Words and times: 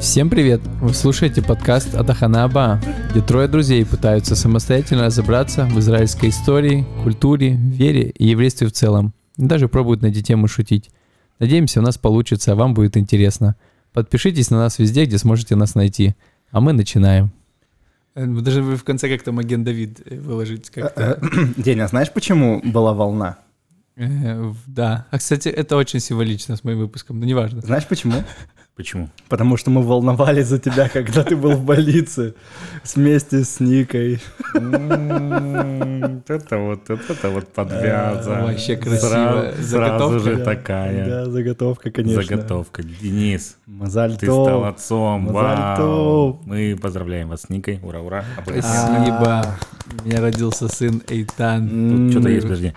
Всем 0.00 0.30
привет! 0.30 0.60
Вы 0.80 0.94
слушаете 0.94 1.42
подкаст 1.42 1.94
Атахана 1.94 2.44
Аба, 2.44 2.80
где 3.10 3.20
трое 3.20 3.48
друзей 3.48 3.84
пытаются 3.84 4.36
самостоятельно 4.36 5.06
разобраться 5.06 5.66
в 5.66 5.78
израильской 5.78 6.28
истории, 6.28 6.86
культуре, 7.02 7.56
вере 7.56 8.10
и 8.10 8.26
еврействе 8.28 8.68
в 8.68 8.72
целом. 8.72 9.12
Даже 9.36 9.68
пробуют 9.68 10.02
на 10.02 10.06
эти 10.06 10.22
темы 10.22 10.48
шутить. 10.48 10.90
Надеемся, 11.38 11.80
у 11.80 11.82
нас 11.82 11.98
получится, 11.98 12.52
а 12.52 12.54
вам 12.54 12.72
будет 12.72 12.96
интересно. 12.96 13.56
Подпишитесь 13.92 14.50
на 14.50 14.58
нас 14.58 14.78
везде, 14.78 15.04
где 15.04 15.18
сможете 15.18 15.56
нас 15.56 15.74
найти. 15.74 16.14
А 16.50 16.60
мы 16.60 16.72
начинаем. 16.72 17.32
Э, 18.16 18.26
даже 18.26 18.62
вы 18.62 18.76
в 18.76 18.84
конце 18.84 19.08
как-то 19.08 19.30
Маген 19.30 19.62
Давид 19.62 20.00
э, 20.04 20.18
выложить 20.18 20.70
как-то. 20.70 21.20
Деня, 21.56 21.84
а 21.84 21.88
знаешь, 21.88 22.10
почему 22.10 22.60
была 22.64 22.94
волна? 22.94 23.38
Э, 23.96 24.52
да. 24.66 25.06
А, 25.10 25.18
кстати, 25.18 25.48
это 25.48 25.76
очень 25.76 26.00
символично 26.00 26.56
с 26.56 26.64
моим 26.64 26.78
выпуском, 26.78 27.20
но 27.20 27.26
неважно. 27.26 27.60
Знаешь 27.60 27.86
почему? 27.86 28.24
Почему? 28.76 29.08
Потому 29.30 29.56
что 29.56 29.70
мы 29.70 29.80
волновались 29.80 30.48
за 30.48 30.58
тебя, 30.58 30.88
когда 30.92 31.24
ты 31.24 31.34
был 31.34 31.52
в 31.52 31.64
больнице 31.64 32.34
вместе 32.94 33.42
с 33.42 33.58
Никой. 33.58 34.20
Это 36.28 36.58
вот, 36.58 36.90
это 36.90 37.30
вот 37.30 37.48
подвяза. 37.54 38.30
Вообще 38.42 38.76
красиво. 38.76 39.54
Сразу 39.62 40.20
же 40.20 40.44
такая. 40.44 41.08
Да, 41.08 41.30
заготовка, 41.30 41.90
конечно. 41.90 42.22
Заготовка. 42.22 42.82
Денис, 42.82 43.56
ты 43.66 44.26
стал 44.26 44.64
отцом. 44.66 45.28
Вау. 45.28 46.42
Мы 46.44 46.78
поздравляем 46.80 47.30
вас 47.30 47.42
с 47.42 47.48
Никой. 47.48 47.80
Ура, 47.82 48.00
ура. 48.00 48.24
Спасибо. 48.42 49.56
У 50.02 50.06
меня 50.06 50.20
родился 50.20 50.68
сын 50.68 51.02
Эйтан. 51.08 52.10
Что-то 52.10 52.28
есть, 52.28 52.42
подожди. 52.42 52.74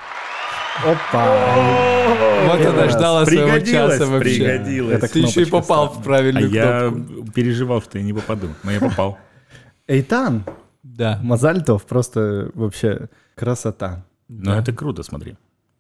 Опа! 0.86 2.46
Вот 2.48 2.66
она 2.66 2.90
ждала 2.90 3.26
своего 3.26 3.60
часа 3.60 4.06
вообще. 4.08 4.36
Пригодилось. 4.36 5.12
Ты 5.12 5.20
еще 5.20 5.42
и 5.44 5.46
попал 5.46 5.90
в 5.94 6.00
А 6.00 6.02
правильную 6.02 6.50
я 6.50 6.90
кнопку. 6.90 7.32
переживал, 7.34 7.82
что 7.82 7.98
я 7.98 8.04
не 8.04 8.14
попаду, 8.14 8.48
но 8.64 8.72
я 8.72 8.80
попал. 8.80 9.18
Эйтан! 9.88 10.44
Да, 10.84 11.20
Мазальтов 11.22 11.86
просто 11.86 12.52
вообще 12.54 13.10
красота. 13.36 14.06
Но 14.28 14.58
это 14.58 14.72
круто, 14.74 15.04
смотри. 15.04 15.36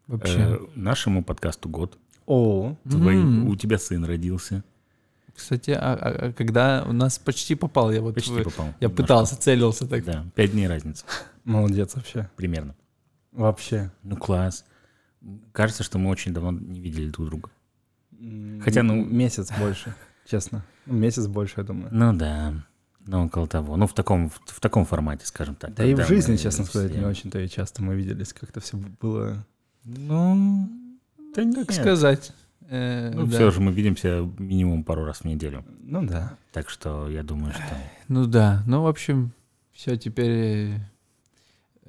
вообще. 0.07 0.37
Э, 0.39 0.57
Нашему 0.75 1.23
подкасту 1.23 1.69
год. 1.69 1.97
О. 2.25 2.75
У 2.85 3.55
тебя 3.55 3.77
сын 3.77 4.03
родился. 4.05 4.63
Кстати, 5.35 5.71
а, 5.71 5.93
а- 5.93 6.27
а 6.27 6.33
когда 6.33 6.83
у 6.85 6.91
нас 6.91 7.17
почти 7.17 7.55
попал, 7.55 7.91
я 7.91 8.01
вот 8.01 8.15
Почти 8.15 8.31
в- 8.33 8.43
попал. 8.43 8.65
я 8.65 8.73
Немножко. 8.87 9.03
пытался, 9.03 9.37
целился 9.39 9.87
так. 9.87 10.03
Да, 10.03 10.25
пять 10.35 10.51
дней 10.51 10.67
разница 10.67 11.05
молодец 11.45 11.95
вообще. 11.95 12.29
примерно. 12.35 12.75
Вообще. 13.31 13.89
Ну, 14.03 14.17
класс. 14.17 14.65
Кажется, 15.51 15.83
что 15.83 15.97
мы 15.99 16.09
очень 16.09 16.33
давно 16.33 16.51
не 16.51 16.79
видели 16.79 17.09
друг 17.09 17.27
друга. 17.27 17.49
Хотя, 18.63 18.83
ну- 18.83 19.03
Месяц 19.05 19.51
больше, 19.57 19.93
честно. 20.25 20.63
Ну, 20.85 20.93
Месяц 20.95 21.27
больше, 21.27 21.55
я 21.57 21.63
думаю. 21.63 21.89
Ну 21.91 22.13
да, 22.13 22.53
ну 23.05 23.25
около 23.25 23.47
того. 23.47 23.75
Ну 23.77 23.87
в 23.87 23.93
таком, 23.93 24.29
в, 24.29 24.39
в 24.45 24.59
таком 24.59 24.85
формате, 24.85 25.25
скажем 25.25 25.55
так. 25.55 25.73
Да 25.75 25.85
и 25.85 25.93
в 25.93 26.05
жизни, 26.05 26.33
мы 26.33 26.37
честно 26.37 26.65
сказать, 26.65 26.91
все- 26.91 26.99
не 26.99 27.05
очень-то 27.05 27.39
и 27.39 27.47
часто 27.47 27.81
мы 27.83 27.95
виделись. 27.95 28.33
Как-то 28.33 28.59
все 28.59 28.77
было... 28.77 29.45
Ну, 29.85 30.69
да 31.33 31.43
Как 31.43 31.45
нет. 31.45 31.71
сказать? 31.73 32.33
Э, 32.69 33.11
Ну 33.13 33.25
да. 33.25 33.31
все 33.37 33.51
же 33.51 33.61
мы 33.61 33.71
видимся 33.71 34.29
минимум 34.37 34.83
пару 34.83 35.03
раз 35.05 35.19
в 35.21 35.25
неделю. 35.25 35.65
Ну 35.81 36.05
да. 36.05 36.37
Так 36.51 36.69
что 36.69 37.09
я 37.09 37.23
думаю, 37.23 37.53
что... 37.53 37.63
Ну 38.07 38.25
да, 38.25 38.63
ну 38.67 38.83
в 38.83 38.87
общем, 38.87 39.31
все, 39.71 39.95
теперь 39.97 40.29
э, 40.31 40.79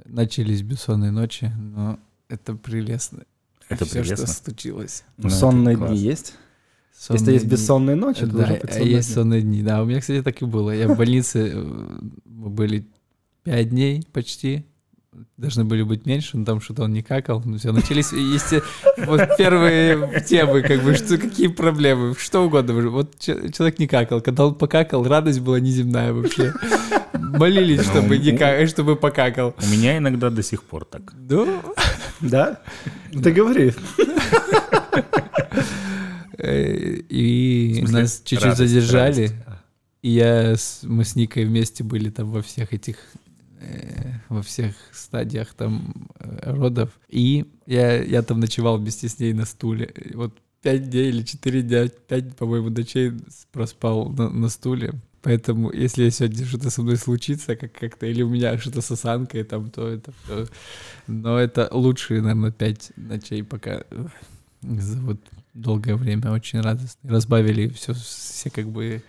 начались 0.07 0.63
бессонные 0.63 1.11
ночи, 1.11 1.53
но 1.59 1.99
это 2.31 2.55
прелестно. 2.55 3.25
Это 3.69 3.85
все, 3.85 4.01
прелестно. 4.01 4.27
что 4.27 4.43
случилось. 4.45 5.05
Ну, 5.17 5.25
Ну, 5.25 5.31
сонные 5.31 5.77
дни 5.77 5.97
есть? 5.97 6.35
Если 6.93 7.17
Сонные 7.17 7.35
есть 7.35 7.45
дни. 7.47 7.53
бессонные 7.53 7.97
ночи, 7.97 8.21
то 8.21 8.27
Да, 8.37 8.47
быть 8.49 8.65
а 8.65 8.69
сонные 8.73 8.91
есть 8.91 9.09
дни. 9.09 9.15
сонные 9.15 9.43
дни. 9.43 9.63
Да, 9.63 9.83
у 9.83 9.87
меня, 9.87 10.01
кстати, 10.01 10.23
так 10.23 10.43
и 10.43 10.45
было. 10.45 10.71
Я 10.71 10.89
в 10.89 10.97
больнице, 10.99 11.51
э, 11.55 11.99
мы 12.25 12.51
были 12.51 12.87
пять 13.43 13.71
дней 13.71 14.07
почти. 14.13 14.67
Должны 15.37 15.65
были 15.65 15.83
быть 15.83 16.07
меньше, 16.07 16.37
но 16.37 16.45
там 16.45 16.61
что-то 16.61 16.85
он 16.85 16.93
не 16.93 17.03
какал. 17.03 17.43
Ну 17.45 17.57
все, 17.59 17.73
начались 17.73 18.13
есте- 18.13 18.63
вот 19.07 19.21
первые 19.39 20.23
темы, 20.29 20.63
как 20.63 20.83
бы, 20.83 20.95
что, 20.95 21.19
какие 21.19 21.49
проблемы, 21.49 22.15
что 22.19 22.41
угодно. 22.47 22.89
Вот 22.91 23.19
че- 23.19 23.51
человек 23.53 23.79
не 23.79 23.87
какал. 23.87 24.21
Когда 24.21 24.47
он 24.47 24.55
покакал, 24.55 25.05
радость 25.05 25.41
была 25.41 25.61
неземная 25.61 26.13
вообще. 26.13 26.53
Молились, 27.15 27.83
чтобы, 27.83 28.19
не 28.19 28.37
ка- 28.37 28.67
чтобы 28.67 28.97
покакал. 28.97 29.55
У 29.63 29.67
меня 29.71 29.99
иногда 29.99 30.31
до 30.31 30.43
сих 30.43 30.63
пор 30.63 30.85
так. 30.85 31.13
Ну, 31.29 31.63
Да? 32.21 32.61
Ну, 33.13 33.23
Ты 33.23 33.33
говори. 33.33 33.73
э, 36.39 36.95
и 37.09 37.85
нас 37.89 38.23
чуть-чуть 38.25 38.57
задержали. 38.57 39.31
И 40.03 40.11
я, 40.11 40.55
мы 40.85 41.05
с 41.05 41.15
Никой 41.17 41.45
вместе 41.45 41.85
были 41.85 42.09
там 42.11 42.31
во 42.31 42.41
всех 42.43 42.73
этих, 42.73 42.97
э, 42.97 43.19
во 44.31 44.43
всех 44.43 44.75
стадиях 44.93 45.55
там 45.55 46.09
э, 46.19 46.53
родов. 46.53 46.91
И 47.09 47.45
я, 47.67 48.03
я 48.03 48.23
там 48.23 48.41
ночевал 48.41 48.79
вместе 48.79 49.09
с 49.09 49.19
ней 49.19 49.33
на 49.33 49.45
стуле. 49.45 49.93
Вот 50.15 50.39
пять 50.63 50.89
дней 50.89 51.09
или 51.09 51.23
четыре 51.23 51.63
дня, 51.63 51.89
пять, 51.89 52.37
по-моему, 52.37 52.71
ночей 52.71 53.13
проспал 53.53 54.09
на, 54.09 54.31
на 54.31 54.49
стуле. 54.49 54.95
Поэтому, 55.23 55.71
если 55.71 56.09
сегодня 56.09 56.47
что-то 56.47 56.71
со 56.71 56.81
мной 56.83 56.97
случится, 56.97 57.57
как 57.57 57.73
как-то, 57.73 58.07
или 58.07 58.23
у 58.23 58.31
меня 58.31 58.57
что-то 58.59 58.81
с 58.81 58.91
осанкой, 58.91 59.45
там, 59.45 59.71
то 59.71 59.87
это 59.87 60.13
всё. 60.25 60.47
Но 61.07 61.39
это 61.39 61.69
лучшие, 61.73 62.23
наверное, 62.23 62.53
пять 62.53 62.93
ночей, 62.97 63.43
пока 63.43 63.83
э, 63.91 64.07
за 64.63 64.99
вот 65.01 65.19
долгое 65.53 65.97
время 65.97 66.31
очень 66.33 66.61
радостно. 66.61 67.11
Разбавили 67.11 67.69
все, 67.69 67.93
все 67.93 68.49
как 68.49 68.69
бы 68.69 69.03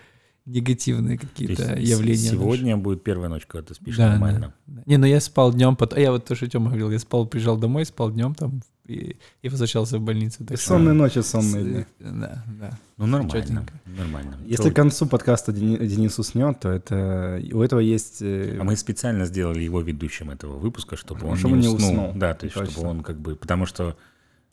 негативные 0.51 1.17
То 1.17 1.27
какие-то 1.27 1.75
явления. 1.79 2.23
наши. 2.31 2.31
Сегодня 2.31 2.77
будет 2.77 3.03
первая 3.03 3.29
ночь, 3.29 3.45
когда 3.47 3.67
ты 3.67 3.73
спишь 3.75 3.97
Да, 3.97 4.09
нормально. 4.11 4.53
да. 4.67 4.83
Не, 4.85 4.97
ну 4.97 5.05
я 5.05 5.19
спал 5.19 5.53
днем, 5.53 5.75
потом. 5.75 5.99
Я 5.99 6.11
вот 6.11 6.25
то, 6.25 6.35
что 6.35 6.47
Тёма 6.47 6.67
говорил, 6.67 6.91
я 6.91 6.99
спал, 6.99 7.25
приезжал 7.25 7.57
домой, 7.57 7.85
спал 7.85 8.11
днем 8.11 8.35
там 8.35 8.61
и, 8.87 9.15
и 9.41 9.49
возвращался 9.49 9.97
в 9.97 10.01
больницу. 10.01 10.39
Так 10.39 10.51
Бессонные 10.51 10.93
ночи, 10.93 11.19
сонные 11.19 11.63
дни. 11.63 11.85
Да, 11.99 12.43
да. 12.59 12.79
Ну 12.97 13.05
нормально, 13.05 13.65
нормально. 13.85 14.35
Если 14.45 14.69
к 14.69 14.75
концу 14.75 15.05
подкаста 15.05 15.51
Дени- 15.53 15.77
Денис 15.87 16.17
уснет, 16.19 16.59
то 16.59 16.69
это 16.69 17.41
у 17.53 17.61
этого 17.61 17.79
есть... 17.79 18.21
э, 18.21 18.57
А 18.59 18.63
мы 18.63 18.75
специально 18.75 19.25
сделали 19.25 19.61
его 19.63 19.81
ведущим 19.81 20.29
этого 20.29 20.57
выпуска, 20.57 20.97
чтобы 20.97 21.27
он 21.27 21.37
Чтобы 21.37 21.55
не 21.57 21.67
не 21.67 21.67
уснул. 21.73 21.89
уснул. 21.91 22.11
Да, 22.15 22.33
то 22.33 22.45
есть 22.45 22.55
Точно. 22.55 22.71
чтобы 22.71 22.87
он 22.89 23.01
как 23.03 23.19
бы... 23.19 23.35
Потому 23.35 23.65
что 23.65 23.95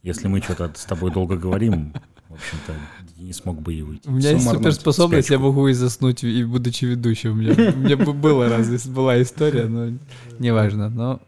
если 0.03 0.29
мы 0.29 0.41
что-то 0.41 0.71
с 0.77 0.85
тобой 0.85 1.11
долго 1.13 1.37
говорим, 1.37 1.93
в 2.29 2.35
общем-то, 2.35 2.75
не 3.19 3.33
смог 3.33 3.61
бы 3.63 3.75
и 3.75 3.83
уйти. 3.83 4.09
У 4.09 4.13
меня 4.13 4.31
есть 4.33 4.49
суперспособность, 4.49 5.31
я 5.31 5.39
могу 5.39 5.67
и 5.69 5.73
заснуть, 5.73 6.25
и 6.25 6.45
будучи 6.45 6.85
ведущим. 6.85 7.33
У 7.33 7.35
меня, 7.37 7.53
у 7.73 7.79
меня 7.79 7.97
бы 7.97 8.13
было 8.13 8.49
раз, 8.49 8.87
была 8.87 9.21
история, 9.23 9.65
но 9.67 9.97
неважно. 10.39 10.89
Но 10.91 11.21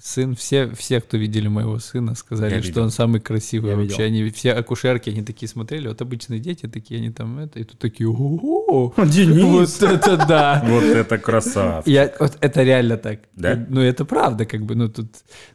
сын, 0.00 0.34
все, 0.34 0.70
все, 0.74 1.00
кто 1.00 1.16
видели 1.16 1.48
моего 1.48 1.78
сына, 1.78 2.14
сказали, 2.14 2.54
Я 2.54 2.58
что 2.60 2.68
видел. 2.68 2.82
он 2.84 2.90
самый 2.90 3.20
красивый 3.20 3.70
Я 3.70 3.76
вообще. 3.76 3.92
видел. 3.92 4.04
Они 4.24 4.30
все 4.30 4.52
акушерки, 4.52 5.10
они 5.10 5.22
такие 5.22 5.48
смотрели, 5.48 5.88
вот 5.88 6.00
обычные 6.02 6.38
дети 6.40 6.66
такие, 6.66 6.98
они 7.00 7.10
там 7.10 7.38
это, 7.38 7.58
и 7.60 7.64
тут 7.64 7.78
такие, 7.78 8.08
о 8.08 8.92
Денис! 9.06 9.80
вот 9.80 9.90
это 9.90 10.16
да. 10.26 10.62
Вот 10.68 10.84
это 10.84 11.18
красавчик. 11.18 11.88
Я, 11.92 12.12
вот 12.20 12.36
это 12.40 12.62
реально 12.62 12.96
так. 12.98 13.20
Да? 13.34 13.52
И, 13.54 13.66
Ну, 13.68 13.80
это 13.80 14.04
правда, 14.04 14.44
как 14.46 14.64
бы, 14.66 14.74
ну, 14.74 14.88
тут... 14.88 15.08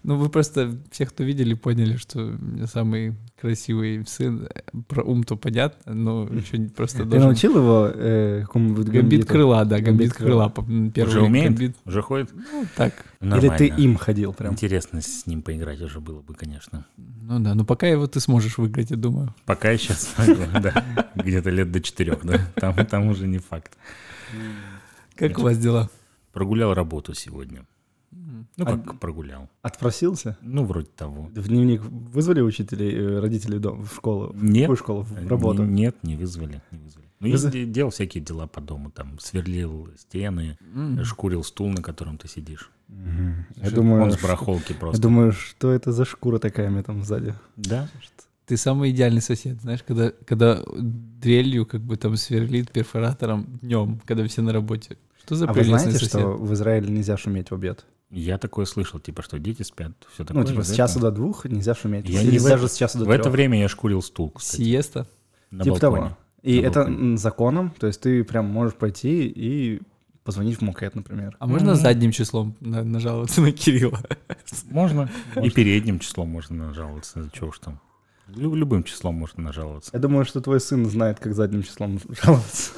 Ну, 0.03 0.15
вы 0.15 0.29
просто, 0.29 0.75
все, 0.91 1.05
кто 1.05 1.23
видели, 1.23 1.53
поняли, 1.53 1.97
что 1.97 2.19
у 2.19 2.31
меня 2.31 2.65
самый 2.67 3.15
красивый 3.41 4.05
сын. 4.05 4.47
Про 4.87 5.03
ум-то 5.03 5.35
понятно, 5.35 5.93
но 5.93 6.27
еще 6.27 6.59
не 6.59 6.69
просто 6.69 6.99
Ты 6.99 7.05
должен... 7.05 7.27
научил 7.27 7.57
его 7.57 7.89
э, 7.91 8.41
какому-нибудь 8.41 8.87
Гамбит 8.87 9.25
крыла, 9.25 9.65
да, 9.65 9.79
гамбит 9.79 10.09
Гамбит 10.09 10.13
крыла. 10.13 10.53
Первый 10.93 11.09
Уже 11.09 11.21
умеет? 11.21 11.47
гамбит. 11.47 11.75
Уже 11.85 12.01
ходит? 12.01 12.29
Ну, 12.33 12.65
так. 12.75 12.93
Или 13.19 13.29
ты 13.29 13.47
Нормально. 13.49 13.75
им 13.77 13.97
ходил 13.97 14.33
прям? 14.33 14.53
Интересно 14.53 15.01
с 15.01 15.25
ним 15.25 15.41
поиграть 15.41 15.81
уже 15.81 15.99
было 15.99 16.21
бы, 16.21 16.35
конечно. 16.35 16.85
Ну 16.97 17.39
да, 17.39 17.55
ну 17.55 17.65
пока 17.65 17.87
его 17.87 18.05
ты 18.05 18.19
сможешь 18.19 18.57
выиграть, 18.57 18.91
я 18.91 18.97
думаю. 18.97 19.33
Пока 19.45 19.71
я 19.71 19.77
сейчас 19.77 20.13
смогу, 20.15 20.43
да. 20.61 21.09
Где-то 21.15 21.49
лет 21.49 21.71
до 21.71 21.81
четырех, 21.81 22.23
да. 22.23 22.39
Там, 22.55 22.75
там 22.85 23.07
уже 23.07 23.27
не 23.27 23.39
факт. 23.39 23.71
Как 25.15 25.39
у 25.39 25.41
вас 25.41 25.57
дела? 25.57 25.89
Прогулял 26.31 26.73
работу 26.73 27.13
сегодня. 27.13 27.65
Ну, 28.57 28.65
А- 28.67 28.77
как 28.77 28.99
прогулял. 28.99 29.49
Отпросился? 29.61 30.37
Ну, 30.41 30.63
вроде 30.65 30.87
того. 30.95 31.29
В 31.33 31.47
дневник 31.47 31.81
вызвали 31.83 32.41
учителей, 32.41 32.93
э, 32.95 33.19
родителей 33.19 33.59
дом, 33.59 33.83
в 33.85 33.93
школу? 33.95 34.31
В 34.33 34.43
Нет. 34.43 34.63
какую 34.63 34.77
школу? 34.77 35.01
В 35.03 35.27
работу? 35.27 35.63
Н- 35.63 35.73
Нет, 35.73 35.95
не 36.03 36.15
вызвали. 36.15 36.61
Не 36.71 36.79
вызвали. 36.79 37.05
Ну, 37.19 37.27
я 37.27 37.37
де- 37.37 37.65
делал 37.65 37.91
всякие 37.91 38.23
дела 38.23 38.47
по 38.47 38.61
дому. 38.61 38.89
Там 38.91 39.19
сверлил 39.19 39.89
стены, 39.97 40.57
М. 40.73 41.03
шкурил 41.05 41.43
стул, 41.43 41.69
на 41.69 41.81
котором 41.83 42.17
ты 42.17 42.27
сидишь. 42.27 42.71
Мгм. 42.87 43.45
Я 43.57 43.67
Он 43.67 43.73
думаю, 43.73 44.11
с 44.11 44.15
что- 44.15 44.23
барахолки 44.23 44.73
я 44.73 44.77
просто. 44.79 45.01
думаю, 45.01 45.31
что 45.31 45.71
это 45.71 45.91
за 45.91 46.03
шкура 46.05 46.39
такая 46.39 46.67
у 46.67 46.71
меня 46.71 46.83
там 46.83 47.03
сзади? 47.03 47.33
Да? 47.57 47.87
Ты 48.47 48.57
самый 48.57 48.89
идеальный 48.91 49.21
сосед, 49.21 49.61
знаешь, 49.61 49.81
когда, 49.87 50.11
когда 50.25 50.61
дрелью 50.77 51.65
как 51.65 51.81
бы 51.81 51.95
там 51.95 52.17
сверлит 52.17 52.71
перфоратором 52.71 53.45
днем, 53.61 54.01
когда 54.05 54.25
все 54.27 54.41
на 54.41 54.51
работе. 54.51 54.97
Что 55.23 55.35
за 55.35 55.47
А 55.47 55.53
вы 55.53 55.63
знаете, 55.63 55.91
сосед? 55.91 56.09
что 56.09 56.31
в 56.33 56.51
Израиле 56.53 56.89
нельзя 56.89 57.15
шуметь 57.17 57.51
в 57.51 57.53
обед? 57.53 57.85
Я 58.11 58.37
такое 58.37 58.65
слышал, 58.65 58.99
типа, 58.99 59.21
что 59.21 59.39
дети 59.39 59.63
спят, 59.63 59.93
все 60.13 60.25
такое. 60.25 60.43
Ну, 60.43 60.49
типа, 60.49 60.63
с 60.63 60.75
часа 60.75 60.99
до 60.99 61.11
двух 61.11 61.45
нельзя 61.45 61.73
шуметь. 61.73 62.09
Я 62.09 62.21
Или 62.21 62.31
не 62.31 62.37
в 62.39 62.43
даже 62.43 62.65
это- 62.65 62.73
с 62.73 62.77
часа 62.77 62.99
до 62.99 63.05
В 63.05 63.09
это 63.09 63.29
время 63.29 63.59
я 63.59 63.69
шкурил 63.69 64.01
стул, 64.01 64.31
кстати, 64.31 64.61
Сиеста. 64.61 65.07
на 65.49 65.63
Типа 65.63 65.79
балконе. 65.79 66.01
того. 66.03 66.17
И 66.43 66.61
На 66.61 66.65
это 66.67 66.83
балконе. 66.83 67.17
законом, 67.17 67.73
то 67.79 67.87
есть 67.87 68.01
ты 68.01 68.23
прям 68.25 68.47
можешь 68.47 68.73
пойти 68.75 69.27
и 69.27 69.81
позвонить 70.25 70.57
в 70.57 70.61
МУКЭТ, 70.61 70.95
например. 70.95 71.35
А 71.39 71.47
можно 71.47 71.75
задним 71.75 72.11
числом 72.11 72.55
на- 72.59 72.83
нажаловаться 72.83 73.41
на 73.41 73.51
Кирилла? 73.53 73.99
Можно. 74.69 75.09
И 75.41 75.49
передним 75.49 75.99
числом 75.99 76.29
можно 76.29 76.67
нажаловаться. 76.67 77.29
Чего 77.33 77.47
уж 77.49 77.59
там. 77.59 77.79
Лю- 78.27 78.55
любым 78.55 78.83
числом 78.83 79.15
можно 79.15 79.43
нажаловаться. 79.43 79.89
Я 79.93 79.99
думаю, 79.99 80.25
что 80.25 80.39
твой 80.41 80.59
сын 80.61 80.85
знает, 80.89 81.19
как 81.19 81.33
задним 81.35 81.63
числом 81.63 81.99
жаловаться. 82.23 82.71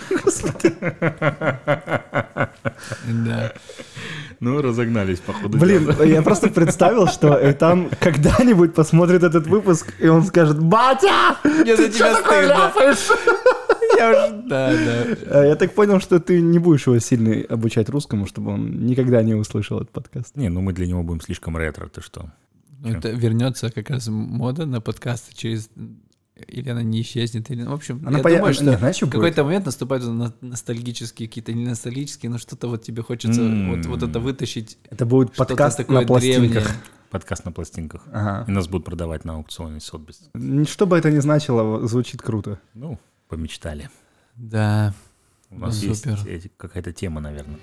Да. 3.25 3.53
Ну, 4.39 4.61
разогнались, 4.61 5.19
походу. 5.19 5.57
Блин, 5.57 5.89
я 6.03 6.21
просто 6.21 6.49
представил, 6.49 7.07
что 7.07 7.37
Эйтан 7.39 7.89
когда-нибудь 7.99 8.73
посмотрит 8.73 9.23
этот 9.23 9.47
выпуск, 9.47 9.93
и 9.99 10.07
он 10.07 10.23
скажет, 10.23 10.59
«Батя, 10.61 11.37
ты 11.43 11.63
тебя 11.63 11.89
что 11.89 12.21
такое 12.21 12.47
ляпаешь?» 12.47 13.07
Я 13.97 14.09
уже... 14.09 14.41
Да, 14.47 14.71
да. 14.71 15.43
Э, 15.43 15.47
Я 15.49 15.55
так 15.55 15.73
понял, 15.73 15.99
что 15.99 16.19
ты 16.19 16.41
не 16.41 16.57
будешь 16.57 16.87
его 16.87 16.97
сильно 16.99 17.45
обучать 17.47 17.89
русскому, 17.89 18.25
чтобы 18.25 18.51
он 18.51 18.85
никогда 18.87 19.21
не 19.21 19.35
услышал 19.35 19.77
этот 19.77 19.91
подкаст. 19.91 20.35
Не, 20.35 20.49
ну 20.49 20.61
мы 20.61 20.73
для 20.73 20.87
него 20.87 21.03
будем 21.03 21.21
слишком 21.21 21.55
ретро, 21.57 21.87
ты 21.87 22.01
что? 22.01 22.31
Ну, 22.83 22.97
это 22.97 23.09
вернется 23.09 23.71
как 23.71 23.89
раз 23.89 24.07
мода 24.07 24.65
на 24.65 24.81
подкасты 24.81 25.33
через... 25.35 25.69
Или 26.47 26.69
она 26.69 26.81
не 26.81 27.01
исчезнет, 27.01 27.49
или... 27.51 27.63
В 27.63 27.71
общем, 27.73 28.01
Она 28.05 28.17
я 28.17 28.23
поя- 28.23 28.37
думаю, 28.37 28.53
что 28.55 28.65
Не, 28.65 28.77
знаешь, 28.77 28.97
в 28.97 29.01
будет? 29.01 29.11
какой-то 29.11 29.43
момент 29.43 29.65
наступают 29.67 30.03
на- 30.05 30.33
ностальгические 30.41 31.27
какие-то, 31.29 31.53
не 31.53 31.65
ностальгические, 31.65 32.29
но 32.31 32.37
что-то 32.39 32.67
вот 32.67 32.81
тебе 32.83 33.03
хочется 33.03 33.39
М. 33.41 33.69
вот, 33.75 33.85
вот 33.85 34.03
это 34.03 34.19
вытащить. 34.19 34.77
Это 34.89 35.05
будет 35.05 35.33
подкаст 35.33 35.77
такое 35.77 36.01
на 36.01 36.07
пластинках. 36.07 36.63
древнее. 36.63 36.81
Подкаст 37.11 37.45
на 37.45 37.51
пластинках. 37.51 38.01
Ага. 38.11 38.45
И 38.47 38.51
нас 38.51 38.67
будут 38.67 38.85
продавать 38.85 39.23
на 39.25 39.35
аукционе 39.35 39.79
Сотбис. 39.79 40.29
Что 40.67 40.87
бы 40.87 40.97
это 40.97 41.11
ни 41.11 41.19
значило, 41.19 41.87
звучит 41.87 42.21
круто. 42.23 42.59
Ну, 42.73 42.99
помечтали. 43.29 43.89
Да. 44.35 44.93
У 45.51 45.59
нас 45.59 45.79
Ну, 45.83 45.89
есть 45.89 46.03
супер. 46.03 46.19
эти- 46.27 46.51
какая-то 46.57 46.91
тема, 46.91 47.21
наверное. 47.21 47.59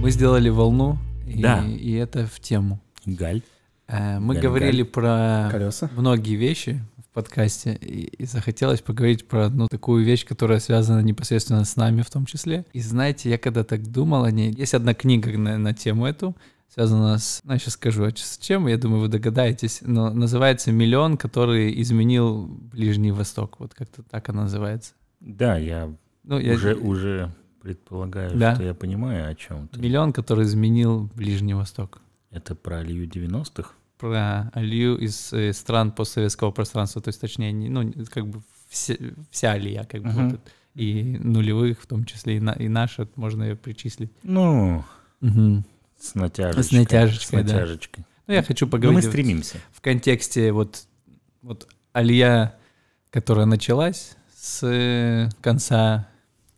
Мы 0.00 0.10
сделали 0.10 0.48
волну, 0.48 0.98
и, 1.26 1.42
Да. 1.42 1.64
и 1.66 1.92
это 1.92 2.26
в 2.26 2.40
тему. 2.40 2.80
Галь. 3.04 3.42
Э, 3.86 4.18
Мы 4.18 4.34
Галь, 4.34 4.42
говорили 4.42 4.82
галь. 4.82 4.90
про 4.90 5.48
Колеса? 5.50 5.90
многие 5.94 6.36
вещи 6.36 6.80
в 6.98 7.12
подкасте, 7.14 7.74
и, 7.80 8.04
и 8.06 8.24
захотелось 8.24 8.80
поговорить 8.80 9.28
про 9.28 9.46
одну 9.46 9.66
такую 9.68 10.04
вещь, 10.04 10.24
которая 10.24 10.58
связана 10.60 11.00
непосредственно 11.00 11.64
с 11.64 11.76
нами 11.76 12.02
в 12.02 12.10
том 12.10 12.24
числе. 12.24 12.64
И 12.72 12.80
знаете, 12.80 13.28
я 13.30 13.36
когда 13.38 13.62
так 13.62 13.82
думал 13.90 14.24
о 14.24 14.30
ней, 14.30 14.52
есть 14.52 14.74
одна 14.74 14.94
книга 14.94 15.36
на, 15.36 15.58
на 15.58 15.74
тему 15.74 16.06
эту, 16.06 16.34
связана 16.72 17.18
с... 17.18 17.40
Ну, 17.44 17.52
я 17.52 17.58
сейчас 17.58 17.74
скажу, 17.74 18.04
а 18.04 18.10
с 18.14 18.38
чем, 18.38 18.68
я 18.68 18.78
думаю, 18.78 19.00
вы 19.02 19.08
догадаетесь, 19.08 19.80
но 19.82 20.10
называется 20.12 20.72
«Миллион, 20.72 21.16
который 21.18 21.78
изменил 21.82 22.46
Ближний 22.46 23.10
Восток». 23.12 23.56
Вот 23.58 23.74
как-то 23.74 24.02
так 24.02 24.28
она 24.30 24.42
называется. 24.44 24.92
Да, 25.20 25.58
я, 25.58 25.92
Ну, 26.24 26.38
я... 26.38 26.54
уже, 26.54 26.74
уже 26.76 27.34
предполагаю, 27.62 28.36
Да. 28.38 28.54
что 28.54 28.64
я 28.64 28.74
понимаю, 28.74 29.30
о 29.30 29.34
чем 29.34 29.68
ты. 29.68 29.80
«Миллион, 29.80 30.12
который 30.12 30.44
изменил 30.44 31.10
Ближний 31.14 31.54
Восток». 31.54 32.00
Это 32.30 32.54
про 32.54 32.78
Алию 32.78 33.06
90-х. 33.08 33.72
про 33.98 34.50
алию 34.54 34.96
из 34.96 35.30
э, 35.34 35.52
стран 35.52 35.92
постсоветского 35.92 36.52
пространства, 36.52 37.02
то 37.02 37.08
есть 37.08 37.20
точнее, 37.20 37.52
не- 37.52 37.68
ну, 37.68 37.92
как 38.10 38.26
бы 38.26 38.40
все- 38.70 38.98
вся 39.30 39.52
алия, 39.52 39.84
как 39.84 40.02
бы, 40.02 40.08
Мгм. 40.08 40.28
вот 40.30 40.40
и 40.74 41.18
нулевых 41.20 41.82
в 41.82 41.86
том 41.86 42.06
числе, 42.06 42.38
и, 42.38 42.40
на, 42.40 42.52
и 42.52 42.68
наша 42.68 43.06
можно 43.16 43.42
ее 43.42 43.56
причислить. 43.56 44.10
Ну, 44.22 44.84
Мгм. 45.20 45.64
с 45.98 46.14
натяжечкой. 46.14 46.64
С 46.64 46.72
натяжечкой, 46.72 47.40
С 47.42 47.46
да. 47.46 47.54
натяжечкой. 47.56 48.04
Ну, 48.26 48.32
я 48.34 48.42
хочу 48.42 48.64
Но 48.64 48.68
мы 48.68 48.70
поговорить 48.70 49.04
вот 49.04 49.10
стремимся. 49.10 49.56
в 49.72 49.82
контексте 49.82 50.50
вот, 50.52 50.84
вот 51.42 51.68
алия, 51.92 52.54
которая 53.10 53.44
началась 53.44 54.16
с 54.34 55.28
конца 55.42 56.08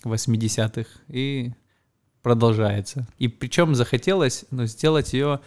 80-х 0.05 0.89
и 1.09 1.53
продолжается. 2.23 3.07
И 3.19 3.29
причем 3.29 3.75
захотелось 3.75 4.45
ну, 4.51 4.67
сделать 4.67 5.13
ее... 5.13 5.41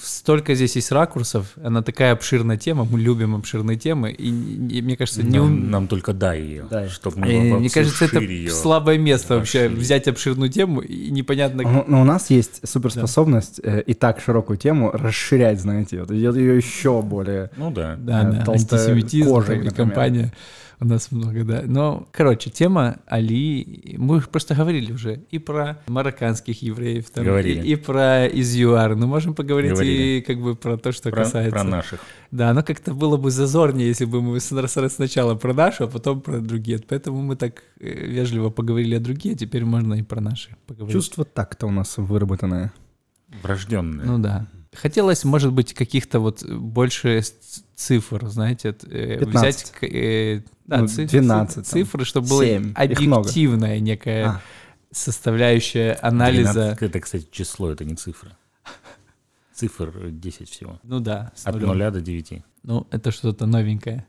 Столько 0.00 0.54
здесь 0.54 0.76
есть 0.76 0.92
ракурсов, 0.92 1.54
она 1.60 1.82
такая 1.82 2.12
обширная 2.12 2.56
тема, 2.56 2.84
мы 2.84 3.00
любим 3.00 3.34
обширные 3.34 3.76
темы, 3.76 4.12
и, 4.12 4.28
и 4.28 4.80
мне 4.80 4.96
кажется, 4.96 5.24
не 5.24 5.38
Нам, 5.38 5.46
ум- 5.46 5.70
нам 5.72 5.88
только 5.88 6.12
дай 6.12 6.40
ее, 6.40 6.66
Дай. 6.70 6.88
чтобы 6.88 7.16
э, 7.26 7.50
мы 7.50 7.58
мне 7.58 7.68
кажется, 7.68 8.04
это 8.04 8.20
её. 8.20 8.52
слабое 8.52 8.96
место 8.96 9.34
вообще, 9.34 9.68
взять 9.68 10.06
обширную 10.06 10.50
тему 10.50 10.82
и 10.82 11.10
непонятно... 11.10 11.64
Но, 11.64 11.84
но 11.84 12.00
у 12.00 12.04
нас 12.04 12.30
есть 12.30 12.60
суперспособность 12.62 13.60
э, 13.64 13.82
и 13.84 13.94
так 13.94 14.20
широкую 14.20 14.56
тему 14.56 14.92
расширять, 14.92 15.60
знаете, 15.60 15.98
вот, 15.98 16.16
делать 16.16 16.36
ее 16.36 16.56
еще 16.56 17.02
более... 17.02 17.50
Ну 17.56 17.72
да. 17.72 17.96
Да, 17.98 18.22
э, 18.22 18.32
да, 18.32 18.44
толстая 18.44 18.80
антисемитизм 18.80 19.30
кожа, 19.30 19.46
там, 19.48 19.60
и 19.62 19.64
например. 19.64 20.32
У 20.82 20.86
нас 20.86 21.12
много, 21.12 21.44
да. 21.44 21.62
Но, 21.66 22.08
короче, 22.10 22.48
тема 22.48 23.00
Али, 23.06 23.96
мы 23.98 24.22
просто 24.22 24.54
говорили 24.54 24.92
уже 24.92 25.20
и 25.30 25.38
про 25.38 25.78
марокканских 25.86 26.62
евреев, 26.62 27.10
там, 27.10 27.24
и, 27.24 27.26
Говорили. 27.26 27.66
и 27.66 27.76
про 27.76 28.26
из 28.26 28.54
ЮАР. 28.54 28.96
Ну, 28.96 29.06
можем 29.06 29.34
поговорить 29.34 29.72
Говорили. 29.72 30.18
и 30.18 30.20
как 30.22 30.40
бы 30.40 30.56
про 30.56 30.78
то, 30.78 30.92
что 30.92 31.10
Про, 31.10 31.24
касается... 31.24 31.50
про 31.50 31.64
наших. 31.64 32.00
Да, 32.30 32.54
но 32.54 32.62
как-то 32.62 32.94
было 32.94 33.18
бы 33.18 33.30
зазорнее, 33.30 33.88
если 33.88 34.06
бы 34.06 34.22
мы 34.22 34.40
сначала 34.40 35.34
про 35.34 35.52
нашу, 35.52 35.84
а 35.84 35.86
потом 35.86 36.22
про 36.22 36.40
другие. 36.40 36.80
Поэтому 36.88 37.20
мы 37.20 37.36
так 37.36 37.62
э, 37.78 38.06
вежливо 38.06 38.48
поговорили 38.48 38.94
о 38.94 39.00
другие, 39.00 39.34
теперь 39.34 39.66
можно 39.66 39.94
и 39.94 40.02
про 40.02 40.22
наши 40.22 40.56
поговорить. 40.66 40.94
Чувство 40.94 41.26
так-то 41.26 41.66
у 41.66 41.70
нас 41.70 41.98
выработанное. 41.98 42.72
Врожденные. 43.42 44.06
Ну 44.06 44.18
да. 44.18 44.46
Хотелось, 44.72 45.24
может 45.24 45.52
быть, 45.52 45.74
каких-то 45.74 46.20
вот 46.20 46.42
больше 46.44 47.22
цифр, 47.80 48.28
знаете, 48.28 48.70
от, 48.70 48.84
э, 48.84 49.18
15. 49.18 49.32
взять 49.34 49.72
э, 49.82 50.42
да, 50.66 50.78
Ну, 50.78 50.88
циф- 50.88 51.10
12 51.10 51.54
там, 51.54 51.64
цифры, 51.64 52.04
чтобы 52.04 52.28
было 52.28 52.42
объективная 52.74 53.80
некая 53.80 54.26
А. 54.26 54.40
составляющая 54.92 55.94
анализа. 56.02 56.52
12 56.52 56.82
это, 56.82 57.00
кстати, 57.00 57.26
число, 57.30 57.70
это 57.70 57.84
не 57.84 57.94
цифра. 57.96 58.36
Цифр 59.54 60.10
10 60.10 60.48
всего. 60.50 60.78
Ну 60.82 61.00
да, 61.00 61.32
От 61.44 61.54
нулем. 61.54 61.68
0 61.78 61.90
до 61.90 62.00
9. 62.00 62.42
Ну, 62.62 62.86
это 62.90 63.10
что-то 63.10 63.46
новенькое. 63.46 64.06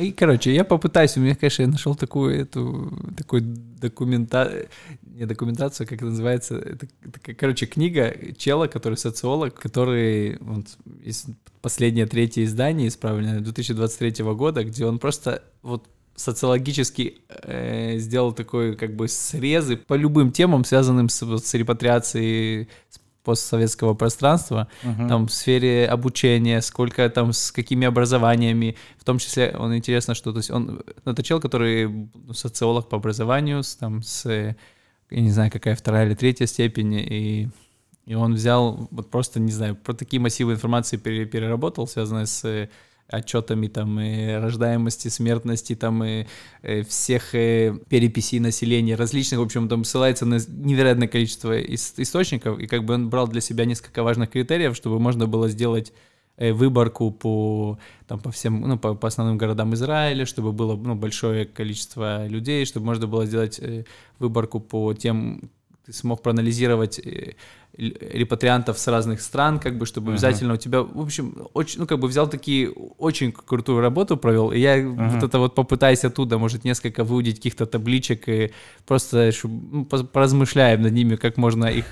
И, 0.00 0.12
короче, 0.12 0.54
я 0.54 0.64
попытаюсь, 0.64 1.16
у 1.16 1.20
меня, 1.20 1.34
конечно, 1.34 1.62
я 1.62 1.68
нашел 1.68 1.94
такую, 1.94 2.40
эту, 2.40 2.90
такую 3.16 3.42
документа... 3.42 4.66
не 5.02 5.26
документацию, 5.26 5.86
как 5.86 5.98
это 5.98 6.06
называется, 6.06 6.56
это, 6.56 6.86
такая, 7.12 7.36
короче, 7.36 7.66
книга 7.66 8.14
чела, 8.38 8.66
который 8.66 8.96
социолог, 8.96 9.54
который, 9.54 10.38
вот, 10.40 10.66
из 11.04 11.26
последнее 11.60 12.06
третье 12.06 12.44
издание, 12.44 12.88
исправленное 12.88 13.40
2023 13.40 14.24
года, 14.24 14.64
где 14.64 14.86
он 14.86 14.98
просто 14.98 15.42
вот 15.62 15.86
социологически 16.16 17.18
э, 17.28 17.98
сделал 17.98 18.32
такой 18.32 18.76
как 18.76 18.94
бы 18.94 19.08
срезы 19.08 19.76
по 19.76 19.94
любым 19.94 20.32
темам, 20.32 20.64
связанным 20.64 21.08
с, 21.08 21.22
вот 21.22 21.44
с 21.44 21.54
репатриацией 21.54 22.68
постсоветского 23.24 23.94
пространства, 23.94 24.68
там 25.08 25.26
в 25.26 25.32
сфере 25.32 25.86
обучения, 25.86 26.60
сколько 26.62 27.08
там 27.10 27.32
с 27.32 27.52
какими 27.52 27.86
образованиями, 27.86 28.76
в 28.98 29.04
том 29.04 29.18
числе 29.18 29.54
он 29.58 29.76
интересно, 29.76 30.14
что 30.14 30.32
то 30.32 30.38
есть 30.38 30.50
он 30.50 30.82
ну, 31.04 31.12
это 31.12 31.22
чел, 31.22 31.40
который 31.40 31.88
ну, 31.88 32.32
социолог 32.32 32.88
по 32.88 32.96
образованию, 32.96 33.62
с, 33.62 33.76
там 33.76 34.02
с 34.02 34.24
я 35.10 35.20
не 35.20 35.30
знаю 35.30 35.50
какая 35.50 35.74
вторая 35.74 36.06
или 36.06 36.14
третья 36.14 36.46
степень 36.46 36.94
и 36.94 37.48
и 38.06 38.14
он 38.14 38.34
взял 38.34 38.88
вот 38.90 39.10
просто 39.10 39.38
не 39.38 39.52
знаю 39.52 39.76
про 39.76 39.92
такие 39.92 40.20
массивы 40.20 40.54
информации 40.54 40.96
пере- 40.96 41.26
переработал, 41.26 41.86
связанные 41.86 42.26
с 42.26 42.68
отчетами 43.12 43.68
там 43.68 43.98
и 44.00 44.32
рождаемости, 44.34 45.08
смертности, 45.08 45.74
там 45.74 46.04
и 46.04 46.26
э, 46.62 46.82
всех 46.82 47.34
э, 47.34 47.76
переписей 47.88 48.38
населения 48.38 48.94
различных, 48.94 49.40
в 49.40 49.42
общем, 49.42 49.68
там 49.68 49.84
ссылается 49.84 50.26
на 50.26 50.38
невероятное 50.48 51.08
количество 51.08 51.58
ис- 51.60 51.94
источников, 51.96 52.58
и 52.58 52.66
как 52.66 52.84
бы 52.84 52.94
он 52.94 53.10
брал 53.10 53.28
для 53.28 53.40
себя 53.40 53.64
несколько 53.64 54.02
важных 54.02 54.30
критериев, 54.30 54.76
чтобы 54.76 55.00
можно 55.00 55.26
было 55.26 55.48
сделать 55.48 55.92
э, 56.36 56.52
выборку 56.52 57.10
по, 57.10 57.78
там, 58.06 58.20
по 58.20 58.30
всем, 58.30 58.60
ну, 58.60 58.78
по, 58.78 58.94
по 58.94 59.08
основным 59.08 59.38
городам 59.38 59.74
Израиля, 59.74 60.24
чтобы 60.24 60.52
было 60.52 60.76
ну, 60.76 60.94
большое 60.94 61.44
количество 61.44 62.26
людей, 62.26 62.64
чтобы 62.64 62.86
можно 62.86 63.06
было 63.06 63.26
сделать 63.26 63.60
выборку 64.18 64.60
по 64.60 64.94
тем, 64.94 65.50
ты 65.84 65.92
смог 65.92 66.22
проанализировать 66.22 67.00
репатриантов 67.76 68.78
с 68.78 68.86
разных 68.88 69.20
стран, 69.20 69.58
как 69.58 69.78
бы, 69.78 69.86
чтобы 69.86 70.12
Ага. 70.12 70.12
обязательно 70.12 70.54
у 70.54 70.56
тебя, 70.56 70.82
в 70.82 71.00
общем, 71.00 71.48
очень, 71.54 71.80
ну, 71.80 71.86
как 71.86 71.98
бы 71.98 72.08
взял 72.08 72.28
такие, 72.28 72.70
очень 72.70 73.32
крутую 73.32 73.80
работу 73.80 74.16
провел, 74.16 74.52
и 74.52 74.58
я 74.58 74.86
вот 74.86 75.22
это 75.22 75.38
вот 75.38 75.54
попытаюсь 75.54 76.04
оттуда, 76.04 76.38
может, 76.38 76.64
несколько 76.64 77.04
выудить 77.04 77.36
каких-то 77.36 77.66
табличек 77.66 78.28
и 78.28 78.52
просто, 78.86 79.32
чтоб, 79.32 79.50
ну, 79.50 79.84
поразмышляем 79.84 80.82
над 80.82 80.92
ними, 80.92 81.16
как 81.16 81.36
можно 81.36 81.66
их 81.66 81.84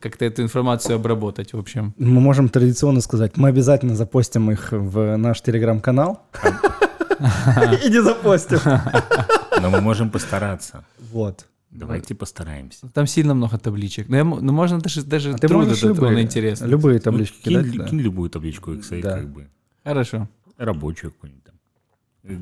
как-то 0.00 0.24
эту 0.24 0.42
информацию 0.42 0.96
обработать, 0.96 1.52
в 1.52 1.58
общем. 1.58 1.94
Мы 1.98 2.20
можем 2.20 2.48
традиционно 2.48 3.00
сказать, 3.02 3.36
мы 3.36 3.48
обязательно 3.50 3.94
запостим 3.94 4.50
их 4.50 4.72
в 4.72 5.16
наш 5.16 5.42
телеграм-канал. 5.42 6.22
И 7.84 7.90
не 7.90 8.02
запостим. 8.02 8.58
Но 9.60 9.70
мы 9.70 9.80
можем 9.80 10.10
постараться. 10.10 10.84
Вот. 11.12 11.46
Давайте 11.72 12.14
постараемся. 12.14 12.88
Там 12.88 13.06
сильно 13.06 13.34
много 13.34 13.58
табличек. 13.58 14.08
Ну, 14.08 14.16
я 14.16 14.20
м- 14.22 14.38
ну, 14.46 14.52
можно 14.52 14.78
даже, 14.78 15.02
даже 15.02 15.32
А 15.32 15.38
ты 15.38 15.48
труд 15.48 15.66
этот, 15.68 15.82
он 15.82 15.88
любые, 15.94 16.22
интересный. 16.22 16.68
любые 16.68 16.98
таблички 17.00 17.48
Ну, 17.48 17.62
кинь, 17.62 17.70
кидать. 17.72 17.76
да. 17.78 17.88
кинь 17.88 18.00
любую 18.00 18.28
табличку 18.30 18.72
Excel, 18.72 19.00
Да. 19.02 19.16
как 19.18 19.28
бы. 19.32 19.48
Хорошо. 19.84 20.28
Рабочую 20.58 21.12
какую-нибудь 21.12 21.44
там. 21.44 21.54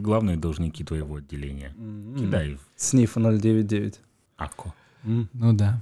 Главные 0.02 0.36
должники 0.36 0.84
твоего 0.84 1.16
отделения. 1.16 1.72
М. 1.78 2.16
Кидай 2.18 2.54
в 2.56 2.60
СНИФ 2.76 3.14
099. 3.16 4.00
АКО. 4.36 4.74
М. 5.04 5.28
Ну 5.32 5.52
да. 5.52 5.80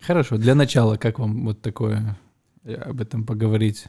Хорошо. 0.00 0.36
Для 0.36 0.54
начала, 0.54 0.96
как 0.96 1.18
вам 1.20 1.44
вот 1.44 1.62
такое 1.62 2.18
э, 2.64 2.74
об 2.74 3.00
этом 3.00 3.24
поговорить? 3.24 3.86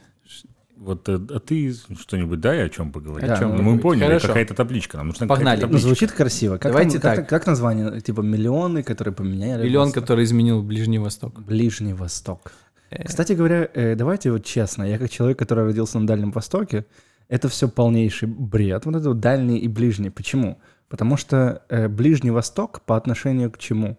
Вот, 0.76 1.08
э, 1.08 1.18
а 1.30 1.38
ты 1.40 1.72
что-нибудь 1.98 2.40
дай 2.40 2.64
о 2.64 2.68
чем 2.68 2.92
поговорить? 2.92 3.30
О 3.30 3.36
чём 3.36 3.50
Ну, 3.50 3.56
мы 3.56 3.58
поговорить? 3.78 3.82
поняли, 3.82 4.04
Хорошо. 4.06 4.28
какая-то 4.28 4.54
табличка. 4.54 4.96
Нам 4.98 5.08
нужна 5.08 5.26
Погнали. 5.26 5.56
Ну, 5.56 5.62
табличка. 5.62 5.86
звучит 5.86 6.12
красиво. 6.12 6.58
Как, 6.58 6.72
Давайте 6.72 6.98
там- 6.98 7.16
как- 7.16 7.16
так. 7.16 7.28
как 7.28 7.46
название? 7.46 8.00
Типа 8.00 8.20
миллионы, 8.20 8.82
которые 8.82 9.14
поменяли. 9.14 9.64
Миллион, 9.64 9.86
Восток. 9.86 10.02
который 10.02 10.24
изменил 10.24 10.62
Ближний 10.62 10.98
Восток. 10.98 11.40
Ближний 11.40 11.94
Восток. 11.94 12.52
Э, 12.90 13.04
Кстати 13.04 13.32
говоря, 13.32 13.68
э, 13.74 13.94
давайте 13.96 14.30
вот 14.30 14.44
честно, 14.44 14.84
я 14.84 14.98
как 14.98 15.10
человек, 15.10 15.38
который 15.38 15.64
родился 15.64 15.98
на 15.98 16.06
Дальнем 16.06 16.30
Востоке, 16.30 16.84
это 17.28 17.48
все 17.48 17.68
полнейший 17.68 18.28
бред. 18.28 18.84
Вот 18.86 18.94
это 18.96 19.08
вот 19.08 19.20
дальний 19.20 19.58
и 19.58 19.68
ближний. 19.68 20.10
Почему? 20.10 20.58
Потому 20.88 21.16
что 21.16 21.62
э, 21.68 21.88
Ближний 21.88 22.30
Восток 22.30 22.82
по 22.86 22.96
отношению 22.96 23.50
к 23.50 23.58
чему? 23.58 23.96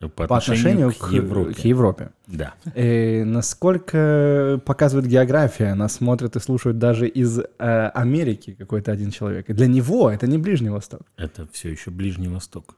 По 0.00 0.08
По 0.08 0.36
отношению 0.36 0.92
к 0.92 1.10
Европе. 1.12 1.54
к 1.54 1.58
Европе. 1.64 2.10
Да. 2.28 2.54
Э, 2.76 3.24
насколько 3.24 4.60
показывает 4.64 5.08
география, 5.08 5.74
нас 5.74 5.94
смотрят 5.94 6.36
и 6.36 6.40
слушают 6.40 6.78
даже 6.78 7.08
из 7.08 7.38
э, 7.40 7.44
Америки 7.94 8.54
какой-то 8.58 8.92
один 8.92 9.10
человек. 9.10 9.50
И 9.50 9.52
для 9.54 9.66
него 9.66 10.08
это 10.08 10.28
не 10.28 10.38
Ближний 10.38 10.70
Восток. 10.70 11.00
Это 11.16 11.48
все 11.52 11.70
еще 11.70 11.90
Ближний 11.90 12.28
Восток. 12.28 12.76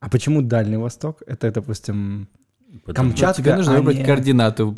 А 0.00 0.10
почему 0.10 0.42
Дальний 0.42 0.76
Восток? 0.76 1.22
Это, 1.26 1.50
допустим, 1.50 2.28
Потому- 2.84 3.10
Камчатка, 3.10 3.42
Тебе 3.42 3.56
нужно 3.56 3.74
а 3.74 3.78
выбрать 3.78 3.98
не- 3.98 4.04
координату. 4.04 4.74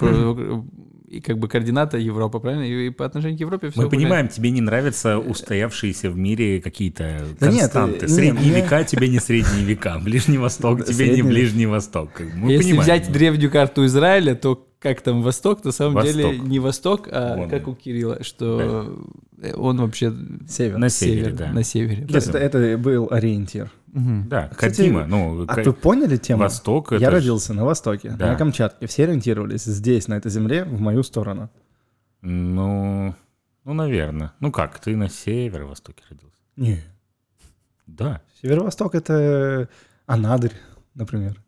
И 1.16 1.20
как 1.20 1.38
бы 1.38 1.48
координата 1.48 1.96
Европа, 1.98 2.38
правильно? 2.38 2.62
И 2.62 2.86
и 2.86 2.90
по 2.90 3.04
отношению 3.06 3.38
к 3.38 3.40
Европе 3.40 3.70
все 3.70 3.80
Мы 3.82 3.88
понимаем, 3.88 4.28
тебе 4.28 4.50
не 4.50 4.60
нравятся 4.60 5.18
устоявшиеся 5.18 6.10
в 6.10 6.16
мире 6.16 6.60
какие-то 6.60 7.22
Да 7.40 7.48
нет, 7.50 7.62
константы. 7.72 8.06
э, 8.06 8.08
Средние 8.08 8.50
не, 8.50 8.60
века 8.60 8.84
тебе 8.84 9.08
не 9.08 9.18
средние 9.18 9.64
века. 9.64 9.98
Ближний 10.04 10.38
Восток 10.38 10.84
тебе 10.84 11.06
не 11.08 11.14
Средний- 11.14 11.22
Ближний 11.22 11.66
Восток. 11.66 12.10
Мы 12.34 12.52
Если 12.52 12.64
понимаем. 12.72 12.82
взять 12.82 13.12
древнюю 13.12 13.50
карту 13.50 13.84
Израиля, 13.86 14.34
то 14.34 14.66
как 14.78 15.00
там 15.00 15.22
Восток, 15.22 15.64
на 15.64 15.72
самом 15.72 15.94
Восток. 15.94 16.14
деле 16.14 16.38
не 16.38 16.58
Восток, 16.58 17.08
а 17.10 17.36
Вон 17.36 17.48
как 17.48 17.66
у 17.66 17.74
Кирилла, 17.74 18.22
что 18.22 18.94
э, 19.42 19.54
он 19.54 19.78
вообще 19.78 20.12
север. 20.48 20.78
На 20.78 20.88
севере, 20.90 21.24
север, 21.24 21.36
да. 21.36 21.52
на 21.52 21.62
севере. 21.62 22.06
Есть 22.08 22.28
это, 22.28 22.38
это 22.38 22.78
был 22.78 23.08
ориентир. 23.10 23.70
Мгм. 23.96 24.28
Да, 24.28 24.48
Кстати, 24.48 24.76
Катима, 24.76 25.06
ну, 25.06 25.44
А 25.48 25.54
ка- 25.54 25.62
вы 25.62 25.72
поняли 25.72 26.18
тему? 26.18 26.42
Восток 26.42 26.92
это 26.92 27.00
Я 27.02 27.10
ж- 27.10 27.14
родился 27.14 27.54
на 27.54 27.64
Востоке, 27.64 28.10
Да. 28.10 28.32
на 28.32 28.36
Камчатке. 28.36 28.86
Все 28.86 29.04
ориентировались 29.04 29.64
здесь, 29.64 30.06
на 30.06 30.14
этой 30.14 30.30
земле, 30.30 30.64
в 30.64 30.78
мою 30.80 31.02
сторону. 31.02 31.48
Ну, 32.20 33.14
ну, 33.64 33.72
наверное. 33.72 34.32
Ну 34.40 34.52
как, 34.52 34.78
ты 34.80 34.94
на 34.96 35.08
северо-востоке 35.08 36.02
родился? 36.10 36.36
Не. 36.56 36.82
Да. 37.86 38.20
Северо-восток— 38.42 38.94
это 38.96 39.68
Анадырь, 40.06 40.52
например. 40.94 41.40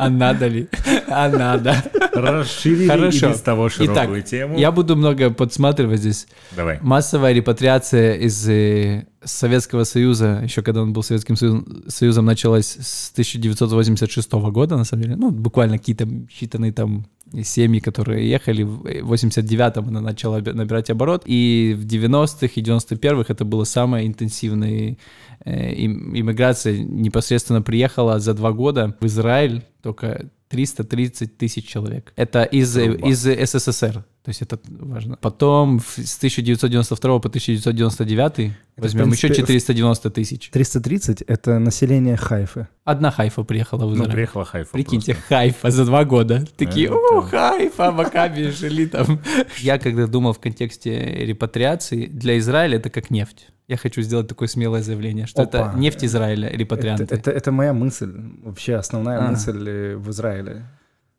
А 0.00 0.08
надо 0.08 0.46
ли? 0.46 0.68
А 1.08 1.28
надо. 1.28 1.74
Расширили 2.12 2.86
Хорошо. 2.86 3.26
и 3.26 3.32
без 3.32 3.40
того 3.40 3.68
широкую 3.68 4.20
Итак, 4.20 4.24
тему. 4.24 4.58
Я 4.58 4.70
буду 4.70 4.96
много 4.96 5.30
подсматривать 5.30 6.00
здесь. 6.00 6.26
Давай. 6.52 6.78
Массовая 6.80 7.32
репатриация 7.32 8.14
из 8.14 8.48
э, 8.48 9.06
Советского 9.24 9.84
Союза, 9.84 10.40
еще 10.42 10.62
когда 10.62 10.82
он 10.82 10.92
был 10.92 11.02
Советским 11.02 11.36
Союзом, 11.36 11.84
Союзом, 11.88 12.24
началась 12.24 12.76
с 12.80 13.10
1986 13.12 14.32
года, 14.32 14.76
на 14.76 14.84
самом 14.84 15.02
деле. 15.02 15.16
Ну, 15.16 15.30
буквально 15.30 15.78
какие-то 15.78 16.04
считанные 16.04 16.72
там 16.72 17.06
семьи, 17.42 17.80
которые 17.80 18.28
ехали. 18.28 18.62
В 18.62 19.12
89-м 19.12 19.88
она 19.88 20.00
начала 20.00 20.38
набирать 20.40 20.90
оборот. 20.90 21.22
И 21.26 21.74
в 21.78 21.86
90-х 21.86 22.52
и 22.54 22.62
91-х 22.62 23.32
это 23.32 23.44
было 23.44 23.64
самая 23.64 24.06
интенсивная 24.06 24.96
э, 25.44 25.72
им- 25.74 26.16
иммиграция. 26.16 26.78
Непосредственно 26.78 27.62
приехала 27.62 28.18
за 28.18 28.34
два 28.34 28.52
года 28.52 28.96
в 29.00 29.06
Израиль 29.06 29.62
только 29.82 30.30
330 30.50 31.38
тысяч 31.38 31.66
человек. 31.66 32.12
Это 32.16 32.42
из, 32.42 32.74
Труба. 32.74 33.08
из 33.08 33.20
СССР. 33.22 34.04
То 34.22 34.28
есть 34.28 34.42
это 34.42 34.58
важно. 34.68 35.16
Потом 35.22 35.80
с 35.80 36.16
1992 36.18 37.18
по 37.20 37.28
1999 37.28 38.52
возьмем 38.76 39.04
принципе, 39.04 39.28
еще 39.28 39.34
490 39.42 40.10
тысяч. 40.10 40.50
330— 40.50 41.22
это 41.26 41.58
население 41.60 42.16
Хайфы. 42.16 42.66
Одна 42.84 43.10
Хайфа 43.12 43.44
приехала 43.44 43.86
в 43.86 43.90
Ну, 43.90 43.94
Израиль. 43.94 44.12
приехала 44.12 44.44
Хайфа. 44.44 44.72
Прикиньте, 44.72 45.14
просто. 45.14 45.28
Хайфа 45.34 45.70
за 45.70 45.84
два 45.84 46.04
года. 46.04 46.44
Такие, 46.56 46.86
Это 46.88 46.96
о. 46.96 47.20
Хайфа, 47.22 47.92
Макаби 47.92 48.50
жили 48.50 48.86
там. 48.86 49.20
Я 49.58 49.78
когда 49.78 50.06
думал 50.08 50.32
в 50.32 50.40
контексте 50.40 50.98
репатриации, 51.24 52.06
для 52.06 52.36
Израиля 52.38 52.76
это 52.76 52.90
как 52.90 53.10
нефть. 53.10 53.46
Я 53.70 53.76
хочу 53.76 54.02
сделать 54.02 54.26
такое 54.26 54.48
смелое 54.48 54.82
заявление, 54.82 55.26
что 55.26 55.42
это 55.42 55.66
Опа. 55.68 55.78
нефть 55.78 56.04
Израиля, 56.04 56.48
Это, 56.48 56.56
репатрианты. 56.58 57.04
это, 57.08 57.30
это 57.30 57.52
моя 57.52 57.72
мысль, 57.72 58.12
вообще 58.42 58.74
основная 58.74 59.18
А. 59.20 59.30
мысль 59.30 59.64
э, 59.68 59.96
в 59.96 60.10
Израиле, 60.10 60.64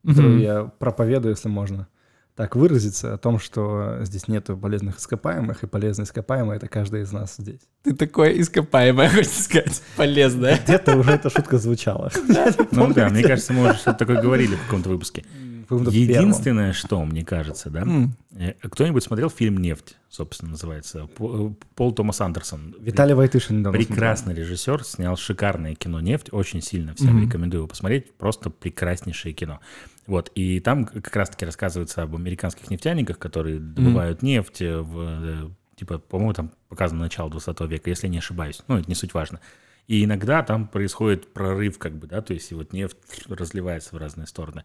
которую 0.05 0.39
я 0.39 0.63
проповедую, 0.65 1.31
если 1.31 1.47
можно 1.47 1.87
так 2.35 2.57
выразиться, 2.57 3.13
о 3.13 3.17
том, 3.17 3.39
что 3.39 3.99
здесь 4.01 4.27
нету 4.27 4.57
полезных 4.57 4.97
ископаемых, 4.99 5.63
и 5.63 5.67
полезные 5.67 6.03
ископаемые— 6.03 6.57
это 6.57 6.67
каждый 6.67 7.03
из 7.03 7.13
нас 7.13 7.35
здесь. 7.37 7.61
Ты 7.83 7.95
такое 7.95 8.31
ископаемое, 8.31 9.07
хочешь 9.09 9.31
сказать, 9.31 9.81
полезное. 9.95 10.59
Где-то 10.61 10.97
уже 10.97 11.11
эта 11.11 11.29
шутка 11.29 11.57
звучала. 11.57 12.11
Ну 12.71 12.93
да, 12.93 13.07
мне 13.07 13.23
кажется, 13.23 13.53
мы 13.53 13.63
уже 13.69 13.75
что-то 13.75 13.99
такое 13.99 14.21
говорили 14.21 14.55
в 14.55 14.63
каком-то 14.65 14.89
выпуске. 14.89 15.23
Единственное, 16.19 16.73
что, 16.73 17.03
мне 17.05 17.23
кажется, 17.23 17.69
да, 17.69 17.85
э, 18.35 18.53
кто-нибудь 18.61 19.03
смотрел 19.03 19.29
фильм 19.29 19.57
«Нефть», 19.57 19.97
собственно, 20.09 20.51
называется? 20.51 21.07
По- 21.17 21.53
Пол 21.75 21.93
Томас 21.93 22.21
Андерсон. 22.21 22.75
Виталий 22.79 23.13
Войтышин 23.13 23.59
недавно 23.59 23.77
Прекрасный 23.77 24.33
режиссер, 24.33 24.83
снял 24.83 25.15
шикарное 25.17 25.75
кино 25.75 25.99
«Нефть», 26.01 26.29
очень 26.31 26.61
сильно 26.61 26.93
всем 26.95 27.15
Мгм. 27.17 27.25
рекомендую 27.27 27.59
его 27.61 27.67
посмотреть, 27.67 28.13
просто 28.15 28.49
прекраснейшее 28.49 29.33
кино. 29.33 29.59
Вот, 30.07 30.31
и 30.35 30.59
там 30.59 30.85
как 30.85 31.15
раз-таки 31.15 31.45
рассказывается 31.45 32.01
об 32.01 32.15
американских 32.15 32.69
нефтяниках, 32.69 33.19
которые 33.19 33.59
добывают 33.59 34.21
нефть, 34.23 34.61
э, 34.61 34.77
в, 34.79 34.99
э, 34.99 35.49
типа, 35.75 35.99
по-моему, 35.99 36.33
там 36.33 36.51
показано 36.69 37.01
начало 37.01 37.29
20 37.29 37.67
века, 37.67 37.89
если 37.89 38.07
не 38.07 38.17
ошибаюсь, 38.17 38.61
ну, 38.67 38.77
это 38.77 38.89
не 38.89 38.95
суть 38.95 39.13
важно. 39.13 39.39
И 39.87 40.03
иногда 40.05 40.41
там 40.43 40.67
происходит 40.67 41.33
прорыв, 41.33 41.77
как 41.77 41.97
бы, 41.97 42.07
да, 42.07 42.21
то 42.21 42.33
есть 42.33 42.51
и 42.51 42.55
вот 42.55 42.71
нефть 42.71 42.97
разливается 43.27 43.95
в 43.95 43.97
разные 43.97 44.27
стороны. 44.27 44.63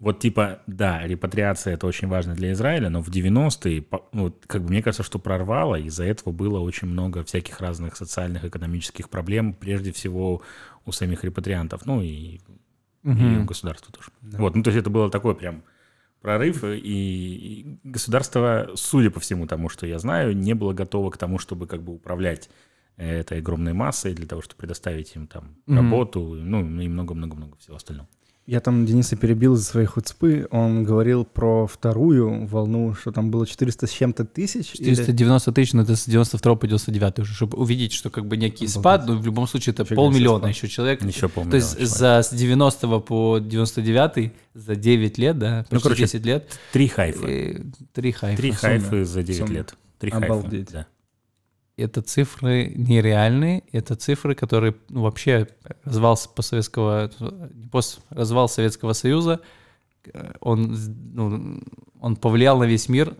Вот 0.00 0.18
типа, 0.18 0.62
да, 0.66 1.06
репатриация 1.06 1.74
это 1.74 1.86
очень 1.86 2.08
важно 2.08 2.34
для 2.34 2.52
Израиля, 2.52 2.88
но 2.88 3.02
в 3.02 3.10
90-е, 3.10 3.82
по- 3.82 4.06
ну, 4.12 4.34
как 4.46 4.62
бы 4.62 4.70
мне 4.70 4.82
кажется, 4.82 5.02
что 5.02 5.18
прорвало, 5.18 5.78
из-за 5.78 6.04
этого 6.04 6.32
было 6.32 6.58
очень 6.58 6.88
много 6.88 7.22
всяких 7.22 7.60
разных 7.60 7.96
социальных, 7.96 8.44
экономических 8.46 9.10
проблем, 9.10 9.52
прежде 9.52 9.92
всего 9.92 10.40
у 10.86 10.92
самих 10.92 11.22
репатриантов, 11.22 11.84
ну 11.84 12.00
и, 12.00 12.40
и 13.04 13.36
у 13.36 13.44
государства 13.44 13.92
тоже. 13.92 14.08
Вот, 14.22 14.56
ну 14.56 14.62
то 14.62 14.70
есть 14.70 14.80
это 14.80 14.88
было 14.88 15.10
такое 15.10 15.34
прям 15.34 15.62
прорыв, 16.22 16.64
и, 16.64 17.78
государство, 17.84 18.70
судя 18.76 19.10
по 19.10 19.20
всему 19.20 19.46
тому, 19.46 19.68
что 19.68 19.86
я 19.86 19.98
знаю, 19.98 20.34
не 20.34 20.54
было 20.54 20.72
готово 20.72 21.10
к 21.10 21.18
тому, 21.18 21.38
чтобы 21.38 21.66
как 21.66 21.82
бы 21.82 21.92
управлять 21.94 22.48
э, 22.96 23.20
этой 23.20 23.38
огромной 23.38 23.74
массой 23.74 24.14
для 24.14 24.26
того, 24.26 24.40
чтобы 24.40 24.60
предоставить 24.60 25.14
им 25.14 25.26
там 25.26 25.56
Мгм. 25.66 25.76
работу, 25.76 26.20
ну 26.20 26.60
и 26.80 26.88
много-много-много 26.88 27.58
всего 27.58 27.76
остального. 27.76 28.08
Я 28.46 28.58
там 28.60 28.84
Дениса 28.84 29.14
перебил 29.16 29.54
из 29.54 29.64
своей 29.64 29.86
хуцпы. 29.86 30.48
Он 30.50 30.82
говорил 30.82 31.24
про 31.24 31.68
вторую 31.68 32.46
волну, 32.46 32.94
что 32.94 33.12
там 33.12 33.30
было 33.30 33.46
400 33.46 33.86
с 33.86 33.90
чем-то 33.90 34.24
тысяч. 34.24 34.74
или- 34.74 34.94
490 34.94 35.52
тысяч, 35.52 35.72
но 35.72 35.82
это 35.82 35.94
с 35.94 36.04
92 36.06 36.56
по 36.56 36.66
99 36.66 37.20
уже, 37.20 37.32
чтобы 37.34 37.58
увидеть, 37.58 37.92
что 37.92 38.10
как 38.10 38.26
бы 38.26 38.36
некий 38.36 38.64
Обалдеть. 38.64 38.70
спад, 38.80 39.06
но 39.06 39.16
в 39.18 39.24
любом 39.24 39.46
случае 39.46 39.72
это 39.74 39.84
Фига 39.84 39.94
полмиллиона 39.96 40.46
еще 40.46 40.66
человек. 40.68 41.02
Еще 41.04 41.20
То 41.20 41.28
полмиллиона 41.28 41.56
есть 41.56 41.72
человек. 41.74 41.88
за 41.90 42.22
с 42.24 42.30
90 42.34 42.98
по 43.00 43.38
99 43.38 44.32
за 44.54 44.74
9 44.74 45.18
лет, 45.18 45.38
да, 45.38 45.58
почти 45.60 45.74
Ну, 45.74 45.80
короче, 45.80 46.02
10 46.04 46.26
лет, 46.26 46.58
Три 46.72 46.88
хайфа. 46.88 47.26
три 47.92 48.12
хайфа. 48.12 48.36
Три 48.36 48.50
хайфы 48.50 49.04
за 49.04 49.22
9 49.22 49.38
Сумме. 49.46 49.54
лет. 49.58 49.74
Три 50.00 50.10
Обалдеть. 50.10 50.70
хайфа. 50.70 50.72
Да. 50.72 50.86
Это 51.80 52.02
цифры 52.02 52.72
нереальные, 52.76 53.62
это 53.72 53.94
цифры, 53.96 54.34
которые 54.34 54.74
ну, 54.88 55.02
вообще 55.02 55.46
развал 55.84 56.16
с- 56.16 56.26
постсоветского, 56.26 57.10
не 57.54 57.68
пост, 57.68 58.00
развал 58.10 58.48
Советского 58.48 58.92
Союза, 58.94 59.40
э, 60.12 60.32
он, 60.40 60.76
ну, 61.14 61.60
он 62.00 62.16
повлиял 62.16 62.58
на 62.58 62.64
весь 62.64 62.88
мир. 62.88 63.14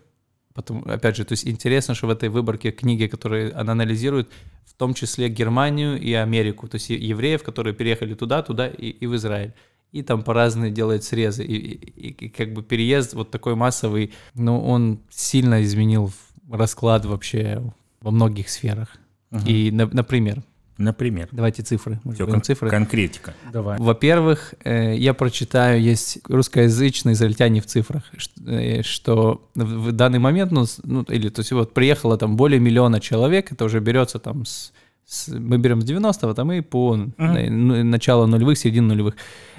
Потом, 0.54 0.82
опять 0.86 1.16
же, 1.16 1.24
то 1.24 1.32
есть 1.32 1.46
интересно, 1.46 1.94
что 1.94 2.06
в 2.06 2.10
этой 2.10 2.28
выборке 2.28 2.70
книги, 2.72 3.06
которые 3.06 3.50
она 3.52 3.72
анализирует, 3.72 4.28
в 4.64 4.74
том 4.74 4.94
числе 4.94 5.28
Германию 5.28 6.00
и 6.00 6.12
Америку, 6.12 6.68
то 6.68 6.76
есть 6.76 6.90
евреев, 6.90 7.42
которые 7.42 7.74
переехали 7.74 8.14
туда, 8.14 8.42
туда 8.42 8.66
и, 8.68 8.88
и 8.88 9.06
в 9.06 9.14
Израиль. 9.16 9.52
и 9.92 10.02
там 10.02 10.22
по-разному 10.22 10.70
делают 10.70 11.02
срезы. 11.04 11.44
И, 11.44 11.54
и- 11.56 12.26
и 12.26 12.28
как 12.28 12.52
бы 12.52 12.62
переезд 12.62 13.14
вот 13.14 13.30
такой 13.30 13.54
массовый, 13.56 14.12
ну, 14.34 14.60
он 14.64 15.00
сильно 15.10 15.62
изменил 15.62 16.12
расклад 16.50 17.04
вообще 17.06 17.62
во 18.02 18.10
многих 18.10 18.48
сферах. 18.48 18.88
Мгм. 19.30 19.46
И, 19.46 19.70
на- 19.70 19.86
например, 19.92 20.42
Например. 20.78 21.28
давайте 21.30 21.62
цифры. 21.62 22.00
говорим 22.04 22.26
кон- 22.34 22.42
цифры. 22.42 22.70
конкретика. 22.70 23.34
Давай. 23.52 23.78
Во-первых, 23.78 24.54
э, 24.64 24.96
я 24.96 25.12
прочитаю, 25.14 25.80
есть 25.82 26.18
русскоязычные 26.26 27.12
израильтяне 27.12 27.60
в 27.60 27.66
цифрах, 27.66 28.04
э, 28.46 28.82
что 28.82 29.48
в 29.54 29.88
в 29.88 29.92
данный 29.92 30.18
момент, 30.18 30.52
ну, 30.52 30.64
ну, 30.84 31.02
или, 31.02 31.28
то 31.28 31.40
есть 31.40 31.52
вот 31.52 31.74
приехало 31.74 32.16
там 32.16 32.36
более 32.36 32.58
миллиона 32.60 32.98
человек, 33.00 33.52
это 33.52 33.64
уже 33.66 33.80
берется 33.80 34.18
там 34.18 34.44
с, 34.46 34.72
с- 35.04 35.28
мы 35.28 35.58
берем 35.58 35.82
с 35.82 35.84
90-го, 35.84 36.32
там 36.34 36.50
и 36.52 36.60
по 36.62 36.96
ну, 36.96 37.84
начало 37.84 38.26
нулевых, 38.26 38.56
середину 38.56 38.88
нулевых. 38.88 39.16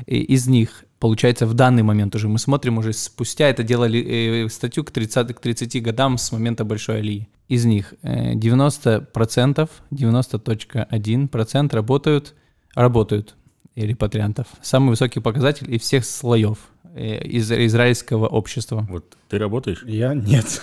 И 0.08 0.18
из 0.34 0.48
них, 0.48 0.86
получается, 1.02 1.46
в 1.48 1.54
данный 1.54 1.84
момент 1.84 2.16
уже 2.16 2.30
мы 2.30 2.40
смотрим 2.40 2.78
уже 2.78 2.94
спустя, 2.94 3.50
это 3.50 3.64
делали 3.64 4.46
э, 4.46 4.50
статью 4.50 4.84
к 4.86 4.92
30, 4.92 5.36
к 5.36 5.40
30 5.42 5.84
годам 5.84 6.18
с 6.18 6.32
момента 6.32 6.64
Большой 6.64 7.00
Алии. 7.00 7.28
Из 7.50 7.66
них 7.66 7.96
э, 8.04 8.36
90%, 8.36 9.70
90.1% 9.92 11.76
работают, 11.76 12.36
работают 12.76 13.36
репатриантов. 13.76 14.48
Самый 14.62 14.90
высокий 14.90 15.20
показатель 15.20 15.74
из 15.74 15.82
всех 15.82 16.06
слоев 16.06 16.58
э, 16.96 17.24
из 17.24 17.52
израильского 17.52 18.28
общества. 18.28 18.86
Вот 18.90 19.16
ты 19.30 19.38
работаешь? 19.38 19.84
Я 19.86 20.14
нет. 20.14 20.62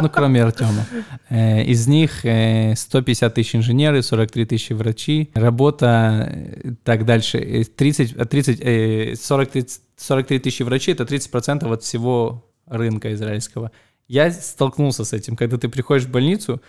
Ну, 0.00 0.10
кроме 0.10 0.42
Артема. 0.42 0.84
Э, 1.30 1.62
Из 1.64 1.86
них 1.86 2.24
э, 2.24 2.74
150 2.74 3.34
тысяч 3.34 3.54
инженеры, 3.54 4.02
43 4.02 4.46
тысячи 4.46 4.72
врачи. 4.72 5.30
Работа, 5.34 6.28
э, 6.32 6.72
так 6.82 7.04
дальше, 7.04 7.38
э, 7.38 7.64
30, 7.64 8.14
э, 8.16 8.24
30, 8.24 8.60
э, 8.60 9.14
43, 9.16 9.64
43 9.96 10.38
тысячи 10.38 10.62
врачей— 10.62 10.94
это 10.94 11.04
30% 11.04 11.70
от 11.72 11.82
всего 11.82 12.44
рынка 12.66 13.12
израильского. 13.12 13.70
Я 14.08 14.30
столкнулся 14.32 15.04
с 15.04 15.12
этим, 15.12 15.36
когда 15.36 15.56
ты 15.56 15.68
приходишь 15.68 16.06
в 16.06 16.10
больницу, 16.10 16.60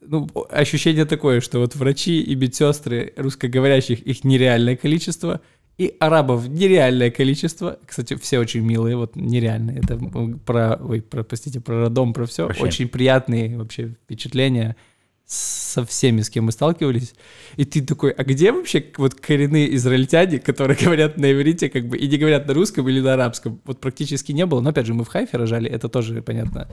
ну, 0.00 0.28
ощущение 0.50 1.04
такое, 1.04 1.40
что 1.40 1.58
вот 1.58 1.76
врачи 1.76 2.20
и 2.20 2.34
медсестры 2.34 3.12
русскоговорящих, 3.16 4.00
их 4.00 4.24
нереальное 4.24 4.76
количество, 4.76 5.40
и 5.78 5.96
арабов 5.98 6.46
нереальное 6.48 7.10
количество. 7.10 7.78
Кстати, 7.86 8.14
все 8.16 8.38
очень 8.38 8.60
милые, 8.60 8.96
вот 8.96 9.16
нереальные. 9.16 9.78
Это 9.78 9.98
про, 10.44 10.76
ой, 10.76 11.00
про, 11.00 11.24
простите, 11.24 11.60
про 11.60 11.84
родом, 11.84 12.12
про 12.12 12.26
все. 12.26 12.46
Прощаем. 12.46 12.68
Очень 12.68 12.88
приятные 12.88 13.56
вообще 13.56 13.94
впечатления 14.04 14.76
со 15.24 15.86
всеми, 15.86 16.22
с 16.22 16.28
кем 16.28 16.44
мы 16.46 16.52
сталкивались. 16.52 17.14
И 17.56 17.64
ты 17.64 17.80
такой, 17.82 18.10
а 18.10 18.24
где 18.24 18.52
вообще 18.52 18.84
вот 18.96 19.14
коренные 19.14 19.74
израильтяне, 19.76 20.40
которые 20.40 20.76
говорят 20.84 21.16
на 21.16 21.32
иврите, 21.32 21.70
как 21.70 21.86
бы, 21.86 21.96
и 21.96 22.08
не 22.08 22.18
говорят 22.18 22.46
на 22.46 22.52
русском 22.52 22.88
или 22.88 23.00
на 23.00 23.14
арабском? 23.14 23.60
Вот 23.64 23.80
практически 23.80 24.32
не 24.32 24.44
было. 24.44 24.60
Но 24.60 24.70
опять 24.70 24.86
же, 24.86 24.92
мы 24.92 25.04
в 25.04 25.08
Хайфе 25.08 25.38
рожали, 25.38 25.70
это 25.70 25.88
тоже 25.88 26.20
понятно. 26.20 26.68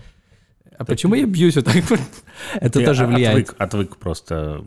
А 0.78 0.86
почему 0.86 1.16
я 1.16 1.26
бьюсь 1.26 1.56
вот 1.56 1.66
так? 1.66 1.76
Это 2.56 2.80
Ты 2.80 2.86
тоже 2.86 3.06
о- 3.06 3.08
влияет. 3.08 3.50
Отвык, 3.50 3.56
отвык 3.62 3.98
просто. 3.98 4.64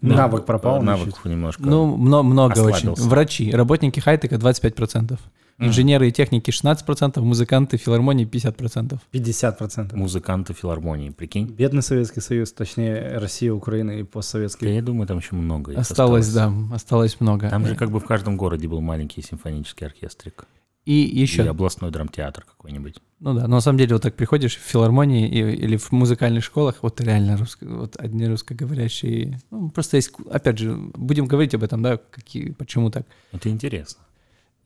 Навык 0.00 0.46
пропал 0.46 0.80
Навык 0.82 1.24
немножко. 1.24 1.62
Ну, 1.62 1.96
мно- 1.96 2.22
много 2.22 2.58
очень. 2.60 2.94
Врачи, 2.94 3.50
работники 3.50 4.00
хайтека 4.00 4.36
25%. 4.36 5.18
Инженеры 5.60 6.08
и 6.08 6.12
техники 6.12 6.50
16%, 6.50 7.20
музыканты 7.20 7.78
филармонии 7.78 8.24
50%. 8.24 9.00
50%. 9.12 9.96
Музыканты 9.96 10.54
филармонии, 10.54 11.10
прикинь. 11.10 11.46
Бедный 11.46 11.82
Советский 11.82 12.20
Союз, 12.20 12.52
точнее 12.52 13.18
Россия, 13.18 13.52
Украина 13.52 13.90
и 13.90 14.04
постсоветский. 14.04 14.72
Я 14.72 14.82
думаю, 14.82 15.08
там 15.08 15.18
еще 15.18 15.34
много. 15.34 15.72
их 15.72 15.78
Осталось, 15.78 16.32
да, 16.32 16.52
осталось 16.72 17.20
много. 17.20 17.50
Там 17.50 17.66
же 17.66 17.74
как 17.74 17.90
бы 17.90 17.98
в 17.98 18.04
каждом 18.04 18.36
городе 18.36 18.68
был 18.68 18.80
маленький 18.80 19.20
симфонический 19.20 19.86
оркестрик. 19.88 20.46
И 20.88 21.22
еще, 21.22 21.42
Или 21.42 21.48
областной 21.50 21.90
драмтеатр 21.90 22.44
какой-нибудь. 22.44 22.94
ну 23.20 23.34
да, 23.34 23.42
но 23.42 23.56
на 23.56 23.60
самом 23.60 23.76
деле 23.78 23.92
вот 23.92 24.02
так 24.02 24.14
приходишь 24.14 24.56
в 24.56 24.60
филармонии 24.60 25.28
и- 25.28 25.64
или 25.64 25.76
в 25.76 25.92
музыкальных 25.92 26.42
школах, 26.42 26.76
вот 26.80 26.98
реально 27.02 27.36
русско, 27.36 27.66
вот 27.66 27.96
одни 27.98 28.26
русскоговорящие, 28.26 29.38
ну, 29.50 29.68
просто 29.68 29.96
есть, 29.98 30.12
опять 30.30 30.58
же, 30.58 30.74
будем 30.94 31.26
говорить 31.26 31.54
об 31.54 31.62
этом, 31.62 31.82
да, 31.82 31.98
какие, 31.98 32.52
почему 32.52 32.90
так. 32.90 33.04
Это 33.32 33.50
интересно. 33.50 34.00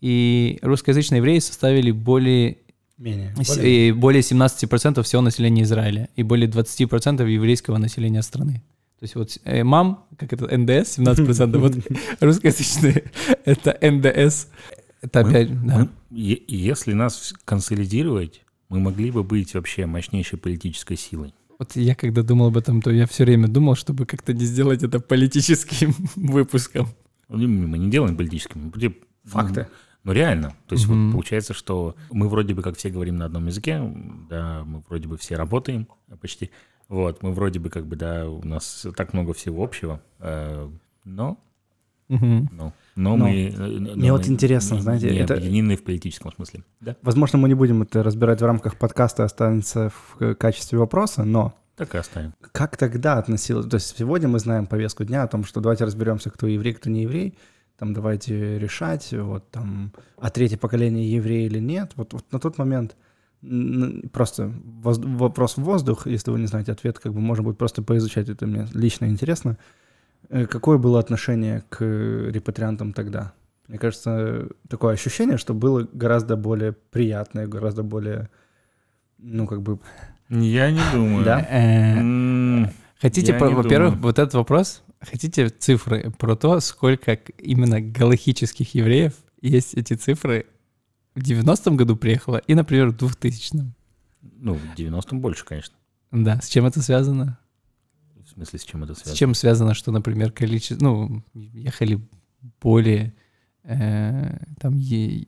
И 0.00 0.58
русскоязычные 0.62 1.18
евреи 1.18 1.40
составили 1.40 1.90
более 1.90 2.58
Менее. 2.98 3.34
Более. 3.48 3.88
и 3.88 3.92
более 3.92 4.22
17% 4.22 5.02
всего 5.02 5.22
населения 5.22 5.62
Израиля 5.62 6.08
и 6.14 6.22
более 6.22 6.48
20% 6.48 7.26
еврейского 7.28 7.78
населения 7.78 8.22
страны. 8.22 8.62
То 9.00 9.04
есть 9.04 9.16
вот 9.16 9.38
э, 9.44 9.64
МАМ, 9.64 10.04
как 10.16 10.32
это, 10.32 10.44
НДС, 10.56 10.98
17%, 10.98 11.58
вот 11.58 11.72
русскоязычные, 12.20 13.10
это 13.44 13.76
НДС. 13.80 14.46
Это 15.02 15.22
Мы- 15.22 15.28
опять, 15.28 15.66
да. 15.66 15.78
Мы- 16.10 16.42
если 16.48 16.94
нас 16.94 17.34
консолидировать, 17.44 18.42
мы 18.70 18.80
могли 18.80 19.10
бы 19.10 19.22
быть 19.22 19.52
вообще 19.54 19.84
мощнейшей 19.86 20.38
политической 20.38 20.96
силой. 20.96 21.34
Вот 21.58 21.76
я 21.76 21.94
когда 21.94 22.22
думал 22.22 22.46
об 22.46 22.56
этом, 22.56 22.80
то 22.80 22.90
я 22.90 23.06
все 23.06 23.24
время 23.24 23.46
думал, 23.48 23.74
чтобы 23.74 24.06
как-то 24.06 24.32
не 24.32 24.44
сделать 24.46 24.82
это 24.82 24.98
политическим 25.00 25.92
выпуском. 26.16 26.88
Ну, 27.28 27.46
Мы 27.48 27.78
не 27.78 27.90
делаем 27.90 28.16
политическим. 28.16 28.72
мы 28.74 28.94
Факты. 29.24 29.68
Ну 30.04 30.12
реально. 30.12 30.56
То 30.66 30.74
есть 30.74 30.86
вот 30.86 30.94
Мгм. 30.96 31.12
получается, 31.12 31.54
что 31.54 31.94
мы 32.10 32.28
вроде 32.28 32.54
бы 32.54 32.62
как 32.62 32.76
все 32.76 32.90
говорим 32.90 33.18
на 33.18 33.26
одном 33.26 33.46
языке, 33.46 33.80
да, 34.28 34.64
мы 34.64 34.82
вроде 34.88 35.06
бы 35.06 35.16
все 35.16 35.36
работаем 35.36 35.86
почти. 36.20 36.50
Вот, 36.88 37.22
мы 37.22 37.32
вроде 37.32 37.60
бы 37.60 37.70
как 37.70 37.86
бы, 37.86 37.94
да, 37.96 38.28
у 38.28 38.42
нас 38.44 38.84
так 38.96 39.12
много 39.14 39.32
всего 39.32 39.62
общего, 39.62 40.02
э, 40.18 40.68
но, 41.04 41.38
Мгм. 42.08 42.50
но, 42.52 42.72
но 42.96 43.16
Но. 43.16 43.24
мы... 43.26 43.48
э, 43.48 43.56
но 43.56 43.94
Мне 43.96 44.12
вот 44.12 44.26
мы 44.26 44.32
интересно, 44.32 44.74
не- 44.74 44.80
знаете, 44.82 45.10
не 45.10 45.16
это- 45.18 45.34
объединены 45.34 45.76
в 45.76 45.82
политическом 45.84 46.32
смысле. 46.32 46.62
Да, 46.80 46.96
Возможно, 47.02 47.38
мы 47.38 47.48
не 47.48 47.54
будем 47.54 47.82
это 47.82 48.02
разбирать 48.02 48.40
в 48.42 48.44
рамках 48.44 48.76
подкаста, 48.76 49.24
останется 49.24 49.88
в 49.90 50.16
э, 50.22 50.34
качестве 50.34 50.78
вопроса, 50.78 51.24
но 51.24 51.54
так 51.76 51.94
и 51.94 51.98
оставим. 51.98 52.34
как 52.52 52.76
тогда 52.76 53.18
относилось? 53.18 53.66
То 53.66 53.76
есть 53.76 53.96
сегодня 53.96 54.28
мы 54.28 54.38
знаем 54.38 54.66
повестку 54.66 55.04
дня 55.04 55.22
о 55.22 55.28
том, 55.28 55.44
что 55.44 55.60
давайте 55.60 55.84
разберемся, 55.84 56.30
кто 56.30 56.46
еврей, 56.46 56.74
кто 56.74 56.90
не 56.90 57.02
еврей, 57.02 57.38
там 57.78 57.94
давайте 57.94 58.58
решать, 58.58 59.08
вот 59.12 59.50
там, 59.50 59.92
а 60.18 60.28
третье 60.30 60.58
поколение 60.58 61.10
еврей 61.10 61.46
или 61.46 61.58
нет. 61.58 61.92
Вот, 61.96 62.12
вот 62.12 62.24
на 62.30 62.38
тот 62.38 62.58
момент 62.58 62.94
просто 64.12 64.52
воз- 64.64 64.98
вопрос 65.02 65.56
в 65.56 65.62
воздух, 65.62 66.06
если 66.06 66.30
вы 66.30 66.38
не 66.40 66.46
знаете 66.46 66.72
ответ, 66.72 66.98
как 66.98 67.12
бы 67.12 67.20
можно 67.20 67.42
будет 67.44 67.58
просто 67.58 67.82
поизучать, 67.82 68.28
это 68.28 68.46
мне 68.46 68.66
лично 68.74 69.06
интересно. 69.06 69.56
Э, 70.28 70.46
Какое 70.46 70.78
было 70.78 70.98
отношение 70.98 71.62
к 71.68 71.82
репатриантам 71.82 72.92
тогда? 72.92 73.32
Мне 73.68 73.78
кажется, 73.78 74.48
такое 74.68 74.94
ощущение, 74.94 75.38
что 75.38 75.54
было 75.54 75.88
гораздо 75.92 76.36
более 76.36 76.72
приятное, 76.72 77.46
гораздо 77.46 77.82
более, 77.82 78.28
ну, 79.18 79.46
как 79.46 79.62
бы... 79.62 79.78
Я 80.28 80.70
не 80.70 80.80
думаю. 80.92 81.24
Да? 81.24 81.40
Э, 81.48 82.66
Хотите, 83.00 83.36
во-первых, 83.36 83.96
вот 83.96 84.18
этот 84.18 84.34
вопрос, 84.34 84.82
хотите 85.00 85.48
цифры 85.48 86.12
про 86.18 86.36
то, 86.36 86.60
сколько 86.60 87.14
именно 87.14 87.80
галахических 87.80 88.74
евреев 88.74 89.14
есть 89.40 89.74
эти 89.74 89.94
цифры 89.94 90.46
в 91.14 91.20
90-м 91.20 91.76
году 91.76 91.96
приехало 91.96 92.38
и, 92.46 92.54
например, 92.54 92.90
в 92.90 92.96
2000-м? 92.96 93.74
Ну, 94.22 94.54
в 94.54 94.78
90-м 94.78 95.20
больше, 95.20 95.44
конечно. 95.44 95.74
Да, 96.12 96.40
с 96.40 96.48
чем 96.48 96.66
это 96.66 96.80
связано? 96.80 97.38
В 98.32 98.34
смысле, 98.36 98.58
с 98.58 98.64
чем 98.64 98.82
это 98.84 98.94
С 98.94 98.98
связано? 98.98 99.16
чем 99.16 99.34
связано, 99.34 99.74
что, 99.74 99.92
например, 99.92 100.32
количество, 100.32 100.82
ну, 100.82 101.22
ехали 101.34 102.00
более 102.62 103.12
э, 103.64 104.38
там 104.58 104.76
е- 104.78 105.24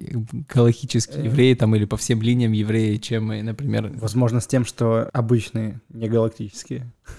галахические 0.52 1.20
Э. 1.22 1.24
евреи 1.26 1.54
там 1.54 1.76
или 1.76 1.84
по 1.84 1.96
всем 1.96 2.20
линиям 2.22 2.50
евреи, 2.52 2.96
чем, 2.96 3.30
э, 3.30 3.42
например, 3.42 3.92
Возможно, 3.94 4.40
с 4.40 4.46
тем, 4.48 4.64
что 4.64 5.08
обычные 5.12 5.80
негалактические, 5.90 6.90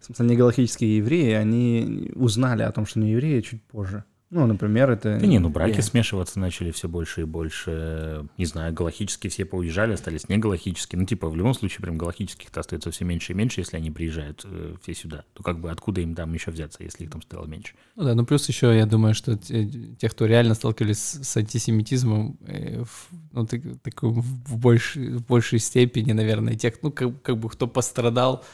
в 0.00 0.04
смысле, 0.04 0.26
негалактические 0.26 0.96
евреи, 0.96 1.32
они 1.34 2.10
узнали 2.16 2.62
о 2.62 2.72
том, 2.72 2.86
что 2.86 2.98
не 2.98 3.12
евреи, 3.12 3.42
чуть 3.42 3.62
позже. 3.62 4.02
Ну, 4.30 4.46
например, 4.46 4.90
это... 4.90 5.18
Да 5.18 5.26
не, 5.26 5.40
ну 5.40 5.48
браки 5.48 5.80
Э, 5.80 5.82
смешиваться 5.82 6.38
начали 6.38 6.70
все 6.70 6.88
больше 6.88 7.22
и 7.22 7.24
больше. 7.24 8.26
Не 8.36 8.46
знаю, 8.46 8.72
галактические 8.72 9.30
все 9.30 9.44
поуезжали, 9.44 9.94
остались 9.94 10.28
не 10.28 10.38
галактические. 10.38 11.00
Ну, 11.00 11.06
типа, 11.06 11.28
в 11.28 11.36
любом 11.36 11.54
случае, 11.54 11.80
прям 11.80 11.98
галактических-то 11.98 12.60
остается 12.60 12.90
все 12.90 13.04
меньше 13.04 13.32
и 13.32 13.34
меньше, 13.34 13.60
если 13.60 13.76
они 13.76 13.90
приезжают 13.90 14.42
э, 14.44 14.76
все 14.82 14.94
сюда. 14.94 15.24
То 15.34 15.42
как 15.42 15.60
бы 15.60 15.70
откуда 15.70 16.00
им 16.00 16.14
там 16.14 16.32
еще 16.32 16.50
взяться, 16.50 16.82
если 16.82 17.04
их 17.04 17.10
там 17.10 17.22
стало 17.22 17.46
меньше? 17.46 17.74
Ну 17.96 18.04
да, 18.04 18.14
ну 18.14 18.24
плюс 18.24 18.48
еще, 18.48 18.76
я 18.76 18.86
думаю, 18.86 19.14
что 19.14 19.36
те, 19.36 19.66
те, 19.66 20.08
кто 20.08 20.26
реально 20.26 20.54
сталкивались 20.54 20.98
с, 20.98 21.36
антисемитизмом, 21.36 22.38
э, 22.46 22.84
в, 22.84 23.08
ну, 23.32 23.46
так, 23.46 23.62
такой 23.82 24.10
в, 24.10 24.56
большей, 24.56 25.16
в 25.16 25.26
большей 25.26 25.58
степени, 25.58 26.12
наверное, 26.12 26.54
тех, 26.54 26.74
ну, 26.82 26.92
как, 26.92 27.20
как 27.22 27.38
бы 27.38 27.48
кто 27.48 27.66
пострадал, 27.66 28.44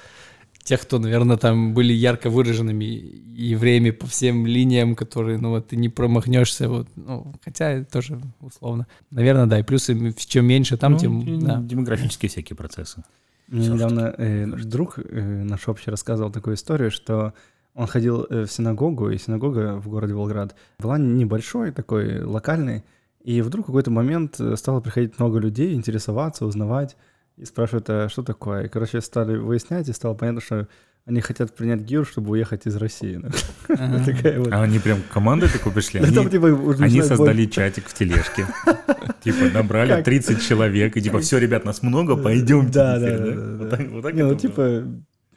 тех, 0.66 0.82
кто, 0.82 0.98
наверное, 0.98 1.36
там 1.36 1.74
были 1.74 1.92
ярко 1.92 2.28
выраженными 2.28 2.84
евреями 2.84 3.90
по 3.90 4.06
всем 4.06 4.46
линиям, 4.46 4.96
которые, 4.96 5.38
ну, 5.38 5.50
вот 5.50 5.68
ты 5.68 5.76
не 5.76 5.88
промахнешься, 5.88 6.68
вот, 6.68 6.88
ну, 6.96 7.32
хотя 7.44 7.70
это 7.70 7.90
тоже 7.90 8.20
условно. 8.40 8.86
Наверное, 9.10 9.46
да, 9.46 9.60
и 9.60 9.62
плюс 9.62 9.88
им 9.88 10.12
чем 10.14 10.46
меньше 10.46 10.76
там, 10.76 10.92
Ну, 10.92 10.98
тем, 10.98 11.40
да. 11.40 11.60
Демографические 11.60 12.28
всякие 12.28 12.56
процессы. 12.56 13.04
Мне 13.48 13.68
недавно 13.68 14.12
э, 14.18 14.46
друг 14.46 14.98
э, 14.98 15.44
наш 15.44 15.68
общий 15.68 15.90
рассказывал 15.90 16.32
такую 16.32 16.56
историю, 16.56 16.90
что 16.90 17.32
Он 17.74 17.86
ходил 17.86 18.26
э, 18.28 18.44
в 18.44 18.50
синагогу, 18.50 19.10
и 19.10 19.18
синагога 19.18 19.76
в 19.76 19.88
городе 19.88 20.14
Волгоград 20.14 20.56
была 20.80 20.98
небольшой, 20.98 21.70
такой 21.70 22.22
локальной. 22.22 22.82
И 23.22 23.40
вдруг 23.42 23.66
в 23.66 23.66
какой-то 23.66 23.92
момент 23.92 24.40
э, 24.40 24.56
стало 24.56 24.80
приходить 24.80 25.18
много 25.20 25.38
людей, 25.38 25.74
интересоваться, 25.74 26.44
узнавать. 26.44 26.96
И 27.36 27.44
спрашивают, 27.44 27.88
а 27.90 28.08
что 28.08 28.22
такое? 28.22 28.64
И, 28.64 28.68
короче, 28.68 29.00
стали 29.00 29.36
выяснять, 29.36 29.88
и 29.88 29.92
стало 29.92 30.14
понятно, 30.14 30.40
что 30.40 30.68
они 31.04 31.20
хотят 31.20 31.54
принять 31.54 31.80
гир, 31.80 32.04
чтобы 32.06 32.30
уехать 32.30 32.66
из 32.66 32.76
России. 32.76 33.20
Вот. 34.38 34.52
А 34.52 34.62
они 34.62 34.78
прям 34.78 35.02
командой 35.12 35.48
такой 35.48 35.72
пришли? 35.72 36.00
Ну, 36.00 36.06
Они, 36.06 36.94
типа, 36.94 37.06
создали 37.06 37.46
чатик 37.46 37.86
в 37.86 37.94
тележке. 37.94 38.46
Типа 39.22 39.52
набрали 39.52 39.90
Как? 39.90 40.04
30 40.04 40.42
человек, 40.42 40.96
и 40.96 41.02
типа, 41.02 41.20
все, 41.20 41.38
ребят, 41.38 41.64
нас 41.64 41.82
много, 41.82 42.16
пойдемте. 42.16 42.72
Да, 42.72 42.98
теперь», 42.98 43.34
да, 43.34 43.76
да, 43.76 44.12
ну, 44.12 44.34
типа, 44.34 44.84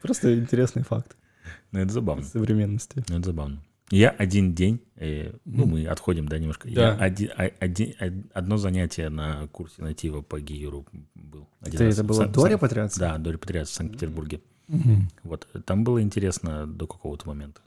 просто 0.01 0.37
интересный 0.37 0.83
факт 0.83 1.15
Ну, 1.71 1.79
это 1.79 1.91
забавно. 1.91 2.23
современности. 2.23 3.03
Ну, 3.09 3.17
это 3.17 3.25
забавно. 3.25 3.61
Я 3.91 4.09
один 4.09 4.53
день, 4.53 4.79
э, 4.97 5.33
ну, 5.45 5.65
мы 5.65 5.85
отходим, 5.87 6.27
да, 6.27 6.37
немножко. 6.37 6.69
Я 6.69 6.75
Да. 6.75 6.95
один, 6.97 7.29
а- 7.37 7.51
один- 7.59 7.93
од- 7.99 8.31
одно 8.33 8.57
занятие 8.57 9.09
на 9.09 9.47
курсе 9.51 9.81
натива 9.81 10.21
по 10.21 10.39
ГИЮРу 10.39 10.85
был. 11.15 11.47
Один 11.61 11.79
раз 11.81 11.95
это 11.95 12.03
в 12.03 12.07
было 12.07 12.17
Сан- 12.17 12.31
до 12.31 12.45
репатриации? 12.47 12.99
Да, 12.99 13.17
до 13.17 13.31
репатриации 13.31 13.71
в 13.71 13.75
Санкт-Петербурге. 13.75 14.41
Мгм. 14.67 15.09
Вот. 15.23 15.47
Там 15.65 15.83
было 15.83 16.01
интересно 16.01 16.67
до 16.67 16.85
какого-то 16.87 17.27
момента. 17.27 17.61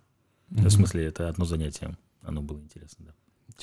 Мгм. 0.50 0.64
В 0.66 0.70
смысле, 0.70 1.04
это 1.06 1.28
одно 1.28 1.44
занятие. 1.44 1.96
Оно 2.22 2.40
было 2.42 2.58
интересно, 2.60 3.06
да. 3.06 3.12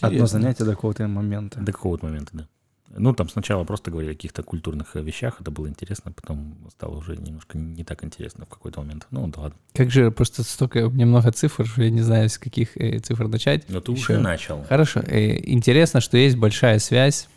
Одно 0.01 0.17
Интересно. 0.17 0.39
занятие 0.39 0.65
до 0.65 0.71
какого-то 0.71 1.07
момента. 1.07 1.59
До 1.61 1.71
какого-то 1.71 2.05
момента, 2.05 2.31
да. 2.33 2.47
Ну, 2.97 3.13
там 3.13 3.29
сначала 3.29 3.63
просто 3.65 3.91
говорили 3.91 4.11
о 4.13 4.15
каких-то 4.15 4.41
культурных 4.43 4.95
э, 4.95 5.01
вещах, 5.01 5.39
это 5.39 5.51
было 5.51 5.67
интересно, 5.67 6.11
потом 6.11 6.57
стало 6.71 6.97
уже 6.97 7.15
немножко 7.17 7.57
не 7.57 7.83
так 7.83 8.03
интересно 8.03 8.45
в 8.45 8.49
какой-то 8.49 8.81
момент. 8.81 9.05
Ну, 9.11 9.27
да 9.27 9.41
ладно. 9.41 9.57
Как 9.73 9.91
же 9.91 10.09
просто 10.11 10.43
столько, 10.43 10.87
у 10.87 10.89
меня 10.89 11.05
много 11.05 11.31
цифр, 11.31 11.67
что 11.67 11.83
я 11.83 11.91
не 11.91 12.01
знаю, 12.01 12.29
с 12.29 12.37
каких 12.39 12.75
э, 12.77 12.97
цифр 12.99 13.27
начать. 13.27 13.69
Но 13.69 13.79
ты 13.79 13.91
Ещё. 13.91 14.13
уже 14.13 14.19
начал. 14.19 14.63
Хорошо. 14.67 15.01
э, 15.01 15.37
Интересно, 15.51 16.01
что 16.01 16.17
есть 16.17 16.35
большая 16.37 16.79
связь 16.79 17.27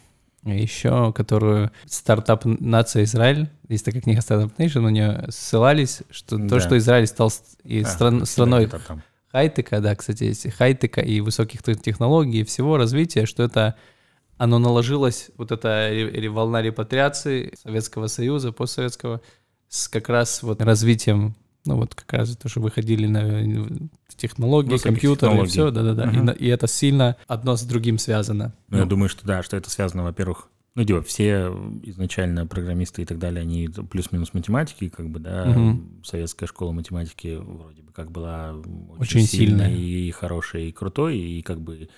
еще, 0.45 1.13
которую 1.13 1.71
стартап 1.87 2.45
нация 2.45 3.05
Израиль, 3.05 3.49
есть 3.69 3.85
такая 3.85 4.01
книга 4.03 4.21
Startup 4.21 4.51
Nation, 4.57 4.81
на 4.81 4.89
нее 4.89 5.27
ссылались, 5.29 6.03
что 6.11 6.37
Да. 6.39 6.49
то, 6.49 6.61
что 6.61 6.77
Израиль 6.79 7.07
стал 7.07 7.31
и 7.63 7.83
А, 7.83 7.87
стран- 7.87 8.25
страной 8.27 8.69
хай-тека, 9.31 9.81
да, 9.81 9.95
кстати, 9.95 10.25
есть 10.25 10.51
хай-тека 10.53 11.01
и 11.01 11.21
высоких 11.21 11.63
технологий, 11.63 12.41
и 12.41 12.45
всего 12.45 12.77
развития, 12.77 13.25
что 13.27 13.43
это 13.45 13.77
оно 14.43 14.59
наложилось, 14.59 15.31
вот 15.37 15.53
эта 15.53 15.89
волна 16.31 16.63
репатриации 16.63 17.55
Советского 17.63 18.09
Союза, 18.09 18.51
постсоветского, 18.51 19.21
с 19.69 19.87
как 19.89 20.09
раз 20.09 20.43
вот 20.43 20.61
развитием, 20.63 21.37
ну 21.65 21.77
вот 21.77 21.95
как 21.95 22.13
раз 22.13 22.37
то, 22.37 22.49
что 22.49 22.61
выходили 22.61 23.07
на 23.07 23.23
технологии, 24.17 24.71
Высоких 24.71 24.85
компьютеры, 24.95 25.31
технологий. 25.31 25.51
все, 25.51 25.71
да-да-да, 25.71 26.05
и, 26.05 26.17
Мгм. 26.17 26.25
на- 26.25 26.31
и 26.33 26.47
это 26.49 26.67
сильно 26.67 27.17
одно 27.29 27.55
с 27.57 27.63
другим 27.63 27.99
связано. 27.99 28.53
Ну, 28.69 28.79
я 28.79 28.83
Ну, 28.85 28.91
думаю, 28.91 29.09
что 29.09 29.25
да, 29.25 29.45
что 29.45 29.57
это 29.57 29.71
связано, 29.71 30.03
во-первых, 30.03 30.49
ну, 30.75 30.85
типа, 30.85 31.03
все 31.03 31.55
изначально 31.85 32.45
программисты 32.47 33.03
и 33.03 33.05
так 33.05 33.19
далее, 33.21 33.43
они 33.43 33.69
плюс-минус 33.91 34.35
математики, 34.35 34.89
как 34.89 35.09
бы, 35.09 35.21
да, 35.21 35.47
Мгм. 35.47 36.03
советская 36.05 36.49
школа 36.49 36.73
математики 36.73 37.39
вроде 37.41 37.83
бы 37.83 37.93
как 37.93 38.11
была 38.11 38.55
очень, 38.55 39.21
Очень 39.21 39.27
сильной 39.27 39.79
и 39.81 40.11
хорошей, 40.11 40.69
и 40.69 40.73
крутой, 40.73 41.19
и 41.19 41.43
как 41.43 41.61
бы 41.61 41.89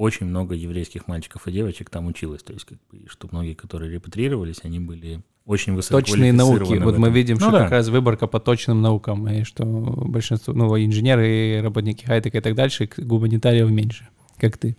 очень 0.00 0.24
много 0.24 0.54
еврейских 0.54 1.08
мальчиков 1.08 1.46
и 1.46 1.52
девочек 1.52 1.90
там 1.90 2.06
училось, 2.06 2.42
то 2.42 2.54
есть 2.54 2.64
как 2.64 2.78
бы, 2.90 3.06
что 3.06 3.28
многие, 3.30 3.52
которые 3.52 3.92
репатрировались, 3.92 4.60
они 4.62 4.80
были 4.80 5.20
очень 5.44 5.78
Точные 5.82 6.32
науки. 6.32 6.78
Вот 6.78 6.96
мы 6.96 7.10
видим, 7.10 7.36
Ну 7.36 7.40
что 7.42 7.50
да. 7.50 7.62
как 7.64 7.72
раз 7.72 7.88
выборка 7.88 8.26
по 8.26 8.40
точным 8.40 8.80
наукам, 8.80 9.28
и 9.28 9.44
что 9.44 9.64
большинство, 9.64 10.54
ну, 10.54 10.74
инженеры, 10.82 11.60
работники 11.62 12.06
хай-тека 12.06 12.38
и 12.38 12.40
так 12.40 12.54
дальше, 12.54 12.88
гуманитариев 12.96 13.68
меньше, 13.70 14.08
как 14.38 14.56
ты. 14.56 14.74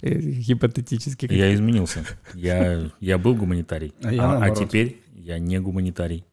Э, 0.00 0.18
Гипотетически. 0.18 1.28
Я 1.30 1.52
изменился. 1.54 2.06
Я, 2.32 2.90
я 2.98 3.18
был 3.18 3.34
гуманитарий, 3.34 3.92
А 4.02 4.10
я 4.10 4.22
а, 4.22 4.24
а 4.24 4.38
наоборот. 4.40 4.58
теперь 4.58 5.02
я 5.12 5.38
не 5.38 5.58
гуманитарий. 5.58 6.24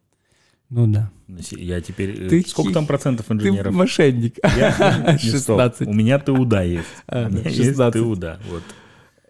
Ну 0.75 0.88
да. 0.88 1.12
Я 1.51 1.81
теперь... 1.81 2.25
э, 2.25 2.29
Ты 2.29 2.41
Сколько 2.47 2.69
хи- 2.69 2.73
там 2.73 2.88
процентов 2.88 3.27
Ты 3.27 3.33
инженеров? 3.33 3.73
мошенник. 3.75 4.38
Я- 4.57 5.17
не, 5.23 5.29
стоп. 5.39 5.59
16. 5.59 5.88
У 5.88 5.93
меня 5.93 6.17
ТУДА 6.19 6.63
есть. 6.63 6.88
А, 7.07 7.29
да, 7.29 7.43
16. 7.49 7.93
ТУДА. 8.01 8.39
Вот. 8.49 8.63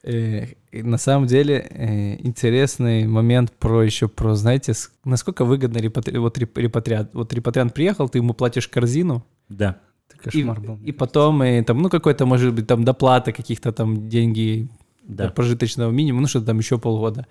Э, 0.04 0.48
На 0.72 0.98
самом 0.98 1.28
деле 1.28 1.56
э, 1.70 2.16
интересный 2.26 3.06
момент 3.08 3.52
про 3.60 3.84
еще 3.84 4.08
про, 4.08 4.36
знаете, 4.36 4.74
насколько 5.06 5.44
выгодно 5.46 5.80
репатри... 5.80 6.18
вот 6.18 6.38
реп- 6.38 6.58
репатриант. 6.62 7.10
Вот 7.14 7.34
репатриант 7.34 7.74
приехал, 7.74 8.08
ты 8.10 8.20
ему 8.20 8.34
платишь 8.34 8.68
корзину, 8.68 9.26
Да. 9.50 9.78
Это 10.10 10.30
и, 10.38 10.42
кошмар 10.42 10.60
был. 10.62 10.80
и 10.84 10.92
потом 10.92 11.44
и, 11.44 11.62
там, 11.64 11.82
ну, 11.82 11.90
какой-то, 11.90 12.26
может 12.26 12.54
быть, 12.54 12.68
там 12.68 12.84
доплата 12.86 13.32
каких-то 13.34 13.72
там 13.72 14.08
деньги 14.10 14.70
Да. 15.04 15.30
прожиточного 15.30 15.92
минимума, 15.92 16.22
ну, 16.22 16.28
что-то 16.28 16.46
там 16.48 16.60
еще 16.60 16.78
полгода. 16.78 17.26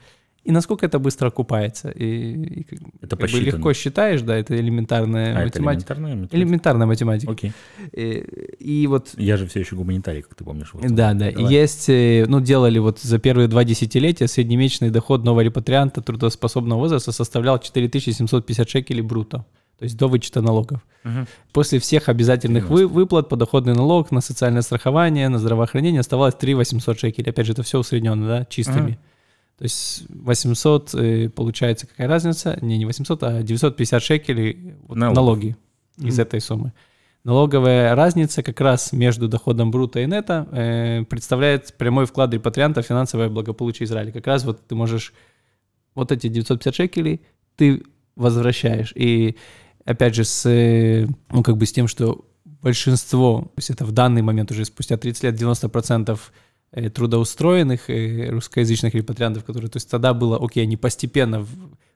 И 0.45 0.51
насколько 0.51 0.85
это 0.85 0.99
быстро 0.99 1.29
окупается. 1.29 1.91
И, 1.91 2.05
и 2.05 2.67
Это 3.01 3.17
как 3.17 3.31
бы 3.31 3.39
легко 3.39 3.73
считаешь, 3.75 4.23
да, 4.23 4.37
это 4.37 4.57
элементарная 4.57 5.37
А 5.37 5.43
это 5.45 5.63
математика. 5.63 5.95
элементарная 5.95 6.17
математика? 6.17 6.37
Элементарная 6.37 6.87
математика. 6.87 7.33
Окей. 7.33 7.53
И, 7.93 8.25
и 8.59 8.87
вот 8.89 9.11
Я 9.17 9.37
же 9.37 9.47
все 9.47 9.61
еще 9.61 9.77
гуманитарий, 9.77 10.23
как 10.23 10.35
ты 10.35 10.43
помнишь. 10.45 10.71
вот. 10.73 10.83
Да, 10.89 11.15
да. 11.15 11.31
Давай. 11.31 11.53
Есть, 11.53 11.89
э, 11.89 12.25
ну, 12.29 12.41
делали 12.41 12.79
вот 12.81 12.99
за 12.99 13.19
первые 13.21 13.47
два 13.47 13.63
десятилетия 13.63 14.27
среднемесячный 14.27 14.91
доход 14.91 15.25
нового 15.25 15.43
репатрианта 15.43 16.01
трудоспособного 16.03 16.79
возраста 16.81 17.13
составлял 17.13 17.61
4750 17.61 18.69
шекелей 18.69 19.03
бруто, 19.03 19.45
то 19.79 19.85
есть 19.85 19.97
до 19.97 20.09
вычета 20.09 20.41
налогов. 20.43 20.81
Мгм. 21.05 21.27
После 21.53 21.79
всех 21.79 22.09
обязательных 22.09 22.65
вы- 22.69 22.81
90. 22.81 22.95
выплат, 22.95 23.29
подоходный 23.29 23.75
налог, 23.75 24.11
на 24.11 24.21
социальное 24.21 24.63
страхование, 24.63 25.29
на 25.29 25.39
здравоохранение 25.39 26.01
оставалось 26.01 26.35
3 26.35 26.55
800 26.55 26.99
шекелей. 26.99 27.31
Опять 27.31 27.47
же, 27.47 27.53
это 27.53 27.63
все 27.63 27.79
усредненно, 27.79 28.27
да, 28.27 28.45
чистыми. 28.47 28.93
Ага. 28.93 28.99
То 29.59 29.65
есть 29.65 30.05
800, 30.09 30.95
э, 30.95 31.29
получается, 31.29 31.87
какая 31.87 32.09
разница? 32.09 32.59
Не, 32.63 32.79
не 32.79 32.87
800, 32.87 33.23
а 33.23 33.43
950 33.43 34.03
шекелей 34.03 34.75
вот, 34.89 34.97
Налогов. 34.97 35.17
налоги 35.17 35.57
из 35.99 36.15
Мгм. 36.15 36.23
этой 36.23 36.41
суммы. 36.41 36.73
Налоговая 37.25 37.95
разница 37.95 38.43
как 38.43 38.61
раз 38.61 38.93
между 38.93 39.29
доходом 39.29 39.71
брута 39.71 40.01
и 40.01 40.07
нета 40.07 40.49
э, 40.51 41.05
представляет 41.09 41.75
прямой 41.79 42.07
вклад 42.07 42.35
репатрианта 42.35 42.83
в 42.83 42.87
финансовое 42.87 43.29
благополучие 43.29 43.85
Израиля. 43.87 44.11
Как 44.11 44.27
раз 44.27 44.45
вот 44.45 44.67
ты 44.67 44.75
можешь 44.75 45.13
вот 45.95 46.11
эти 46.11 46.27
950 46.29 46.75
шекелей 46.75 47.21
ты 47.55 47.85
возвращаешь. 48.17 48.93
И 48.97 49.37
опять 49.85 50.15
же 50.17 50.25
с, 50.25 50.49
э, 50.49 51.07
ну, 51.31 51.43
как 51.45 51.57
бы 51.59 51.67
с 51.67 51.73
тем, 51.73 51.87
что 51.87 52.25
большинство, 52.45 53.43
то 53.43 53.59
есть 53.59 53.71
это 53.71 53.85
в 53.85 53.93
данный 53.93 54.23
момент 54.23 54.51
уже 54.51 54.65
спустя 54.65 54.97
30 54.97 55.23
лет 55.25 55.35
90% 55.35 56.11
э, 56.11 56.17
трудоустроенных 56.73 57.91
э, 57.91 58.31
русскоязычных 58.31 58.95
репатриантов, 58.95 59.45
которые, 59.45 59.71
то 59.71 59.77
есть 59.77 59.91
тогда 59.91 60.15
было, 60.15 60.39
окей, 60.43 60.63
они 60.63 60.77
постепенно 60.77 61.47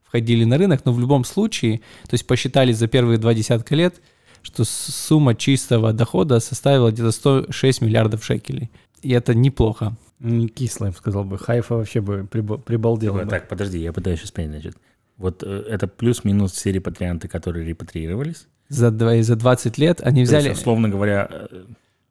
входили 0.04 0.44
на 0.44 0.58
рынок, 0.58 0.82
но 0.84 0.92
в 0.92 1.00
любом 1.00 1.24
случае, 1.24 1.78
то 2.04 2.14
есть 2.14 2.26
посчитали 2.26 2.72
за 2.72 2.86
первые 2.86 3.18
два 3.18 3.34
десятка 3.34 3.74
лет, 3.74 3.96
что 4.42 4.64
сумма 4.64 5.34
чистого 5.34 5.92
дохода 5.92 6.38
составила 6.40 6.90
где-то 6.92 7.10
106 7.10 7.80
миллиардов 7.80 8.24
шекелей. 8.24 8.70
И 9.02 9.10
это 9.10 9.34
неплохо. 9.34 9.96
Не 10.20 10.48
кисло, 10.48 10.86
я 10.86 10.90
бы 10.92 10.96
сказал 10.96 11.24
бы. 11.24 11.36
Хайфа 11.38 11.74
вообще 11.76 12.00
бы 12.00 12.26
прибо- 12.30 12.58
прибалдел 12.58 13.14
Типа, 13.14 13.24
бы. 13.24 13.30
Так, 13.30 13.48
подожди, 13.48 13.78
я 13.78 13.92
пытаюсь 13.92 14.20
сейчас 14.20 14.30
понять, 14.30 14.50
значит. 14.52 14.76
Вот 15.18 15.42
э, 15.42 15.64
это 15.68 15.88
плюс-минус 15.88 16.52
все 16.52 16.72
репатрианты, 16.72 17.28
которые 17.28 17.66
репатриировались. 17.66 18.46
За, 18.68 18.90
два- 18.90 19.20
за 19.22 19.36
20 19.36 19.78
лет 19.78 20.00
они 20.02 20.24
То 20.24 20.32
есть, 20.32 20.44
взяли... 20.44 20.52
условно 20.52 20.88
говоря, 20.88 21.28
э, 21.30 21.64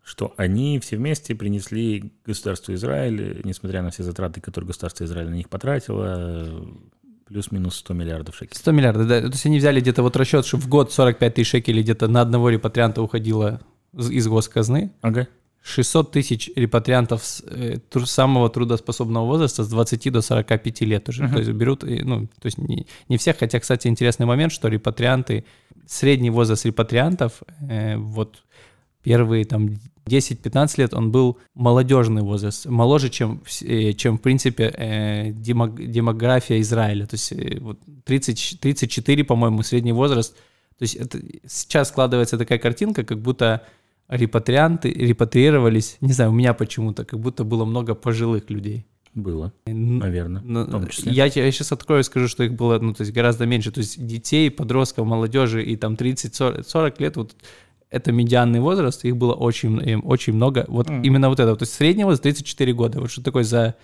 что 0.06 0.36
они 0.38 0.80
все 0.80 0.98
вместе 0.98 1.34
принесли 1.34 2.14
государству 2.26 2.76
Израиль, 2.76 3.42
несмотря 3.44 3.82
на 3.82 3.90
все 3.90 4.04
затраты, 4.04 4.40
которые 4.40 4.68
государство 4.68 5.04
Израиль 5.04 5.30
на 5.30 5.34
них 5.34 5.50
потратило, 5.50 6.64
плюс-минус 7.26 7.78
100 7.78 7.94
миллиардов 7.96 8.36
шекелей. 8.36 8.56
100 8.56 8.72
миллиардов, 8.72 9.08
да. 9.08 9.22
То 9.22 9.30
есть 9.30 9.46
они 9.48 9.58
взяли 9.58 9.82
где-то 9.82 10.04
вот 10.04 10.16
расчет, 10.16 10.46
что 10.46 10.58
в 10.58 10.68
год 10.68 10.94
45 10.94 11.34
тысяч 11.34 11.50
шекелей 11.50 11.82
где-то 11.82 12.08
на 12.08 12.22
одного 12.22 12.50
репатрианта 12.50 13.02
уходило 13.02 13.62
из 13.98 14.28
госказны. 14.28 14.92
Ага. 15.02 15.28
600 15.64 16.12
тысяч 16.12 16.52
репатриантов 16.56 17.26
с, 17.26 17.44
э, 17.48 17.80
самого 18.06 18.52
трудоспособного 18.52 19.26
возраста 19.26 19.64
с 19.64 19.70
20 19.70 20.12
до 20.12 20.22
45 20.22 20.82
лет 20.82 21.10
уже. 21.10 21.24
Мгм. 21.24 21.34
То 21.34 21.40
есть 21.40 21.52
берут, 21.52 21.82
ну, 21.82 22.28
то 22.28 22.46
есть 22.46 22.60
не, 22.60 22.86
не 23.10 23.18
всех, 23.18 23.40
хотя, 23.40 23.60
кстати, 23.60 23.88
интересный 23.88 24.28
момент, 24.28 24.52
что 24.52 24.68
репатрианты, 24.68 25.46
средний 25.88 26.30
возраст 26.30 26.64
репатриантов, 26.64 27.42
э, 27.68 27.98
вот 27.98 28.44
первые 29.02 29.46
там 29.46 29.80
10-15 30.06 30.74
лет, 30.78 30.94
он 30.94 31.12
был 31.12 31.38
молодежный 31.56 32.22
возраст, 32.22 32.66
моложе, 32.66 33.10
чем, 33.10 33.42
э, 33.62 33.94
чем 33.94 34.18
в 34.18 34.22
принципе, 34.22 34.74
э, 34.78 35.32
демог- 35.32 35.84
демография 35.84 36.62
Израиля. 36.62 37.06
То 37.08 37.16
есть 37.16 37.32
э, 37.32 37.58
вот 37.60 37.80
30, 38.06 38.60
34, 38.60 39.24
по-моему, 39.24 39.64
средний 39.64 39.94
возраст. 39.94 40.36
То 40.78 40.84
есть 40.84 40.96
это, 40.96 41.20
сейчас 41.48 41.90
складывается 41.90 42.38
такая 42.38 42.60
картинка, 42.60 43.04
как 43.04 43.20
будто 43.20 43.66
репатрианты 44.08 44.92
репатриировались, 44.92 45.98
не 46.02 46.14
знаю, 46.14 46.32
у 46.32 46.34
меня 46.34 46.54
почему-то, 46.54 47.06
как 47.06 47.20
будто 47.20 47.44
было 47.44 47.66
много 47.66 47.96
пожилых 47.96 48.50
людей. 48.50 48.86
Было, 49.16 49.54
наверное, 49.66 50.42
ну, 50.44 50.66
в 50.66 50.70
том 50.70 50.88
числе. 50.90 51.14
Я, 51.14 51.26
я 51.28 51.52
сейчас 51.52 51.72
открою 51.72 52.02
и 52.02 52.04
скажу, 52.04 52.28
что 52.28 52.44
их 52.44 52.54
было, 52.54 52.78
ну, 52.80 52.94
то 52.94 53.02
есть 53.02 53.14
гораздо 53.14 53.46
меньше. 53.46 53.72
То 53.72 53.80
есть 53.80 54.06
детей, 54.06 54.52
подростков, 54.52 55.08
молодежи 55.08 55.64
и 55.64 55.78
там 55.78 55.94
30-40 55.94 56.96
лет, 57.00 57.16
вот 57.16 57.34
это 57.96 58.12
медианный 58.12 58.60
возраст, 58.60 59.06
их 59.06 59.16
было 59.16 59.34
очень, 59.34 60.02
очень 60.04 60.34
много. 60.34 60.66
Вот 60.68 60.90
Мгм. 60.90 61.02
именно 61.04 61.30
вот 61.30 61.40
это. 61.40 61.56
То 61.56 61.64
есть 61.64 61.74
средний 61.74 62.04
возраст 62.04 62.24
34 62.24 62.74
года. 62.74 63.00
Вот 63.00 63.12
что 63.12 63.22
такое 63.24 63.44
за... 63.44 63.76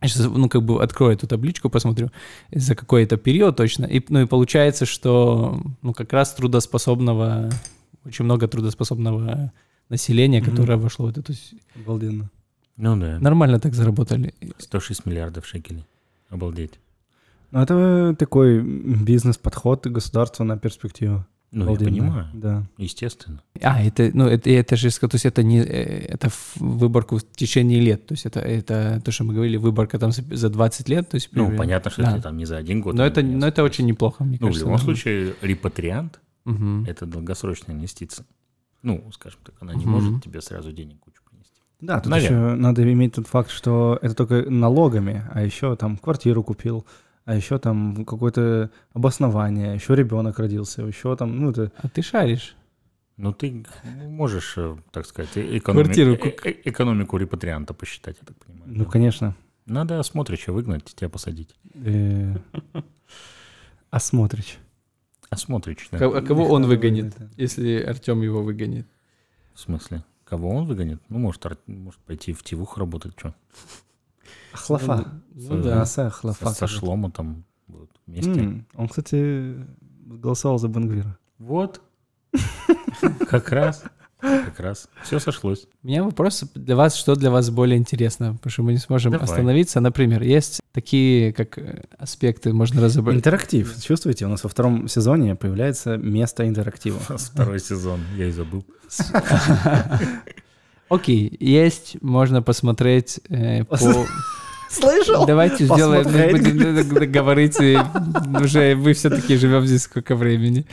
Я 0.00 0.08
сейчас, 0.08 0.26
ну, 0.26 0.48
как 0.48 0.62
бы 0.62 0.82
открою 0.82 1.14
эту 1.14 1.26
табличку, 1.26 1.70
посмотрю, 1.70 2.10
за 2.52 2.74
какой-то 2.74 3.16
период 3.16 3.56
точно. 3.56 3.84
И, 3.86 4.00
ну, 4.08 4.20
и 4.22 4.26
получается, 4.26 4.86
что, 4.86 5.60
ну, 5.82 5.92
как 5.92 6.12
раз 6.12 6.34
трудоспособного, 6.34 7.50
очень 8.04 8.24
много 8.24 8.46
трудоспособного 8.46 9.52
населения, 9.88 10.40
которое 10.40 10.76
вошло 10.78 11.06
в 11.06 11.10
это. 11.10 11.22
То 11.22 11.32
есть 11.32 11.54
Обалденно. 11.74 12.30
Ну 12.76 12.96
да, 12.96 13.18
нормально 13.20 13.58
так 13.58 13.74
заработали. 13.74 14.32
106 14.58 15.06
миллиардов 15.06 15.46
шекелей. 15.46 15.84
Обалдеть. 16.30 16.78
Ну, 17.50 17.60
это 17.60 18.14
такой 18.18 18.60
бизнес-подход 18.60 19.86
государства 19.86 20.44
на 20.44 20.56
перспективу. 20.58 21.24
Ну, 21.50 21.70
я 21.72 21.78
понимаю, 21.78 22.26
Да. 22.34 22.66
естественно. 22.76 23.40
А, 23.62 23.82
это, 23.82 24.10
ну, 24.12 24.26
это, 24.26 24.50
это 24.50 24.76
же, 24.76 24.90
то 24.90 25.08
есть 25.12 25.24
это 25.24 25.42
не, 25.42 25.60
э, 25.60 26.06
это 26.14 26.28
в 26.28 26.56
выборку 26.60 27.16
в 27.16 27.24
течение 27.24 27.80
лет, 27.80 28.06
то 28.06 28.12
есть 28.12 28.26
это, 28.26 28.40
это 28.40 29.00
то, 29.02 29.10
что 29.12 29.24
мы 29.24 29.32
говорили, 29.32 29.56
выборка 29.56 29.98
там 29.98 30.12
за 30.12 30.22
за 30.36 30.50
20 30.50 30.88
лет, 30.90 31.08
то 31.08 31.14
есть... 31.14 31.28
Ну, 31.32 31.44
примерно. 31.46 31.58
понятно, 31.58 31.90
что 31.90 32.02
Да. 32.02 32.12
это 32.12 32.22
там 32.24 32.36
не 32.36 32.44
за 32.44 32.58
один 32.58 32.82
год. 32.82 32.94
Но 32.94 33.04
это, 33.04 33.22
но 33.22 33.46
это 33.46 33.62
очень 33.62 33.86
неплохо, 33.86 34.24
мне 34.24 34.36
Ну, 34.40 34.48
в 34.48 34.50
кажется. 34.50 34.64
любом 34.66 34.76
да. 34.78 34.84
случае, 34.84 35.34
репатриант 35.40 36.20
Мгм.— 36.44 36.84
это 36.88 37.06
долгосрочная 37.06 37.74
инвестиция. 37.76 38.26
Ну, 38.82 39.10
скажем 39.12 39.40
так, 39.44 39.54
она 39.60 39.72
не 39.74 39.84
Мгм. 39.86 39.90
может 39.90 40.22
тебе 40.24 40.42
сразу 40.42 40.70
денег 40.72 41.00
кучу 41.00 41.22
принести. 41.28 41.60
Да, 41.80 42.00
тут 42.00 42.10
Наверное. 42.10 42.50
еще 42.50 42.60
надо 42.60 42.92
иметь 42.92 43.14
тот 43.14 43.26
факт, 43.26 43.50
что 43.50 43.98
это 44.02 44.14
только 44.14 44.50
налогами, 44.50 45.24
а 45.32 45.42
еще 45.42 45.76
там 45.76 45.96
квартиру 45.96 46.42
купил, 46.44 46.84
а 47.28 47.34
еще 47.34 47.58
там 47.58 48.06
какое-то 48.06 48.70
обоснование, 48.94 49.74
еще 49.74 49.94
ребенок 49.94 50.38
родился, 50.38 50.80
еще 50.80 51.14
там, 51.14 51.38
ну, 51.38 51.50
это... 51.50 51.70
А 51.76 51.86
ты 51.86 52.00
шаришь. 52.00 52.56
Ну, 53.18 53.34
ты 53.34 53.66
можешь, 53.84 54.54
э, 54.56 54.78
так 54.92 55.04
сказать, 55.04 55.36
э- 55.36 55.60
Квартиру 55.60 56.14
экономи- 56.14 56.34
э- 56.42 56.48
э- 56.50 56.60
экономику 56.64 57.18
репатрианта 57.18 57.74
посчитать, 57.74 58.16
я 58.22 58.26
так 58.26 58.36
понимаю. 58.38 58.72
Ну, 58.72 58.84
да? 58.84 58.90
конечно. 58.90 59.36
Надо 59.66 60.00
осмотрича 60.00 60.52
выгнать, 60.52 60.86
тебя 60.86 61.10
посадить. 61.10 61.54
э, 61.74 62.34
Осмотрич. 63.90 64.56
Осмотрич, 65.28 65.88
да. 65.90 65.98
А 65.98 66.22
кого 66.22 66.48
он 66.48 66.64
выгонит, 66.64 67.14
если 67.36 67.78
Артем 67.82 68.22
его 68.22 68.42
выгонит? 68.42 68.86
В 69.52 69.60
смысле? 69.60 70.02
Кого 70.24 70.48
он 70.48 70.64
выгонит? 70.66 71.02
Ну, 71.10 71.18
может, 71.18 71.44
может 71.66 72.00
пойти 72.00 72.32
в 72.32 72.42
Тивух 72.42 72.78
работать, 72.78 73.12
что? 73.18 73.34
Хлафа. 74.52 75.22
Ну 75.34 75.60
С- 75.60 75.64
да. 75.64 75.82
Оса 75.82 76.10
хлафа. 76.10 76.50
Со 76.50 76.66
Шлому 76.66 77.10
там 77.10 77.44
будут 77.66 77.90
вместе. 78.06 78.64
Он, 78.74 78.88
кстати, 78.88 79.54
голосовал 80.06 80.58
за 80.58 80.68
Бенгвира. 80.68 81.18
Вот. 81.38 81.80
Как 83.28 83.50
раз. 83.52 83.84
Как 84.20 84.58
раз. 84.58 84.88
Все 85.04 85.20
сошлось. 85.20 85.68
У 85.84 85.86
меня 85.86 86.02
вопрос 86.02 86.42
для 86.56 86.74
вас, 86.74 86.96
что 86.96 87.14
для 87.14 87.30
вас 87.30 87.50
более 87.50 87.78
интересно, 87.78 88.34
потому 88.34 88.50
что 88.50 88.62
мы 88.64 88.72
не 88.72 88.78
сможем 88.78 89.12
Давай. 89.12 89.24
остановиться. 89.26 89.78
Например, 89.80 90.22
есть 90.22 90.60
такие 90.72 91.32
как 91.32 91.56
аспекты, 91.98 92.52
можно 92.52 92.82
разобрать. 92.82 93.16
Интерактив. 93.16 93.80
Чувствуете, 93.80 94.26
у 94.26 94.28
нас 94.28 94.42
во 94.42 94.48
втором 94.48 94.88
сезоне 94.88 95.36
появляется 95.36 95.96
место 95.96 96.48
интерактива. 96.48 96.98
Второй 97.16 97.60
сезон, 97.60 98.00
я 98.16 98.26
и 98.26 98.32
забыл. 98.32 98.64
Окей, 100.88 101.36
есть, 101.38 101.96
можно 102.00 102.42
посмотреть 102.42 103.20
э, 103.28 103.64
по... 103.64 103.76
Слышал? 104.70 105.24
Давайте 105.24 105.64
сделаем, 105.64 106.04
будем 106.04 107.10
говорить, 107.10 107.56
и 107.58 107.78
уже 108.38 108.76
мы 108.76 108.92
все-таки 108.92 109.36
живем 109.36 109.66
здесь 109.66 109.82
сколько 109.82 110.14
времени. 110.14 110.66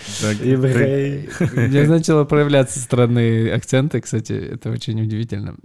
Еврей. 0.44 1.30
Мне 1.40 1.84
начало 1.88 2.26
проявляться 2.26 2.80
странные 2.80 3.54
акценты, 3.54 4.02
кстати, 4.02 4.34
это 4.34 4.70
очень 4.70 5.02
удивительно. 5.02 5.56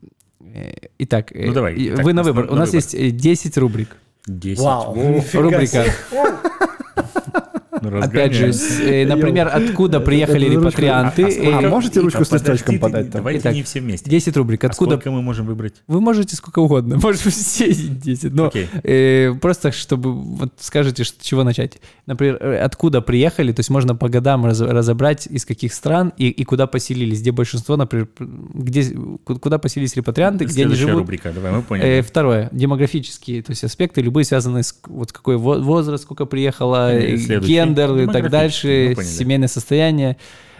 Э, 0.55 0.73
Итак, 0.99 1.33
э, 1.33 1.47
Ну, 1.47 1.53
давай. 1.55 1.75
Итак, 1.77 2.05
вы 2.05 2.13
на 2.13 2.23
выбор. 2.23 2.47
У 2.51 2.55
нас 2.55 2.73
есть 2.73 2.95
э, 2.95 3.11
10 3.11 3.57
рубрик. 3.59 3.97
10. 4.27 4.63
Вау. 4.63 5.25
Рубрика. 5.33 5.87
Опять 7.83 8.35
же, 8.35 8.53
э, 8.83 9.07
например, 9.07 9.49
откуда 9.53 10.01
приехали 10.01 10.47
репатрианты. 10.49 11.25
А 11.25 11.29
э, 11.29 11.67
а 11.67 11.69
можете 11.69 12.01
ручку 12.01 12.25
с 12.25 12.33
листочком 12.33 12.79
подать? 12.79 13.11
Давайте 13.11 13.53
не 13.53 13.63
все 13.63 13.81
вместе. 13.81 14.11
10 14.11 14.37
рубрик. 14.37 14.65
А 14.65 14.69
Откуда 14.69 14.93
сколько 14.93 15.11
мы 15.11 15.23
можем 15.23 15.47
выбрать? 15.47 15.75
Вы 15.87 16.01
можете 16.01 16.37
сколько 16.37 16.61
угодно, 16.61 16.99
может 17.03 17.21
все 17.21 17.73
10, 17.73 18.33
но 18.33 18.51
э, 18.83 19.35
просто 19.41 19.73
чтобы 19.73 20.13
вот 20.13 20.53
скажете, 20.61 21.05
с 21.05 21.15
чего 21.21 21.45
начать. 21.45 21.81
Например, 22.07 22.43
откуда 22.63 23.01
приехали, 23.01 23.53
то 23.53 23.61
есть 23.61 23.71
можно 23.71 23.95
по 23.95 24.09
годам 24.09 24.45
раз- 24.47 24.61
разобрать, 24.61 25.27
из 25.27 25.45
каких 25.45 25.73
стран 25.75 26.13
и, 26.17 26.29
и 26.29 26.45
куда 26.45 26.67
поселились, 26.67 27.21
где 27.21 27.33
большинство, 27.33 27.77
например, 27.77 28.09
где, 28.19 28.85
ку- 29.25 29.39
куда 29.39 29.59
поселились 29.59 29.97
репатрианты, 29.97 30.45
где 30.45 30.65
они 30.67 30.75
живут. 30.75 31.01
рубрика, 31.01 31.33
давай, 31.33 31.53
мы 31.53 31.63
поняли. 31.63 32.01
Второе, 32.01 32.49
демографические, 32.53 33.43
то 33.43 33.51
есть 33.53 33.65
аспекты, 33.65 34.01
любые 34.03 34.25
связанные 34.25 34.63
с 34.63 34.79
вот 34.87 35.13
какой 35.13 35.37
во- 35.37 35.59
возраст, 35.61 36.05
сколько 36.05 36.25
приехало, 36.27 36.91
следующий. 37.19 37.53
Гендер 37.75 37.97
и 37.97 38.07
так 38.07 38.31
дальше, 38.31 38.93
поняли. 38.95 39.11
семейное 39.11 39.49
состояние. 39.49 40.17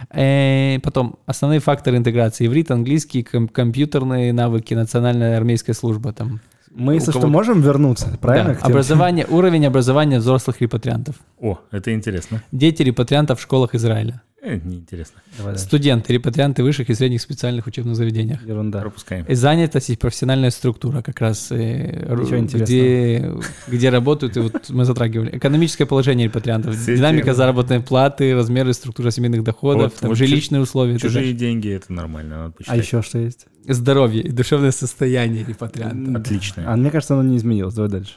Э, 0.09 0.79
потом 0.83 1.15
основные 1.25 1.59
факторы 1.59 1.97
интеграции: 1.97 2.47
иврит, 2.47 2.71
английский, 2.71 3.23
ком- 3.23 3.47
компьютерные 3.47 4.33
навыки, 4.33 4.73
национальная 4.73 5.37
армейская 5.37 5.73
служба, 5.75 6.13
там. 6.13 6.39
Мы, 6.73 6.95
если 6.95 7.11
что, 7.11 7.27
можем 7.27 7.61
вернуться, 7.61 8.17
правильно? 8.21 8.53
Да, 8.53 8.65
образование, 8.65 9.25
уровень 9.29 9.65
образования 9.65 10.19
взрослых 10.19 10.61
репатриантов. 10.61 11.15
О, 11.39 11.59
это 11.69 11.93
интересно. 11.93 12.41
Дети 12.51 12.81
репатриантов 12.81 13.39
в 13.39 13.41
школах 13.43 13.75
Израиля. 13.75 14.21
Э, 14.43 14.57
неинтересно. 14.63 15.21
Давай. 15.37 15.55
Студенты, 15.57 16.13
репатрианты 16.13 16.63
высших 16.63 16.89
и 16.89 16.95
средних 16.95 17.21
специальных 17.21 17.67
учебных 17.67 17.95
заведениях. 17.95 18.43
Ерунда. 18.47 18.79
Пропускаем. 18.81 19.25
И 19.25 19.35
занятость 19.35 19.91
и 19.91 19.95
профессиональная 19.95 20.49
структура 20.49 21.03
как 21.03 21.21
раз, 21.21 21.51
э, 21.51 22.07
Ничего 22.15 22.63
где, 22.63 23.31
где 23.67 23.89
работают, 23.91 24.37
и 24.37 24.39
вот 24.39 24.69
мы 24.69 24.85
затрагивали. 24.85 25.37
Экономическое 25.37 25.85
положение 25.85 26.25
репатриантов, 26.27 26.75
Все 26.75 26.95
динамика 26.95 27.29
эти- 27.29 27.35
заработной 27.37 27.81
платы, 27.81 28.33
размеры, 28.33 28.73
структура 28.73 29.11
семейных 29.11 29.43
доходов, 29.43 29.91
Вот- 29.91 29.99
там, 29.99 30.09
вот 30.09 30.17
жилищные 30.17 30.61
условия. 30.61 30.93
и 30.95 30.97
так 30.97 31.03
Чужие 31.11 31.33
деньги 31.33 31.69
это 31.69 31.93
нормально, 31.93 32.37
надо 32.45 32.55
А 32.65 32.75
еще 32.77 33.03
что 33.03 33.19
есть? 33.19 33.45
Здоровье 33.67 34.23
и 34.23 34.31
душевное 34.31 34.71
состояние 34.71 35.45
репатрианта. 35.47 36.17
Отлично. 36.17 36.63
А 36.65 36.75
мне 36.75 36.89
кажется, 36.89 37.13
оно 37.13 37.29
не 37.29 37.37
изменилось. 37.37 37.75
Давай 37.75 37.91
дальше. 37.91 38.13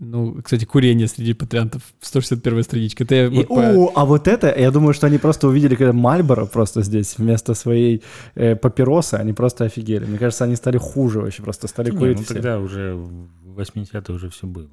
Ну, 0.00 0.40
кстати, 0.44 0.64
курение 0.64 1.08
среди 1.08 1.30
репатриантов. 1.30 1.82
161 2.00 2.62
страничка. 2.62 3.02
Это 3.04 3.14
я 3.16 3.26
И- 3.26 3.28
вот 3.30 3.48
по- 3.48 3.54
о, 3.60 3.92
а 3.96 4.04
вот 4.04 4.28
это, 4.28 4.54
я 4.56 4.70
думаю, 4.70 4.94
что 4.94 5.06
они 5.08 5.18
просто 5.18 5.48
увидели, 5.48 5.74
когда 5.74 5.92
Мальборо 5.92 6.46
просто 6.46 6.82
здесь 6.82 7.18
вместо 7.18 7.54
своей 7.54 8.02
э, 8.36 8.54
папиросы, 8.54 9.14
они 9.14 9.32
просто 9.32 9.64
офигели. 9.64 10.04
Мне 10.04 10.18
кажется, 10.18 10.44
они 10.44 10.54
стали 10.56 10.78
хуже 10.78 11.20
вообще, 11.20 11.42
просто 11.42 11.66
стали 11.66 11.90
Не, 11.90 11.96
курить 11.98 12.18
ну 12.18 12.22
все. 12.24 12.34
тогда 12.34 12.60
уже 12.60 12.94
в 12.94 13.58
80-е 13.60 14.14
уже 14.14 14.28
все 14.30 14.46
было. 14.46 14.68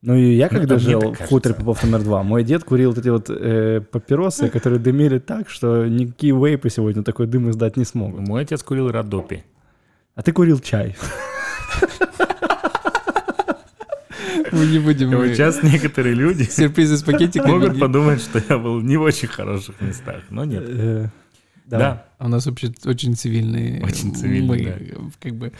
Ну 0.00 0.14
и 0.14 0.34
я 0.36 0.48
когда 0.48 0.76
а 0.76 0.78
мне 0.78 0.86
жил 0.88 1.12
в 1.12 1.18
хуторе 1.28 1.54
Попов 1.56 1.82
номер 1.82 2.02
два, 2.04 2.22
мой 2.22 2.44
дед 2.44 2.62
курил 2.64 2.90
вот 2.90 2.98
эти 2.98 3.08
вот 3.08 3.28
э, 3.28 3.80
папиросы, 3.90 4.48
которые 4.48 4.78
дымили 4.78 5.18
так, 5.18 5.50
что 5.50 5.86
никакие 5.86 6.32
вейпы 6.34 6.70
сегодня 6.70 7.02
такой 7.02 7.26
дым 7.26 7.50
издать 7.50 7.76
не 7.76 7.84
смогут. 7.84 8.20
Мой 8.20 8.42
отец 8.42 8.62
курил 8.62 8.90
Родопи. 8.90 9.44
А 10.14 10.22
ты 10.22 10.32
курил 10.32 10.60
чай. 10.60 10.96
Мы 14.52 14.66
не 14.66 14.78
будем... 14.78 15.10
Мы- 15.10 15.34
сейчас 15.34 15.62
некоторые 15.62 16.14
люди 16.14 16.44
Сюрпризы 16.44 16.96
с 16.96 17.02
пакетиками. 17.02 17.50
могут 17.50 17.74
не- 17.74 17.80
подумать, 17.80 18.20
что 18.20 18.42
я 18.48 18.58
был 18.58 18.80
не 18.80 18.96
в 18.96 19.02
очень 19.02 19.28
хороших 19.28 19.80
местах, 19.80 20.22
но 20.30 20.44
нет. 20.44 20.62
Э, 20.66 21.08
Да. 21.66 21.78
давай. 21.78 21.98
А 22.18 22.26
У 22.26 22.28
нас 22.28 22.46
вообще 22.46 22.72
очень 22.84 23.14
цивильные. 23.14 23.82
Очень 23.84 24.14
цивильные, 24.14 24.48
Мы, 24.48 24.64
да. 24.64 25.10
как 25.20 25.34
бы 25.36 25.52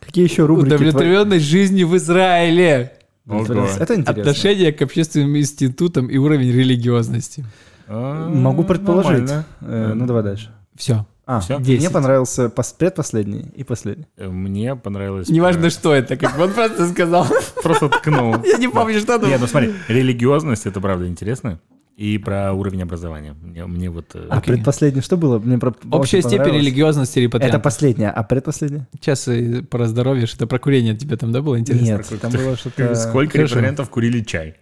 Какие 0.00 0.24
еще 0.24 0.46
рубрики? 0.46 0.76
твои? 0.76 0.88
удовлетворенность 0.88 1.44
жизнью 1.44 1.88
в 1.88 1.96
Израиле. 1.96 2.92
Ого. 3.28 3.42
Это 3.42 3.94
интересно. 3.96 4.12
Отношение 4.12 4.72
к 4.72 4.80
общественным 4.82 5.36
институтам 5.36 6.06
и 6.06 6.16
уровень 6.16 6.52
религиозности. 6.52 7.44
А, 7.88 8.28
Могу 8.30 8.62
предположить. 8.64 9.20
нормально. 9.28 9.46
Э, 9.62 9.92
ну 9.94 10.06
давай 10.06 10.22
дальше. 10.22 10.50
Все. 10.76 11.06
А, 11.28 11.40
Всё? 11.40 11.58
мне 11.58 11.76
10. 11.76 11.92
понравился 11.92 12.44
пос- 12.46 12.74
предпоследний 12.78 13.46
и 13.56 13.64
последний. 13.64 14.06
Э, 14.16 14.28
Мне 14.28 14.76
понравилось... 14.76 15.28
Неважно, 15.28 15.70
что 15.70 15.92
это, 15.92 16.16
как 16.16 16.36
бы 16.36 16.44
он 16.44 16.52
просто 16.52 16.86
сказал. 16.88 17.26
Просто 17.64 17.88
ткнул. 17.88 18.36
Я 18.44 18.58
не 18.58 18.68
помню, 18.68 19.00
что 19.00 19.14
Нет, 19.18 19.22
там. 19.32 19.40
ну 19.40 19.46
смотри, 19.48 19.72
религиозность, 19.88 20.66
это 20.66 20.80
правда 20.80 21.08
интересно. 21.08 21.58
И 21.96 22.18
про 22.18 22.52
уровень 22.52 22.82
образования. 22.82 23.34
Мне, 23.42 23.66
мне 23.66 23.90
вот... 23.90 24.10
э, 24.14 24.26
А 24.30 24.38
Окей. 24.38 24.54
предпоследний 24.54 25.02
что 25.02 25.16
было? 25.16 25.40
Мне 25.40 25.58
про- 25.58 25.74
Общая 25.90 26.22
степень 26.22 26.54
религиозности 26.58 27.18
Это 27.18 27.22
репатриантов. 27.22 27.62
последняя, 27.62 28.10
а 28.10 28.22
предпоследняя? 28.22 28.86
Сейчас 29.00 29.26
э, 29.26 29.62
про 29.68 29.88
здоровье, 29.88 30.26
что 30.26 30.46
про 30.46 30.60
курение 30.60 30.94
тебе 30.96 31.16
там, 31.16 31.32
да, 31.32 31.42
было 31.42 31.58
интересно? 31.58 31.84
Нет, 31.84 32.06
там 32.20 32.30
было 32.30 32.56
что-то... 32.56 32.94
Сколько 32.94 33.38
референтов 33.38 33.90
курили 33.90 34.20
чай? 34.20 34.54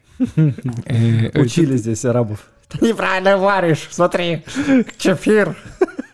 Учили 1.34 1.76
здесь 1.76 2.04
арабов. 2.06 2.46
Ты 2.68 2.86
неправильно 2.86 3.36
варишь, 3.36 3.86
смотри, 3.90 4.42
чефир. 4.96 5.56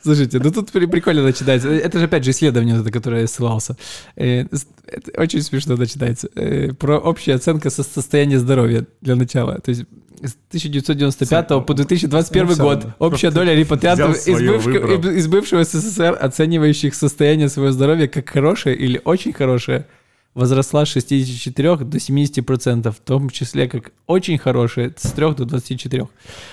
Слушайте, 0.03 0.39
ну 0.43 0.51
тут 0.51 0.71
при- 0.73 0.87
прикольно 0.87 1.23
начинается. 1.23 1.69
Это 1.69 1.99
же 1.99 2.05
опять 2.07 2.25
же 2.25 2.31
исследование, 2.31 2.81
это, 2.81 2.91
которое 2.91 3.23
я 3.23 3.27
ссылался. 3.27 3.77
Э, 4.17 4.45
это 4.87 5.21
очень 5.21 5.43
смешно 5.43 5.77
начинается. 5.77 6.29
Э, 6.35 6.73
Про 6.73 6.97
общую 7.05 7.35
оценку 7.37 7.71
со- 7.71 7.83
состояния 7.83 8.39
здоровья 8.39 8.87
для 9.03 9.17
начала. 9.17 9.59
То 9.61 9.71
есть 9.71 9.85
с 10.23 10.35
1995 10.51 11.61
по 11.67 11.75
2021 11.75 12.49
Ну, 12.49 12.55
всё 12.55 12.63
год 12.63 12.87
общая 12.99 13.31
доля 13.31 13.55
репатриантов 13.55 14.17
бывшего- 14.35 15.11
из 15.17 15.27
бывшего 15.29 15.65
СССР, 15.65 16.17
оценивающих 16.21 16.95
состояние 16.95 17.49
своего 17.49 17.73
здоровья 17.73 18.07
как 18.07 18.29
хорошее 18.29 18.77
или 18.77 19.01
очень 19.05 19.33
хорошее, 19.33 19.87
возросла 20.35 20.85
с 20.87 20.89
64 20.89 21.77
до 21.79 21.99
70%, 21.99 22.91
в 22.93 23.01
том 23.01 23.31
числе 23.31 23.69
как 23.69 23.93
очень 24.07 24.39
хорошее, 24.39 24.95
с 24.97 25.11
3 25.13 25.35
до 25.35 25.45
24. 25.45 26.07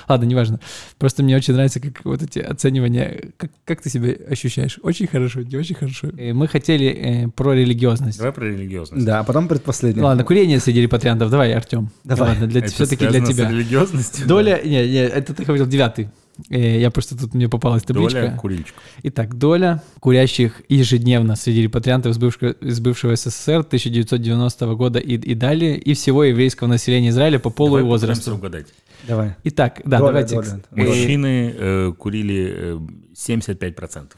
Ладно, 0.10 0.26
неважно. 0.26 0.60
Просто 0.98 1.24
мне 1.24 1.36
очень 1.36 1.54
нравится, 1.54 1.80
как 1.80 2.04
вот 2.04 2.24
эти 2.24 2.40
оценивания, 2.40 3.32
как, 3.38 3.52
как 3.66 3.82
ты 3.82 3.90
себя 3.90 4.14
ощущаешь? 4.30 4.80
Очень 4.82 5.08
хорошо, 5.08 5.42
не 5.42 5.56
очень 5.58 5.76
хорошо. 5.76 6.10
Э, 6.18 6.34
Мы 6.34 6.48
хотели 6.48 6.88
э, 6.88 7.28
про 7.30 7.54
религиозность. 7.54 8.18
Давай 8.18 8.34
про 8.34 8.46
религиозность. 8.46 9.06
Да, 9.06 9.20
а 9.20 9.24
потом 9.24 9.48
предпоследний. 9.48 10.02
Ладно, 10.02 10.24
курение 10.24 10.60
среди 10.60 10.82
репатриантов. 10.82 11.30
Давай, 11.30 11.54
Артем. 11.54 11.92
Давай. 12.04 12.30
Ладно, 12.30 12.48
для, 12.48 12.62
Это 12.62 12.72
все-таки 12.72 13.06
для 13.08 13.24
тебя. 13.24 13.50
религиозностью? 13.50 14.28
Доля, 14.28 14.60
не, 14.64 14.70
не, 14.88 15.04
это 15.06 15.34
ты 15.34 15.44
говорил 15.44 15.68
девятый. 15.68 16.10
Э, 16.50 16.80
Я 16.80 16.92
просто 16.92 17.18
тут 17.18 17.34
мне 17.34 17.50
попалась 17.50 17.84
табличка. 17.84 18.22
Доля 18.22 18.38
курильщиков. 18.38 18.84
Итак, 19.04 19.38
доля 19.38 19.82
курящих 20.00 20.62
ежедневно 20.70 21.36
среди 21.36 21.62
репатриантов 21.64 22.12
из 22.14 22.18
бывшего, 22.18 22.52
из 22.52 22.80
бывшего 22.80 23.16
СССР 23.16 23.60
1990 23.60 24.76
года 24.76 25.00
и, 25.00 25.14
и 25.16 25.36
далее, 25.36 25.78
и 25.78 25.94
всего 25.94 26.24
еврейского 26.24 26.68
населения 26.68 27.10
Израиля 27.10 27.40
по 27.40 27.50
полу 27.50 27.70
Давай 27.78 27.84
и 27.84 27.86
возрасту. 27.88 28.36
угадать. 28.36 28.68
Давай. 29.08 29.36
Итак, 29.44 29.82
да, 29.86 30.00
Доля, 30.00 30.08
давайте. 30.12 30.36
доля. 30.36 30.62
Э, 30.72 30.84
Мужчины 30.88 31.54
э, 31.58 31.94
курили 31.98 32.54
э, 32.56 32.80
75%. 33.16 34.12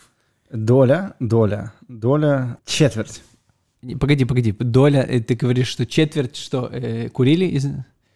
Доля, 0.52 1.14
доля, 1.20 1.74
доля, 1.88 2.58
четверть. 2.66 3.22
Погоди, 4.00 4.26
погоди. 4.26 4.52
Доля, 4.52 5.06
э, 5.08 5.20
ты 5.22 5.36
говоришь, 5.36 5.68
что 5.68 5.86
четверть, 5.86 6.36
что 6.36 6.70
э, 6.72 7.10
курили 7.10 7.46
из... 7.46 7.68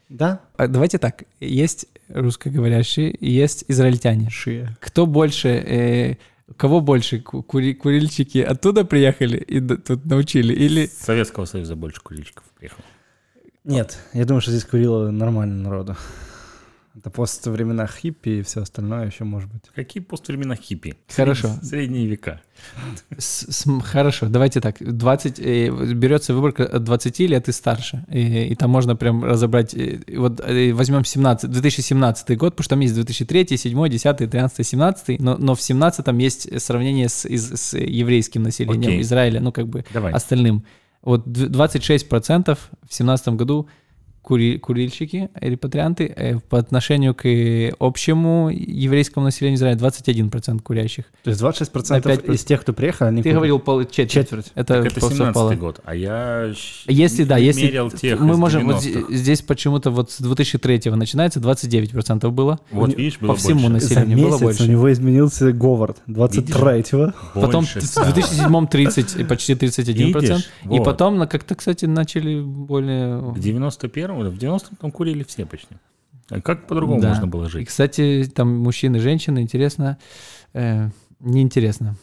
Да? 0.10 0.42
А, 0.58 0.68
Давайте 0.68 0.98
так. 0.98 1.24
Есть 1.40 1.88
русскоговорящие, 2.14 3.12
и 3.12 3.32
есть 3.32 3.66
израильтяне. 3.68 4.30
Шия. 4.30 4.78
Кто 4.80 5.06
больше, 5.06 5.50
э, 5.50 6.16
кого 6.58 6.80
больше, 6.82 7.20
ку- 7.20 7.42
кури- 7.44 7.74
курильщики 7.74 8.38
оттуда 8.40 8.86
приехали 8.86 9.38
и 9.38 9.60
тут 9.60 10.06
научили? 10.06 10.54
Или 10.54 10.86
С 10.86 10.98
Советского 11.06 11.46
Союза 11.46 11.76
больше 11.76 12.02
курильщиков 12.02 12.44
приехало. 12.58 12.84
Нет, 13.64 13.98
я 14.14 14.26
думаю, 14.26 14.42
что 14.42 14.52
здесь 14.52 14.66
курило 14.66 15.10
нормально 15.10 15.56
народу. 15.64 15.96
Это 16.96 17.10
после 17.10 17.52
времена 17.52 17.88
хиппи 17.88 18.30
и 18.30 18.42
все 18.44 18.62
остальное 18.62 19.08
еще 19.08 19.24
может 19.24 19.50
быть. 19.52 19.64
Какие 19.74 20.04
поствремена 20.04 20.56
хиппи? 20.56 20.94
Хорошо. 21.16 21.48
Сред- 21.48 21.66
Средние 21.66 22.06
века. 22.06 22.42
С- 23.18 23.48
с- 23.52 23.82
хорошо, 23.84 24.28
давайте 24.30 24.62
так. 24.62 24.76
20, 24.80 25.40
э, 25.40 25.70
берется 25.94 26.36
выборка 26.36 26.66
от 26.66 26.84
20 26.84 27.28
лет 27.28 27.50
и 27.50 27.52
старше. 27.52 28.06
И, 28.12 28.46
и 28.46 28.56
там 28.56 28.70
можно 28.70 28.96
прям 28.96 29.24
разобрать. 29.24 29.74
э, 29.74 30.02
вот 30.16 30.40
возьмем 30.74 31.04
17, 31.04 31.50
2017 31.50 32.38
год, 32.38 32.54
потому 32.54 32.64
что 32.64 32.70
там 32.76 32.82
есть 32.82 32.94
2003, 32.94 33.58
7, 33.58 33.90
10, 33.90 34.18
13, 34.30 34.64
17, 34.64 35.20
но, 35.20 35.36
но 35.38 35.56
в 35.56 35.62
17 35.64 36.08
есть 36.22 36.62
сравнение 36.62 37.10
с, 37.10 37.26
из- 37.26 37.54
с 37.60 37.76
еврейским 37.76 38.44
населением 38.44 38.92
Окей. 38.92 39.02
Израиля, 39.02 39.40
ну 39.42 39.52
как 39.52 39.68
бы 39.68 39.84
Давай. 39.92 40.12
остальным. 40.14 40.64
Вот 41.02 41.28
д- 41.28 41.48
26% 41.48 42.58
в 42.88 42.94
17 42.94 43.30
году 43.30 43.68
кури- 44.24 44.58
курильщики, 44.58 45.30
э, 45.34 45.50
репатрианты, 45.50 46.06
э, 46.16 46.40
по 46.50 46.58
отношению 46.58 47.14
к 47.14 47.26
э, 47.28 47.74
общему 47.80 48.50
еврейскому 48.50 49.26
населению 49.26 49.58
Израиля 49.58 49.78
21% 49.78 50.62
курящих. 50.64 51.06
То 51.24 51.30
есть 51.32 51.42
26% 51.42 51.98
Опять 51.98 52.26
из 52.26 52.44
тех, 52.44 52.62
кто 52.62 52.74
приехал, 52.74 53.08
они 53.08 53.18
Ты 53.18 53.24
курят. 53.30 53.36
говорил 53.36 53.60
пол, 53.60 53.84
четверть. 53.86 54.12
Четверть. 54.12 54.52
Это, 54.56 54.76
Так 54.76 54.86
это 54.86 55.00
совпало. 55.02 55.50
17 55.52 55.60
год, 55.60 55.80
а 55.84 55.96
я 55.96 56.52
Если, 56.88 57.24
да, 57.24 57.40
не 57.40 57.46
если 57.48 57.66
мерил 57.66 57.92
тех 57.92 58.20
мы 58.20 58.34
из 58.34 58.38
можем, 58.38 58.66
вот 58.68 58.78
90-х. 58.84 59.08
зи- 59.12 59.16
здесь 59.18 59.42
почему-то 59.42 59.92
вот 59.92 60.12
с 60.12 60.20
2003 60.22 60.92
начинается 60.96 61.40
29% 61.40 62.30
было. 62.32 62.60
Вот 62.72 62.96
видишь, 62.98 63.20
было 63.20 63.30
по 63.32 63.36
всему 63.36 63.68
больше. 63.70 63.88
За 63.88 63.96
населению 64.00 64.18
было 64.20 64.28
месяц 64.32 64.42
больше. 64.42 64.64
у 64.64 64.68
него 64.68 64.92
изменился 64.92 65.52
Говард. 65.52 65.98
23-го. 66.08 67.14
Потом 67.34 67.64
Больше 67.64 67.80
в 67.80 67.84
стало. 67.86 68.12
2007 68.14 68.68
30, 68.68 69.16
и 69.18 69.24
почти 69.24 69.54
31%. 69.54 70.22
Видишь? 70.22 70.50
И 70.64 70.68
Вот. 70.68 70.84
потом 70.86 71.18
на- 71.18 71.28
как-то, 71.28 71.56
кстати, 71.56 71.86
начали 71.86 72.42
более... 72.42 73.18
В 73.20 73.40
91-м, 74.22 74.32
в 74.32 74.38
90-м 74.38 74.78
там 74.80 74.92
курили 74.92 75.24
все 75.24 75.46
почти. 75.46 75.76
А 76.30 76.42
как 76.42 76.68
по-другому 76.68 77.02
Да. 77.02 77.10
можно 77.10 77.28
было 77.28 77.46
И, 77.46 77.50
жить? 77.50 77.68
кстати, 77.68 78.30
там 78.34 78.58
мужчины, 78.58 79.00
женщины, 79.00 79.40
интересно, 79.40 79.98
э, 80.54 80.90
неинтересно. 81.20 81.96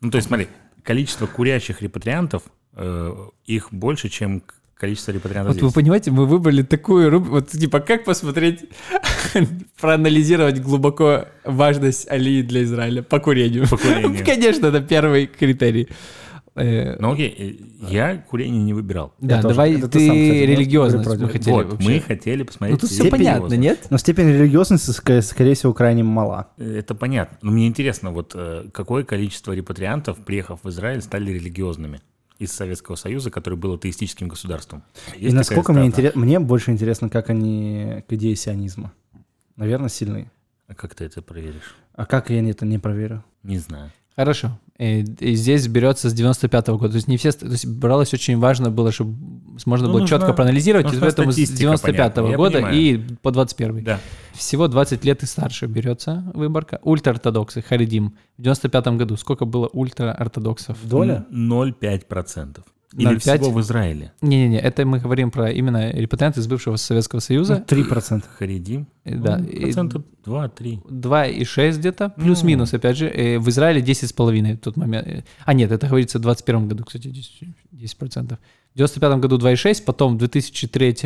Ну, 0.00 0.10
то 0.10 0.16
есть, 0.16 0.28
смотри, 0.28 0.48
количество 0.82 1.26
курящих 1.26 1.80
репатриантов, 1.82 2.42
э, 2.74 3.14
их 3.46 3.68
больше, 3.72 4.08
чем 4.08 4.42
количество 4.76 5.12
репатриантов 5.12 5.54
Вот 5.54 5.62
вы 5.62 5.68
здесь. 5.68 5.74
понимаете, 5.74 6.10
мы 6.10 6.26
выбрали 6.26 6.62
такую 6.62 7.08
рубрику, 7.10 7.34
вот 7.36 7.48
типа 7.48 7.80
как 7.80 8.04
посмотреть, 8.04 8.64
проанализировать 9.80 10.60
глубоко 10.60 11.26
важность 11.44 12.10
Алии 12.10 12.42
для 12.42 12.64
Израиля 12.64 13.02
по 13.02 13.20
курению. 13.20 13.68
По 13.68 13.76
курению. 13.76 14.24
Конечно, 14.26 14.66
это 14.66 14.80
первый 14.82 15.26
критерий. 15.26 15.88
Э, 16.56 16.96
Ну 17.00 17.12
окей, 17.12 17.34
э, 17.36 17.86
я 17.90 18.16
курение 18.16 18.62
не 18.62 18.72
выбирал. 18.72 19.12
Да, 19.18 19.36
Я 19.36 19.42
тоже. 19.42 19.54
давай 19.54 19.74
Это 19.74 19.88
ты, 19.88 19.98
ты 19.98 20.06
сам, 20.06 20.16
кстати, 20.16 20.28
можешь 20.28 20.48
религиозность 20.48 21.20
мы 21.20 21.28
хотели 21.28 21.54
вот, 21.54 21.72
вообще. 21.72 21.88
мы 21.88 22.00
хотели 22.00 22.38
Ну 22.38 22.44
посмотреть... 22.44 22.80
тут 22.80 22.90
все 22.90 23.10
понятно, 23.10 23.54
нет? 23.54 23.86
Но 23.90 23.98
степень 23.98 24.28
религиозности, 24.28 25.20
скорее 25.20 25.54
всего, 25.54 25.72
крайне 25.72 26.04
мала. 26.04 26.48
Это 26.56 26.94
понятно. 26.94 27.38
Но 27.42 27.50
мне 27.50 27.66
интересно, 27.66 28.10
вот 28.12 28.32
э, 28.34 28.66
какое 28.72 29.04
количество 29.04 29.52
репатриантов, 29.52 30.18
приехав 30.18 30.60
в 30.62 30.68
Израиль, 30.68 31.02
стали 31.02 31.32
религиозными 31.32 32.00
из 32.38 32.52
Советского 32.52 32.96
Союза, 32.96 33.30
который 33.30 33.58
был 33.58 33.74
атеистическим 33.74 34.28
государством. 34.28 34.84
И 35.16 35.32
насколько 35.32 35.72
мне 35.72 35.86
интересно, 35.86 36.20
мне 36.20 36.38
больше 36.38 36.70
интересно, 36.70 37.08
как 37.08 37.30
они 37.30 38.04
к 38.08 38.12
идее 38.12 38.36
сионизма. 38.36 38.92
Наверное, 39.56 39.88
сильные. 39.88 40.30
А 40.66 40.74
как 40.74 40.94
ты 40.94 41.04
это 41.04 41.20
проверишь? 41.20 41.74
А 41.94 42.06
как 42.06 42.30
я 42.30 42.48
это 42.48 42.64
не 42.64 42.78
проверю? 42.78 43.24
Не 43.42 43.58
знаю. 43.58 43.92
Хорошо. 44.16 44.58
Э, 44.78 45.00
И 45.20 45.34
здесь 45.36 45.68
берется 45.68 46.10
с 46.10 46.14
95-го 46.14 46.78
года. 46.78 46.90
То 46.92 46.96
есть 46.96 47.06
не 47.08 47.16
все, 47.16 47.30
то 47.30 47.46
есть 47.46 47.64
бралось 47.66 48.12
очень 48.12 48.38
важно 48.40 48.70
было, 48.70 48.90
чтобы 48.90 49.14
можно 49.66 49.86
Ну, 49.86 49.92
было 49.92 50.00
нужна- 50.00 50.18
четко 50.18 50.32
проанализировать, 50.32 50.92
и 50.92 50.98
поэтому 50.98 51.30
с 51.30 51.34
статистика, 51.34 51.62
95-го 51.74 51.86
понятно, 51.92 52.20
я 52.30 52.36
года 52.36 52.52
понимаю. 52.54 52.76
и 52.76 52.98
по 53.22 53.30
21 53.30 53.84
Да. 53.84 54.00
Всего 54.32 54.66
20 54.66 55.04
лет 55.04 55.22
и 55.22 55.26
старше 55.26 55.66
берется 55.66 56.24
выборка. 56.34 56.80
Ультраортодоксы, 56.82 57.62
Харидим. 57.62 58.16
В 58.36 58.42
95 58.42 58.96
году 58.96 59.16
сколько 59.16 59.44
было 59.44 59.68
ультраортодоксов? 59.72 60.76
Доля? 60.82 61.24
Н- 61.30 61.48
0,5%. 61.52 62.64
Или 62.96 63.16
0,5? 63.16 63.18
всего 63.18 63.50
в 63.50 63.60
Израиле. 63.60 64.12
Не-не-не, 64.22 64.58
это 64.58 64.84
мы 64.86 64.98
говорим 65.00 65.30
про 65.30 65.50
именно 65.50 65.90
репатрианты 65.90 66.40
из 66.40 66.46
бывшего 66.46 66.76
Советского 66.76 67.20
Союза. 67.20 67.64
Ну, 67.68 67.76
3%. 67.76 68.22
Харидим. 68.38 68.86
Э, 69.04 69.16
Да. 69.16 69.38
Ну, 69.38 69.46
и 69.48 69.60
Процентов 69.62 70.02
2-3. 70.24 70.80
2,6 70.88 71.78
где-то, 71.78 72.10
плюс-минус, 72.10 72.72
опять 72.74 72.96
же. 72.96 73.08
Э, 73.08 73.38
В 73.38 73.48
Израиле 73.48 73.80
10,5 73.80 74.54
в 74.56 74.60
тот 74.60 74.76
момент. 74.76 75.24
А 75.44 75.54
нет, 75.54 75.72
это 75.72 75.86
говорится 75.88 76.18
в 76.18 76.22
21 76.22 76.68
году, 76.68 76.84
кстати, 76.84 77.08
10%. 77.08 77.54
10%. 77.72 78.38
В 78.74 78.76
95 78.76 79.20
году 79.20 79.38
2,6, 79.38 79.82
потом 79.84 80.14
в 80.14 80.18
2003, 80.18 80.96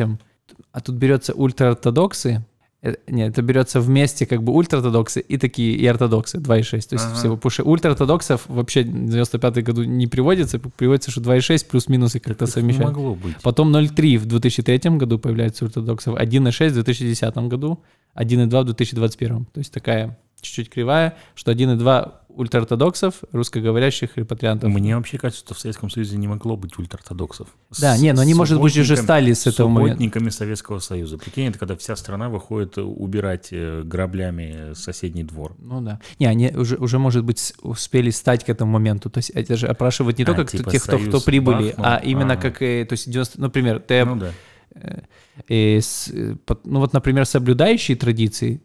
а 0.71 0.81
тут 0.81 0.95
берется 0.95 1.33
ультраортодоксы, 1.33 2.45
Нет, 2.81 3.31
это 3.33 3.41
берется 3.41 3.81
вместе 3.81 4.25
как 4.25 4.41
бы 4.41 4.53
ультраортодоксы 4.53 5.19
и 5.19 5.37
такие 5.37 5.75
и 5.75 5.85
ортодоксы 5.85 6.37
2,6. 6.37 6.69
То 6.87 6.95
есть 6.95 7.05
Ага. 7.05 7.15
всего, 7.15 7.35
потому 7.35 7.51
что 7.51 7.63
ультраортодоксов 7.63 8.45
вообще 8.47 8.83
в 8.83 9.09
95 9.09 9.63
году 9.63 9.83
не 9.83 10.07
приводится, 10.07 10.59
приводится, 10.59 11.11
что 11.11 11.19
2,6 11.19 11.65
плюс-минус 11.69 12.15
и 12.15 12.19
как-то 12.19 12.47
совмещают. 12.47 12.95
могло 12.95 13.15
быть. 13.15 13.35
Потом 13.43 13.75
0,3 13.75 14.17
в 14.17 14.25
2003 14.25 14.91
году 14.97 15.19
появляется 15.19 15.65
ультрадоксов, 15.65 16.15
1,6 16.15 16.69
в 16.69 16.73
2010 16.75 17.37
году, 17.49 17.81
1,2 18.15 18.61
в 18.61 18.65
2021. 18.65 19.45
То 19.45 19.59
есть 19.59 19.73
такая 19.73 20.17
чуть-чуть 20.41 20.69
кривая, 20.69 21.17
что 21.35 21.51
1,2 21.51 22.11
ультраортодоксов, 22.39 23.15
русскоговорящих 23.31 24.17
репатриантов. 24.17 24.69
Мне 24.71 24.95
вообще 24.95 25.17
кажется, 25.17 25.43
что 25.45 25.53
в 25.53 25.59
Советском 25.59 25.89
Союзе 25.89 26.17
не 26.17 26.27
могло 26.27 26.55
быть 26.57 26.77
ультраортодоксов. 26.79 27.47
Да, 27.79 27.95
С- 27.97 28.01
не, 28.01 28.13
но 28.13 28.21
они, 28.21 28.33
может 28.33 28.59
быть, 28.59 28.75
уже 28.77 28.95
стали 28.97 29.33
с 29.33 29.45
этого 29.45 29.67
момента. 29.67 29.95
субботниками 29.95 30.29
Советского 30.29 30.79
Союза. 30.79 31.17
Прикинь, 31.17 31.45
это 31.47 31.59
когда 31.59 31.75
вся 31.75 31.95
страна 31.95 32.29
выходит 32.29 32.77
убирать 32.77 33.49
э, 33.51 33.83
граблями 33.83 34.73
соседний 34.73 35.23
двор. 35.23 35.55
Ну 35.59 35.81
да. 35.81 35.99
Не, 36.19 36.25
они 36.27 36.49
уже, 36.55 36.77
уже, 36.77 36.97
может 36.99 37.23
быть, 37.23 37.53
успели 37.61 38.09
стать 38.09 38.45
к 38.45 38.49
этому 38.49 38.71
моменту. 38.71 39.09
То 39.09 39.19
есть 39.19 39.29
это 39.31 39.55
же 39.57 39.67
опрашивают 39.67 40.17
не 40.17 40.23
А, 40.23 40.27
только 40.27 40.45
типа 40.45 40.71
тех, 40.71 40.83
кто, 40.83 40.97
кто 40.97 41.19
прибыли, 41.21 41.69
бахнул. 41.69 41.85
а 41.85 41.97
именно 41.97 42.33
Ага. 42.33 42.41
как, 42.41 42.61
э, 42.61 42.85
то 42.85 42.93
есть, 42.93 43.09
90, 43.09 43.39
например, 43.41 43.79
ты 43.79 44.05
Ну 44.05 44.15
да. 44.15 44.31
Э, 44.75 45.01
и 45.47 45.79
с- 45.81 46.09
э, 46.13 46.35
ну 46.63 46.79
вот, 46.79 46.93
например, 46.93 47.25
соблюдающие 47.25 47.97
традиции 47.97 48.61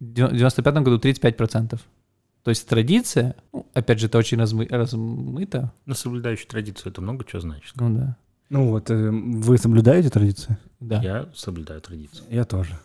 в 0.00 0.12
дев- 0.12 0.32
95 0.32 0.82
году 0.82 0.98
35%. 0.98 1.80
То 2.46 2.50
есть 2.50 2.68
традиция, 2.68 3.34
ну, 3.52 3.66
опять 3.74 3.98
же, 3.98 4.06
это 4.06 4.18
очень 4.18 4.38
размы- 4.38 4.68
размыто. 4.70 5.72
Но 5.84 5.94
соблюдающий 5.94 6.46
традицию 6.46 6.92
это 6.92 7.00
много 7.00 7.24
чего 7.24 7.40
значит. 7.40 7.72
Ну 7.74 7.92
да. 7.92 8.16
Ну 8.50 8.70
вот, 8.70 8.88
э, 8.88 9.10
вы 9.10 9.58
соблюдаете 9.58 10.10
традиции? 10.10 10.56
Да. 10.78 11.02
Я 11.02 11.28
соблюдаю 11.34 11.80
традицию. 11.80 12.24
Я 12.30 12.44
тоже. 12.44 12.78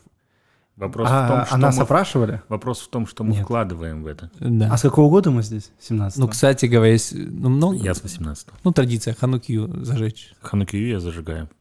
Вопрос 0.77 1.07
а, 1.11 1.25
в 1.25 1.29
том, 1.29 1.45
что 1.45 1.53
а 1.53 1.57
нас 1.59 1.77
мы, 1.77 1.83
опрашивали? 1.83 2.41
вопрос 2.49 2.79
в 2.79 2.89
том, 2.89 3.05
что 3.05 3.23
мы 3.23 3.33
Нет. 3.33 3.43
вкладываем 3.43 4.01
в 4.01 4.07
это. 4.07 4.31
да. 4.39 4.69
А 4.71 4.77
с 4.77 4.81
какого 4.81 5.11
года 5.11 5.29
мы 5.29 5.43
здесь? 5.43 5.69
17 5.79 6.17
Ну, 6.17 6.27
кстати 6.27 6.65
говоря, 6.65 6.93
есть, 6.93 7.13
ну, 7.13 7.49
много, 7.49 7.75
Я 7.75 7.93
с 7.93 8.01
18 8.01 8.47
ну, 8.63 8.71
традиция 8.71 9.13
Ханукию 9.13 9.85
зажечь. 9.85 10.33
Ханукию 10.41 10.87
я 10.87 10.99
зажигаю. 10.99 11.51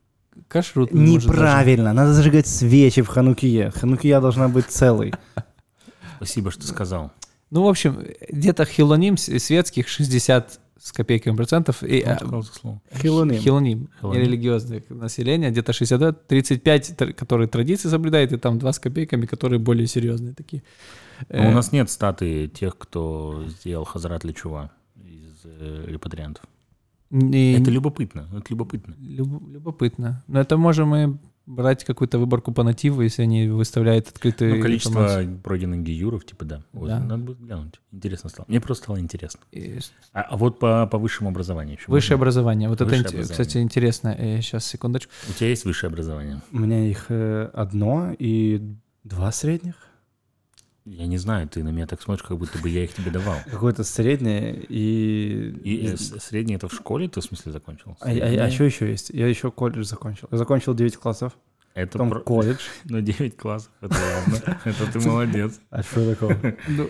кашрут. 0.49 0.91
может, 0.91 1.27
даже. 1.27 1.39
Неправильно, 1.39 1.93
надо 1.93 2.15
зажигать 2.15 2.47
свечи 2.47 3.03
в 3.03 3.09
Ханукие. 3.09 3.71
Ханукия 3.73 4.23
должна 4.23 4.49
быть 4.49 4.69
целой. 4.71 5.13
Спасибо, 6.17 6.51
что 6.51 6.67
сказал. 6.67 7.13
Ну, 7.51 7.65
в 7.65 7.69
общем, 7.69 8.03
где-то 8.29 8.65
хилоним 8.65 9.17
светских 9.17 9.89
60 9.89 10.61
с 10.79 10.93
копейками 10.93 11.37
процентов. 11.37 11.83
И, 11.83 12.01
Кто 12.01 12.39
а? 12.39 12.43
Хилоним. 12.97 13.41
Хилоним, 13.41 13.89
Хилоним. 14.01 14.21
нерелигиозное 14.23 14.83
население, 14.89 15.51
где-то 15.51 15.73
62, 15.73 16.13
35, 16.13 16.91
тр- 16.97 17.13
которые 17.13 17.49
традиции 17.49 17.89
соблюдают, 17.91 18.33
и 18.33 18.37
там 18.39 18.59
2 18.59 18.73
с 18.73 18.79
копейками, 18.79 19.27
которые 19.27 19.59
более 19.59 19.87
серьезные 19.87 20.33
такие. 20.33 20.63
Но 21.29 21.39
у 21.39 21.51
Э, 21.51 21.55
нас 21.55 21.73
нет 21.73 21.91
статы 21.91 22.49
тех, 22.49 22.79
кто 22.79 23.45
сделал 23.49 23.85
Хазрат 23.85 24.25
Лечува 24.25 24.71
из 25.05 25.43
э, 25.45 25.85
репатриантов. 25.89 26.45
и- 27.11 27.59
Это 27.61 27.71
любопытно, 27.71 28.27
это 28.33 28.45
любопытно. 28.49 28.95
люб- 29.01 29.49
любопытно. 29.53 30.23
Но 30.29 30.41
это 30.41 30.57
можем 30.57 30.89
мы 30.89 31.19
брать 31.51 31.85
какую-то 31.85 32.19
выборку 32.19 32.53
по 32.53 32.63
нативу, 32.63 33.03
если 33.03 33.23
они 33.23 33.49
выставляют 33.49 34.09
открытые 34.09 34.55
Ну, 34.57 34.63
количество 34.63 34.91
информацию. 34.91 35.39
пройденных 35.43 35.81
гиюров, 35.83 36.25
типа, 36.25 36.45
да. 36.45 36.63
Вот, 36.73 36.89
Да. 36.89 37.01
Надо 37.01 37.23
будет 37.25 37.41
глянуть. 37.41 37.81
Интересно 37.93 38.31
стало. 38.31 38.47
Мне 38.49 38.61
просто 38.61 38.85
стало 38.85 39.01
интересно. 39.01 39.41
И 39.53 39.79
А, 40.13 40.23
а 40.23 40.37
вот 40.37 40.59
по, 40.59 40.87
по 40.87 40.99
высшему 40.99 41.31
образованию 41.31 41.77
еще. 41.77 41.91
Высшее 41.91 42.17
можно? 42.17 42.23
образование. 42.25 42.69
Вот 42.69 42.81
Высшее 42.81 43.01
это, 43.01 43.09
образование. 43.11 43.45
кстати, 43.45 43.59
интересно. 43.63 44.17
Сейчас, 44.43 44.65
секундочку. 44.67 45.13
У 45.29 45.33
тебя 45.33 45.49
есть 45.49 45.65
высшее 45.65 45.89
образование? 45.89 46.41
У 46.53 46.59
меня 46.59 46.87
их 46.89 47.07
э, 47.09 47.51
одно 47.53 48.15
и 48.19 48.63
два 49.05 49.33
средних. 49.33 49.75
Я 50.93 51.07
не 51.07 51.19
знаю, 51.19 51.49
ты 51.49 51.63
на 51.63 51.69
меня 51.69 51.87
так 51.87 52.03
смотришь, 52.03 52.27
как 52.27 52.37
будто 52.37 52.59
бы 52.59 52.69
я 52.69 52.83
их 52.83 52.93
тебе 52.93 53.13
давал. 53.13 53.37
Какое-то 53.49 53.85
среднее 53.85 54.57
и... 54.69 55.55
И 55.63 55.87
э, 55.87 55.97
среднее 55.97 56.57
это 56.57 56.67
в 56.69 56.75
школе 56.75 57.09
ты 57.09 57.21
в 57.21 57.25
смысле 57.25 57.53
закончил? 57.53 57.97
А, 58.01 58.11
а- 58.11 58.45
а 58.47 58.51
что 58.51 58.65
еще 58.65 58.91
есть? 58.91 59.11
Я 59.11 59.29
еще 59.29 59.53
колледж 59.53 59.85
закончил. 59.85 60.27
Я 60.33 60.39
закончил 60.39 60.75
9 60.75 60.97
классов, 60.97 61.39
Это 61.75 61.93
потом 61.93 62.11
про- 62.11 62.21
колледж. 62.21 62.59
Ну, 62.87 63.01
9 63.01 63.37
классов, 63.37 63.71
это 63.81 63.95
ладно. 63.95 64.59
Это 64.65 64.93
ты 64.93 64.99
молодец. 64.99 65.61
А 65.71 65.85
что 65.85 66.11
такого? 66.11 66.37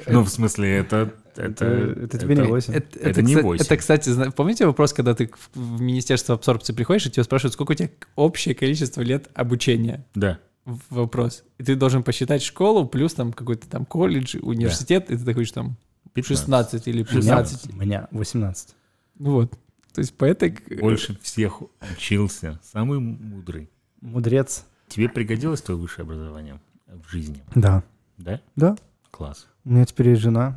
Ну, 0.08 0.22
в 0.22 0.30
смысле, 0.30 0.76
это... 0.78 1.12
Это, 1.36 1.64
это 1.66 2.18
тебе 2.18 2.36
не 2.36 2.42
8. 2.42 2.72
Это, 2.74 2.98
Это 3.00 3.20
не 3.22 3.34
кстати, 3.34 3.44
8. 3.44 3.64
это, 3.66 3.76
кстати, 3.76 4.30
помните 4.34 4.64
вопрос, 4.66 4.94
когда 4.94 5.14
ты 5.14 5.28
в, 5.28 5.76
в 5.76 5.80
Министерство 5.82 6.34
абсорбции 6.36 6.72
приходишь, 6.72 7.04
и 7.06 7.10
тебя 7.10 7.24
спрашивают, 7.24 7.52
сколько 7.52 7.72
у 7.72 7.74
тебя 7.74 7.90
общее 8.16 8.54
количество 8.54 9.02
лет 9.02 9.28
обучения? 9.34 10.06
Да. 10.14 10.38
Вопрос. 10.64 11.44
И 11.58 11.64
ты 11.64 11.74
должен 11.76 12.02
посчитать 12.02 12.42
школу, 12.42 12.86
плюс 12.86 13.14
там 13.14 13.32
какой-то 13.32 13.68
там 13.68 13.84
колледж, 13.84 14.36
университет, 14.40 15.10
и 15.10 15.16
ты 15.16 15.24
такой, 15.24 15.44
что 15.44 15.56
там 15.56 15.76
15. 16.14 16.38
16 16.38 16.88
или 16.88 17.02
У 17.02 17.16
меня, 17.16 17.44
16. 17.44 17.72
у 17.72 17.76
меня 17.76 18.08
18. 18.10 18.74
Ну 19.18 19.32
вот. 19.32 19.58
То 19.92 20.00
есть 20.00 20.14
по 20.14 20.24
этой... 20.24 20.56
Больше 20.80 21.18
всех 21.22 21.62
учился. 21.92 22.60
Самый 22.62 23.00
мудрый. 23.00 23.70
Мудрец. 24.00 24.64
Тебе 24.88 25.08
пригодилось 25.08 25.62
твое 25.62 25.80
высшее 25.80 26.04
образование 26.04 26.60
в 26.86 27.08
жизни? 27.10 27.42
Да. 27.54 27.82
Да? 28.18 28.40
Да. 28.56 28.76
Класс. 29.10 29.46
У 29.64 29.70
меня 29.70 29.84
теперь 29.84 30.10
есть 30.10 30.22
жена, 30.22 30.56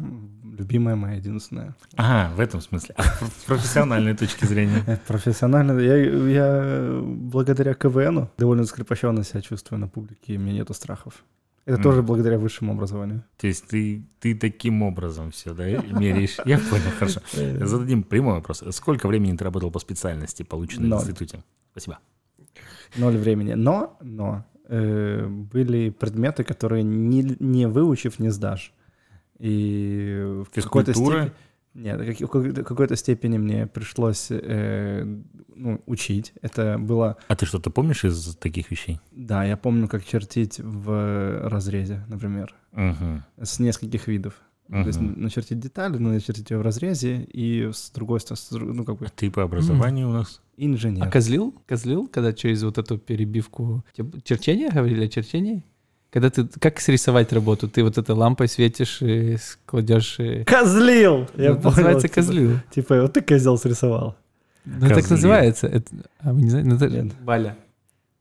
любимая 0.58 0.96
моя, 0.96 1.16
единственная. 1.18 1.76
Ага, 1.96 2.34
в 2.36 2.40
этом 2.40 2.62
смысле. 2.62 2.96
А 2.98 3.04
профессиональной 3.48 4.16
точки 4.16 4.46
зрения. 4.46 4.84
Э, 4.88 4.98
Профессионально. 5.08 5.80
Я, 5.80 5.96
я 5.98 7.02
благодаря 7.04 7.74
КВНу 7.74 8.30
довольно 8.38 8.66
скрепощенно 8.66 9.24
себя 9.24 9.42
чувствую 9.42 9.80
на 9.80 9.88
публике, 9.88 10.34
и 10.34 10.38
у 10.38 10.40
меня 10.40 10.54
нету 10.54 10.74
страхов. 10.74 11.24
Это 11.66 11.76
Мгм. 11.78 11.84
тоже 11.84 12.02
благодаря 12.02 12.38
высшему 12.38 12.74
образованию. 12.74 13.24
То 13.38 13.48
есть 13.48 13.68
ты, 13.68 14.06
ты 14.20 14.36
таким 14.36 14.84
образом 14.84 15.32
все, 15.32 15.54
да, 15.54 15.64
меряешь? 15.66 16.38
Я 16.46 16.58
понял, 16.60 16.92
хорошо. 17.00 17.22
Зададим 17.66 18.04
прямой 18.04 18.34
вопрос. 18.36 18.64
Сколько 18.72 19.08
времени 19.08 19.38
ты 19.38 19.44
работал 19.46 19.72
по 19.72 19.80
специальности, 19.80 20.44
полученной 20.44 20.90
в 20.90 20.94
институте? 20.94 21.44
Спасибо. 21.72 22.00
Ноль 22.98 23.18
времени. 23.18 23.54
Но, 23.54 23.98
но 24.02 24.46
э, 24.68 25.26
были 25.28 25.90
предметы, 25.90 26.44
которые 26.44 26.84
не, 26.84 27.36
не 27.40 27.66
выучив, 27.68 28.20
не 28.20 28.30
сдашь. 28.30 28.74
И 29.44 30.42
в 30.50 30.62
какой-то 30.62 30.94
степени... 30.94 31.32
Нет, 31.74 32.00
в 32.00 32.64
какой-то- 32.64 32.96
степени 32.96 33.38
мне 33.38 33.68
пришлось 33.68 34.28
э, 34.30 35.06
ну, 35.56 35.82
учить. 35.86 36.32
Это 36.42 36.78
было... 36.78 37.18
А 37.28 37.36
ты 37.36 37.46
что-то 37.46 37.70
помнишь 37.72 38.06
из 38.06 38.36
таких 38.36 38.72
вещей? 38.72 39.00
Да, 39.12 39.44
я 39.44 39.58
помню, 39.58 39.88
как 39.88 40.06
чертить 40.06 40.60
в 40.60 41.48
разрезе, 41.50 42.06
например, 42.08 42.56
Угу. 42.74 43.44
с 43.46 43.60
нескольких 43.60 44.08
видов. 44.08 44.34
То 44.70 44.88
есть 44.88 45.00
начертить 45.02 45.60
детали, 45.60 45.98
но 45.98 46.10
начертить 46.10 46.50
ее 46.50 46.58
в 46.58 46.62
разрезе, 46.62 47.22
и 47.24 47.70
с 47.72 47.92
другой 47.92 48.22
стороны, 48.22 48.74
ну, 48.74 48.86
как 48.86 48.98
бы, 48.98 49.06
А 49.06 49.10
ты 49.10 49.30
по 49.30 49.44
образованию 49.44 50.10
у 50.10 50.14
нас? 50.14 50.42
инженер. 50.58 51.04
А 51.06 51.12
козлил? 51.12 51.54
Козлил, 51.68 52.08
когда 52.08 52.32
через 52.34 52.64
вот 52.64 52.78
эту 52.78 52.98
перебивку... 52.98 53.84
Черчение 54.24 54.70
говорили 54.70 55.06
о 55.06 55.10
черчении? 55.10 55.64
Когда 56.14 56.30
ты... 56.30 56.48
Как 56.60 56.80
срисовать 56.80 57.34
работу? 57.34 57.68
Ты 57.68 57.84
вот 57.84 57.98
этой 57.98 58.14
лампой 58.14 58.48
светишь 58.48 59.02
и 59.02 59.38
кладешь... 59.66 60.20
и- 60.20 60.44
Козлил! 60.44 61.28
Я 61.36 61.50
Ну, 61.54 61.56
понял, 61.56 61.64
называется 61.72 62.08
типа- 62.08 62.14
козлил. 62.16 62.60
Типа, 62.70 63.02
вот 63.02 63.14
ты 63.14 63.22
козел 63.22 63.58
срисовал. 63.58 64.16
Ну, 64.64 64.80
так 64.82 64.90
Козлил. 64.98 65.10
называется. 65.10 65.66
Это- 65.68 65.92
А 66.20 66.32
вы 66.34 66.44
не 66.44 66.50
знаете? 66.52 66.70
Ну, 66.70 66.76
это- 66.76 66.90
Нет. 66.90 67.14
Валя, 67.24 67.58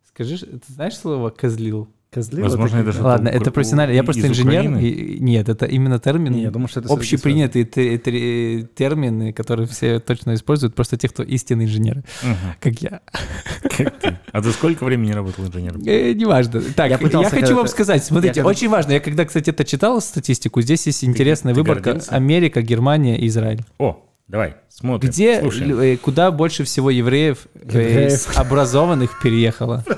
скажи, 0.09 0.38
ты 0.38 0.72
знаешь 0.72 0.97
слово 0.97 1.28
«козлил»? 1.28 1.86
Козлил? 2.12 2.42
Возможно, 2.42 2.76
это 2.76 2.90
это 2.90 2.98
как- 2.98 3.06
Ладно, 3.06 3.28
это 3.30 3.50
профессионально. 3.50 3.94
Я 3.94 4.02
просто 4.04 4.26
инженер. 4.26 4.78
И- 4.78 5.18
Нет, 5.20 5.48
это 5.48 5.64
именно 5.64 5.98
термин. 5.98 6.32
Не, 6.32 6.42
я 6.42 6.50
думаю, 6.50 6.68
что 6.68 6.80
это 6.80 6.88
те- 7.98 8.62
термины, 8.74 9.32
которые 9.32 9.66
все 9.66 9.98
точно 9.98 10.34
используют, 10.34 10.74
просто 10.74 10.98
те, 10.98 11.08
кто 11.08 11.22
истинные 11.22 11.66
инженеры, 11.66 12.04
Мгм. 12.22 12.36
как 12.60 12.74
я. 12.82 13.00
Как 13.62 13.98
ты? 13.98 14.18
А 14.30 14.42
ты 14.42 14.50
сколько 14.52 14.84
времени 14.84 15.12
работал 15.12 15.46
инженером? 15.46 15.80
Э, 15.86 16.12
неважно. 16.12 16.60
Так, 16.60 16.90
Я 16.90 16.98
я, 17.00 17.30
хочу 17.30 17.56
вам 17.56 17.66
сказать, 17.68 18.04
смотрите, 18.04 18.40
Я 18.40 18.42
когда- 18.42 18.50
очень 18.50 18.68
важно. 18.68 18.92
Я 18.92 19.00
когда, 19.00 19.24
кстати, 19.24 19.48
это 19.50 19.64
читал 19.64 20.00
статистику, 20.02 20.60
здесь 20.60 20.86
есть 20.86 21.04
интересная 21.04 21.54
ты 21.54 21.60
выборка: 21.60 21.92
гордился? 21.92 22.10
Америка, 22.14 22.60
Германия, 22.60 23.26
Израиль. 23.26 23.62
О, 23.78 24.04
давай, 24.28 24.56
смотрим. 24.68 25.08
Где, 25.10 25.40
Слушаем. 25.40 25.80
э, 25.80 25.96
куда 25.96 26.30
больше 26.30 26.64
всего 26.64 26.90
евреев, 26.90 27.46
э, 27.54 27.60
Евреев. 27.64 28.36
образованных 28.38 29.18
переехало? 29.22 29.82
Мы- 29.88 29.96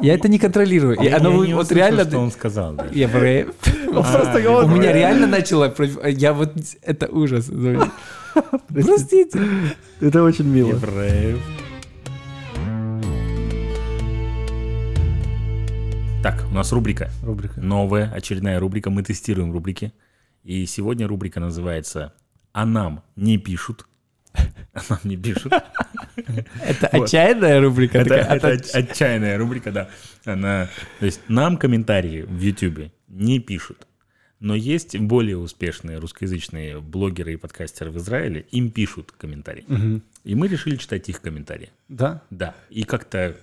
Я 0.00 0.14
это 0.14 0.28
не 0.28 0.38
контролирую. 0.38 0.96
Я 1.00 1.16
оно 1.16 1.30
не 1.44 1.52
вы- 1.52 1.54
вот 1.54 1.64
услышал, 1.64 1.76
реально 1.76 2.04
что 2.04 2.18
он 2.18 2.30
сказал. 2.30 2.74
да. 2.74 2.86
евреев. 2.90 3.52
А, 3.94 4.64
У 4.64 4.68
меня 4.68 4.92
реально 4.92 5.26
начало... 5.26 5.74
Я 6.04 6.32
вот... 6.32 6.52
Это 6.82 7.06
ужас. 7.08 7.50
Простите. 8.68 9.40
Это 10.00 10.22
очень 10.22 10.46
мило. 10.46 10.70
Евреев. 10.70 11.40
Так, 16.22 16.44
у 16.50 16.54
нас 16.54 16.72
рубрика. 16.72 17.10
Рубрика. 17.22 17.60
Новая, 17.60 18.10
очередная 18.12 18.58
рубрика. 18.58 18.90
Мы 18.90 19.02
тестируем 19.02 19.52
рубрики. 19.52 19.92
И 20.42 20.66
сегодня 20.66 21.06
рубрика 21.06 21.40
называется 21.40 22.12
«А 22.52 22.66
нам 22.66 23.02
не 23.16 23.38
пишут». 23.38 23.86
А 24.34 24.80
нам 24.88 25.00
не 25.04 25.16
пишут. 25.16 25.52
Это 26.62 26.86
отчаянная 26.88 27.60
рубрика. 27.60 27.98
Это, 27.98 28.48
отчаянная 28.74 29.38
рубрика, 29.38 29.72
да. 29.72 29.90
Она, 30.24 30.68
то 31.00 31.06
есть 31.06 31.20
нам 31.28 31.56
комментарии 31.56 32.22
в 32.22 32.40
YouTube 32.40 32.92
не 33.08 33.40
пишут. 33.40 33.86
Но 34.40 34.54
есть 34.54 34.96
более 34.96 35.36
успешные 35.36 35.98
русскоязычные 35.98 36.80
блогеры 36.80 37.32
и 37.32 37.36
подкастеры 37.36 37.90
в 37.90 37.98
Израиле, 37.98 38.46
им 38.52 38.70
пишут 38.70 39.12
комментарии. 39.12 39.64
Мгм. 39.66 40.02
И 40.22 40.34
мы 40.36 40.46
решили 40.46 40.76
читать 40.76 41.08
их 41.08 41.20
комментарии. 41.20 41.70
Да? 41.88 42.22
Да, 42.30 42.54
и 42.70 42.84
как-то 42.84 43.36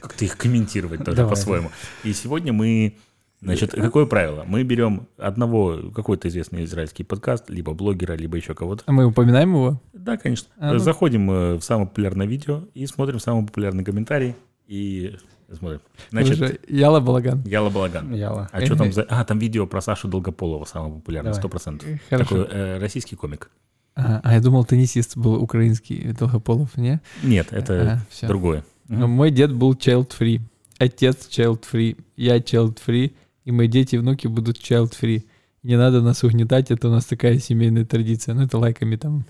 как 0.00 0.20
их 0.20 0.36
комментировать 0.36 1.02
тоже 1.04 1.26
по-своему. 1.26 1.70
И 2.02 2.12
сегодня 2.12 2.52
мы, 2.52 2.96
значит, 3.44 3.70
какое 3.72 4.06
правило? 4.06 4.44
Мы 4.46 4.62
берем 4.62 5.06
одного, 5.16 5.90
какой-то 5.94 6.28
известный 6.28 6.64
израильский 6.64 7.04
подкаст, 7.04 7.48
либо 7.50 7.74
блогера, 7.74 8.14
либо 8.14 8.36
еще 8.36 8.54
кого-то. 8.54 8.82
А 8.86 8.92
Мы 8.92 9.06
упоминаем 9.06 9.52
его? 9.54 9.80
Да, 9.92 10.16
конечно. 10.16 10.48
А, 10.58 10.72
ну. 10.72 10.78
Заходим 10.78 11.30
э, 11.30 11.54
в 11.54 11.62
самое 11.62 11.88
популярное 11.88 12.26
видео 12.26 12.64
и 12.74 12.86
смотрим 12.86 13.20
самый 13.20 13.46
популярный 13.46 13.84
комментарий 13.84 14.34
и 14.66 15.16
смотрим. 15.52 15.80
Значит, 16.10 16.40
Уже 16.40 16.58
Яла 16.68 17.00
Балаган. 17.00 17.42
Яла 17.44 17.70
Балаган. 17.70 18.12
Яла. 18.14 18.48
А 18.52 18.64
что 18.64 18.76
там 18.76 18.92
за... 18.92 19.02
А, 19.02 19.24
там 19.24 19.38
видео 19.38 19.66
про 19.66 19.80
Сашу 19.80 20.08
Долгополова, 20.08 20.64
самое 20.64 20.94
популярное, 20.94 21.32
сто 21.32 21.48
процентов. 21.48 21.88
Хорошо. 22.10 22.44
Такой 22.44 22.58
э, 22.58 22.78
российский 22.78 23.16
комик. 23.16 23.50
А, 23.96 24.20
а 24.24 24.34
я 24.34 24.40
думал, 24.40 24.64
теннисист 24.64 25.16
был 25.16 25.34
украинский, 25.34 26.12
Долгополов, 26.12 26.76
не? 26.76 27.00
Нет, 27.22 27.48
это 27.52 27.80
Ага, 27.80 28.06
всё. 28.10 28.26
другое. 28.26 28.64
Но 28.88 29.06
мой 29.06 29.30
дед 29.30 29.52
был 29.52 29.74
child-free. 29.74 30.40
Отец 30.78 31.28
child-free. 31.28 31.96
Я 32.16 32.38
child-free. 32.38 33.12
И 33.44 33.52
мои 33.52 33.68
дети 33.68 33.96
и 33.96 33.98
внуки 33.98 34.26
будут 34.26 34.58
child-free. 34.58 35.24
Не 35.62 35.76
надо 35.76 36.02
нас 36.02 36.24
угнетать, 36.24 36.70
это 36.70 36.88
у 36.88 36.90
нас 36.90 37.04
такая 37.06 37.38
семейная 37.38 37.84
традиция. 37.84 38.34
Ну, 38.34 38.42
это 38.44 38.58
лайками 38.58 38.96
там. 38.96 39.24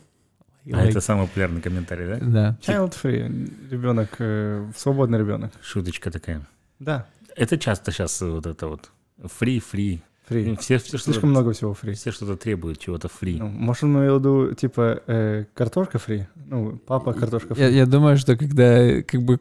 А 0.72 0.76
Лайк. 0.76 0.90
это 0.90 1.00
самый 1.00 1.26
популярный 1.26 1.60
комментарий, 1.60 2.06
да? 2.06 2.18
Да. 2.20 2.58
Child 2.62 2.94
free. 3.02 3.70
Ребенок, 3.70 4.16
э, 4.18 4.70
свободный 4.76 5.18
ребенок. 5.18 5.52
Шуточка 5.62 6.10
такая. 6.10 6.46
Да. 6.78 7.06
Это 7.36 7.58
часто 7.58 7.92
сейчас 7.92 8.20
вот 8.20 8.46
это 8.46 8.68
вот 8.68 8.90
free, 9.22 9.62
free. 9.72 10.00
Free. 10.28 10.56
Все, 10.58 10.78
все, 10.78 10.88
что-то, 10.96 11.04
Слишком 11.04 11.30
много 11.30 11.52
всего 11.52 11.76
free. 11.80 11.92
все 11.92 12.10
что-то 12.10 12.36
требуют 12.38 12.78
чего-то 12.78 13.08
free. 13.08 13.36
Ну, 13.38 13.46
может, 13.48 13.82
он 13.84 13.98
имел 13.98 14.16
в 14.16 14.20
виду, 14.20 14.54
типа, 14.54 15.02
э, 15.06 15.44
картошка 15.52 15.98
фри? 15.98 16.26
Ну, 16.34 16.78
папа 16.86 17.12
картошка 17.12 17.48
Я, 17.58 17.66
фри. 17.68 17.76
я 17.76 17.84
думаю, 17.86 18.16
что 18.16 18.34
когда 18.34 18.78
э, 18.78 19.02
как 19.02 19.22
бы 19.22 19.38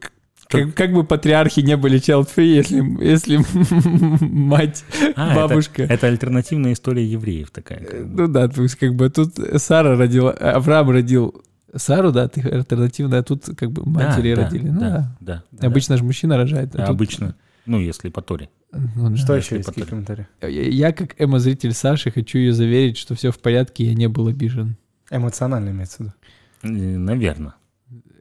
как, 0.58 0.74
как 0.76 0.94
бы 0.94 1.04
патриархи 1.04 1.60
не 1.62 1.76
были 1.78 2.00
child-free, 2.00 2.46
если, 2.46 3.04
если 3.04 3.38
мать, 4.26 4.84
А, 5.16 5.32
это- 5.32 5.36
бабушка. 5.48 5.84
Это, 5.84 6.08
альтернативная 6.08 6.74
история 6.74 7.06
евреев 7.06 7.52
такая. 7.52 7.80
как 7.84 8.08
бы. 8.08 8.22
Ну 8.22 8.28
да, 8.32 8.48
то 8.48 8.64
есть 8.64 8.76
как 8.76 8.96
бы 8.96 9.10
тут 9.10 9.34
Сара 9.58 9.98
родила, 9.98 10.32
Авраам 10.32 10.90
родил 10.92 11.44
Сару, 11.76 12.12
да, 12.12 12.28
ты 12.28 12.42
альтернативная, 12.42 13.20
а 13.20 13.24
тут 13.24 13.46
как 13.58 13.72
бы 13.72 13.84
матери 13.90 14.36
Да, 14.36 14.42
да, 14.42 14.44
родили. 14.50 14.70
Ну 14.70 14.80
да, 14.80 15.16
да. 15.20 15.44
да. 15.52 15.68
Обычно 15.68 15.98
же 15.98 16.04
мужчина 16.04 16.38
рожает. 16.38 16.76
а 16.76 16.78
Да, 16.80 16.86
тут- 16.88 16.96
Обычно. 16.96 17.36
Ну, 17.66 17.80
если 17.80 18.10
по 18.10 18.22
Торе. 18.22 18.50
Ну 18.74 19.10
да. 19.10 19.16
Что 19.18 19.36
если 19.36 19.56
еще 19.56 19.56
есть? 19.58 19.70
Какие 19.70 19.86
комментарии? 19.86 20.28
Я, 20.42 20.48
я 20.50 20.92
как 20.92 21.16
эмо-зритель 21.20 21.72
Саши 21.74 22.12
хочу 22.12 22.38
ее 22.38 22.54
заверить, 22.54 22.98
что 22.98 23.16
все 23.16 23.32
в 23.32 23.40
порядке, 23.40 23.86
я 23.86 23.94
не 23.96 24.08
был 24.08 24.28
обижен. 24.28 24.76
Эмоционально 25.10 25.70
имеется 25.70 25.98
в 25.98 26.00
виду. 26.02 27.00
Наверное. 27.00 27.54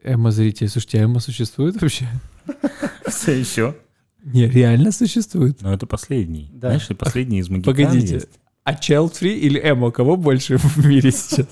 Эмо-зритель, 0.03 0.67
слушайте, 0.69 0.99
а 0.99 1.03
эмо 1.05 1.19
существует 1.19 1.81
вообще? 1.81 2.07
Все 3.07 3.31
еще. 3.39 3.75
Не, 4.23 4.47
реально 4.47 4.91
существует. 4.91 5.61
Но 5.61 5.73
это 5.73 5.85
последний. 5.85 6.49
Да. 6.53 6.69
Знаешь, 6.69 6.89
и 6.89 6.93
последний 6.93 7.39
из 7.39 7.49
магикан 7.49 7.73
Погодите, 7.73 8.15
есть. 8.15 8.29
а 8.63 8.73
child-free 8.73 9.35
или 9.35 9.59
эмо, 9.63 9.91
кого 9.91 10.15
больше 10.17 10.57
в 10.59 10.85
мире 10.85 11.11
сейчас? 11.11 11.47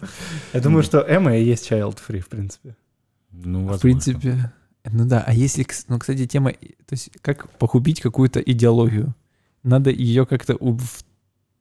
Я 0.53 0.59
думаю, 0.61 0.83
что 0.83 0.99
Эмма 0.99 1.37
и 1.37 1.43
есть 1.43 1.69
child 1.71 1.97
free, 2.07 2.19
в 2.19 2.29
принципе. 2.29 2.75
Ну, 3.31 3.59
В 3.59 3.67
возможно. 3.67 3.79
принципе, 3.81 4.53
ну 4.91 5.05
да, 5.07 5.23
а 5.25 5.33
если, 5.33 5.65
ну, 5.87 5.99
кстати, 5.99 6.25
тема, 6.27 6.51
то 6.53 6.91
есть 6.91 7.09
как 7.21 7.49
погубить 7.57 8.01
какую-то 8.01 8.39
идеологию? 8.39 9.15
Надо 9.63 9.89
ее 9.91 10.25
как-то 10.25 10.57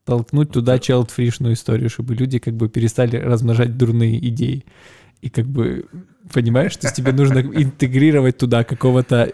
втолкнуть 0.05 0.51
туда 0.51 0.77
child-фришную 0.77 1.53
историю, 1.55 1.91
чтобы 1.91 2.15
люди 2.15 2.39
как 2.39 2.55
бы 2.55 2.69
перестали 2.69 3.17
размножать 3.17 3.77
дурные 3.77 4.19
идеи. 4.29 4.65
И 5.21 5.29
как 5.29 5.47
бы, 5.47 5.87
понимаешь, 6.33 6.77
то 6.77 6.87
есть 6.87 6.97
тебе 6.97 7.13
нужно 7.13 7.39
интегрировать 7.41 8.39
туда 8.39 8.65
какого-то 8.65 9.33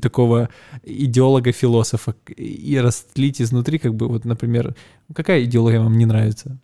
такого 0.00 0.48
идеолога-философа 0.84 2.14
и 2.36 2.78
растлить 2.78 3.40
изнутри, 3.42 3.78
как 3.78 3.94
бы, 3.94 4.08
вот, 4.08 4.24
например, 4.24 4.74
какая 5.14 5.44
идеология 5.44 5.80
вам 5.80 5.96
не 5.98 6.06
нравится? 6.06 6.58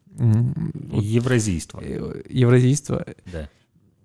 Евразийство. 0.93 1.81
э, 1.83 2.23
Евразийство. 2.29 3.05
Да. 3.33 3.49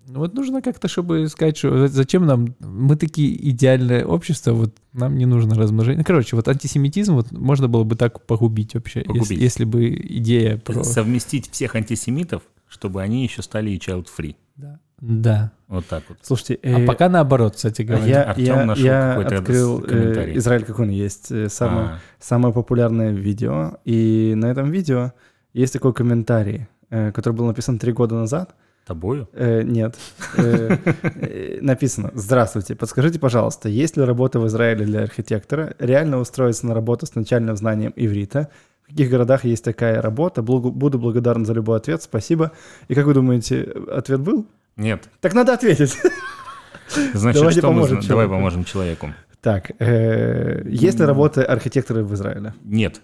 Вот 0.08 0.34
нужно 0.34 0.62
как-то, 0.62 0.88
чтобы 0.90 1.28
сказать, 1.30 1.58
что 1.58 1.88
зачем 1.88 2.26
нам, 2.26 2.56
мы 2.60 2.98
такие 2.98 3.50
идеальное 3.52 4.04
общество, 4.06 4.52
вот 4.52 4.76
нам 4.94 5.16
не 5.18 5.26
нужно 5.26 5.56
размножение. 5.56 6.00
Ну, 6.00 6.04
Короче, 6.04 6.36
вот 6.36 6.48
антисемитизм 6.48 7.14
вот 7.16 7.32
можно 7.32 7.68
было 7.70 7.84
бы 7.84 7.96
так 7.96 8.26
погубить 8.26 8.74
вообще, 8.74 9.00
если- 9.00 9.08
Погубить. 9.14 9.40
Если, 9.40 9.64
бы 9.64 9.88
идея 9.90 10.58
про... 10.58 10.84
Совместить 10.84 11.50
всех 11.52 11.76
антисемитов, 11.76 12.42
чтобы 12.68 13.02
они 13.02 13.24
еще 13.24 13.42
стали 13.42 13.70
и 13.70 13.78
child-free. 13.78 14.36
Да. 14.58 14.80
Да. 15.02 15.52
Вот 15.68 15.86
так 15.88 16.04
вот. 16.10 16.18
Слушайте, 16.22 16.60
А 16.64 16.80
э, 16.82 16.86
пока 16.86 17.10
наоборот, 17.10 17.56
кстати 17.56 17.82
говоря. 17.82 18.06
я, 18.06 18.24
Артём 18.24 18.46
я, 18.46 18.66
нашел 18.66 18.86
я 18.86 19.10
какой-то 19.16 19.38
открыл 19.38 19.82
с- 19.82 19.86
комментарий. 19.88 20.34
э, 20.34 20.38
Израиль 20.38 20.64
Какун 20.64 20.90
есть 20.90 21.32
э, 21.32 21.50
самое, 21.50 21.88
А, 21.88 22.00
самое 22.20 22.54
популярное 22.54 23.12
видео, 23.12 23.78
и 23.84 24.34
на 24.36 24.46
этом 24.52 24.70
видео 24.70 25.14
есть 25.54 25.74
такой 25.74 25.94
комментарий, 25.94 26.68
э, 26.92 27.12
который 27.12 27.34
был 27.34 27.46
написан 27.48 27.80
три 27.80 27.92
года 27.94 28.16
назад. 28.16 28.54
тобою? 28.86 29.28
Э, 29.34 29.64
нет. 29.64 29.96
Э, 30.38 30.78
э, 31.04 31.58
написано 31.62 32.12
«Здравствуйте, 32.14 32.76
подскажите, 32.76 33.20
пожалуйста, 33.20 33.70
есть 33.70 33.96
ли 33.98 34.04
работа 34.04 34.40
в 34.40 34.48
Израиле 34.48 34.86
для 34.86 35.02
архитектора? 35.04 35.74
Реально 35.80 36.20
устроиться 36.20 36.68
на 36.68 36.74
работу 36.76 37.06
с 37.06 37.16
начальным 37.16 37.56
знанием 37.56 37.94
иврита? 37.96 38.50
В 38.84 38.90
каких 38.92 39.10
городах 39.10 39.46
есть 39.46 39.64
такая 39.64 40.02
работа? 40.02 40.42
Буду 40.44 41.00
благодарен 41.00 41.46
за 41.46 41.54
любой 41.54 41.78
ответ, 41.78 42.04
спасибо». 42.04 42.52
И 42.90 42.94
как 42.96 43.06
вы 43.06 43.14
думаете, 43.14 43.72
ответ 43.92 44.20
был? 44.20 44.46
Нет. 44.82 45.10
Так 45.20 45.34
надо 45.34 45.54
ответить. 45.54 45.98
Значит, 47.14 47.40
Давайте 47.40 47.60
что 47.60 47.68
мы 47.70 47.74
поможем 47.76 48.02
зна- 48.02 48.10
Давай 48.10 48.28
поможем 48.28 48.64
человеку. 48.66 49.14
Так, 49.42 49.72
э, 49.80 50.64
есть 50.68 51.00
ли 51.00 51.06
работа 51.06 51.44
архитектора 51.46 52.04
в 52.04 52.14
Израиле? 52.14 52.54
Нет. 52.64 53.02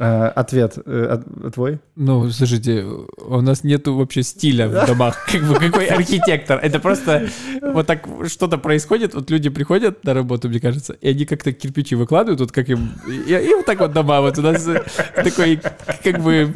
Э, 0.00 0.26
Ответ 0.28 0.78
э, 0.86 1.06
от- 1.10 1.54
твой? 1.54 1.78
Ну, 1.96 2.30
слушайте, 2.30 2.84
у 2.84 3.40
нас 3.40 3.64
нету 3.64 3.94
вообще 3.96 4.22
стиля 4.22 4.68
в 4.68 4.86
домах. 4.86 5.26
Как 5.32 5.42
бы 5.42 5.54
какой 5.56 5.86
архитектор? 5.86 6.58
Это 6.62 6.78
просто 6.78 7.28
вот 7.60 7.86
так 7.86 8.06
что-то 8.28 8.58
происходит, 8.58 9.14
вот 9.14 9.28
люди 9.30 9.48
приходят 9.50 10.04
на 10.04 10.14
работу, 10.14 10.48
мне 10.48 10.60
кажется, 10.60 10.92
и 10.92 11.08
они 11.08 11.24
как-то 11.24 11.52
кирпичи 11.52 11.96
выкладывают, 11.96 12.40
вот 12.40 12.52
как 12.52 12.68
им... 12.68 12.90
И, 13.08 13.32
и 13.32 13.54
вот 13.54 13.66
так 13.66 13.80
вот 13.80 13.92
дома, 13.92 14.20
вот 14.20 14.38
у 14.38 14.42
нас 14.42 14.66
э, 14.68 14.84
такой, 15.16 15.60
как 16.04 16.22
бы... 16.22 16.52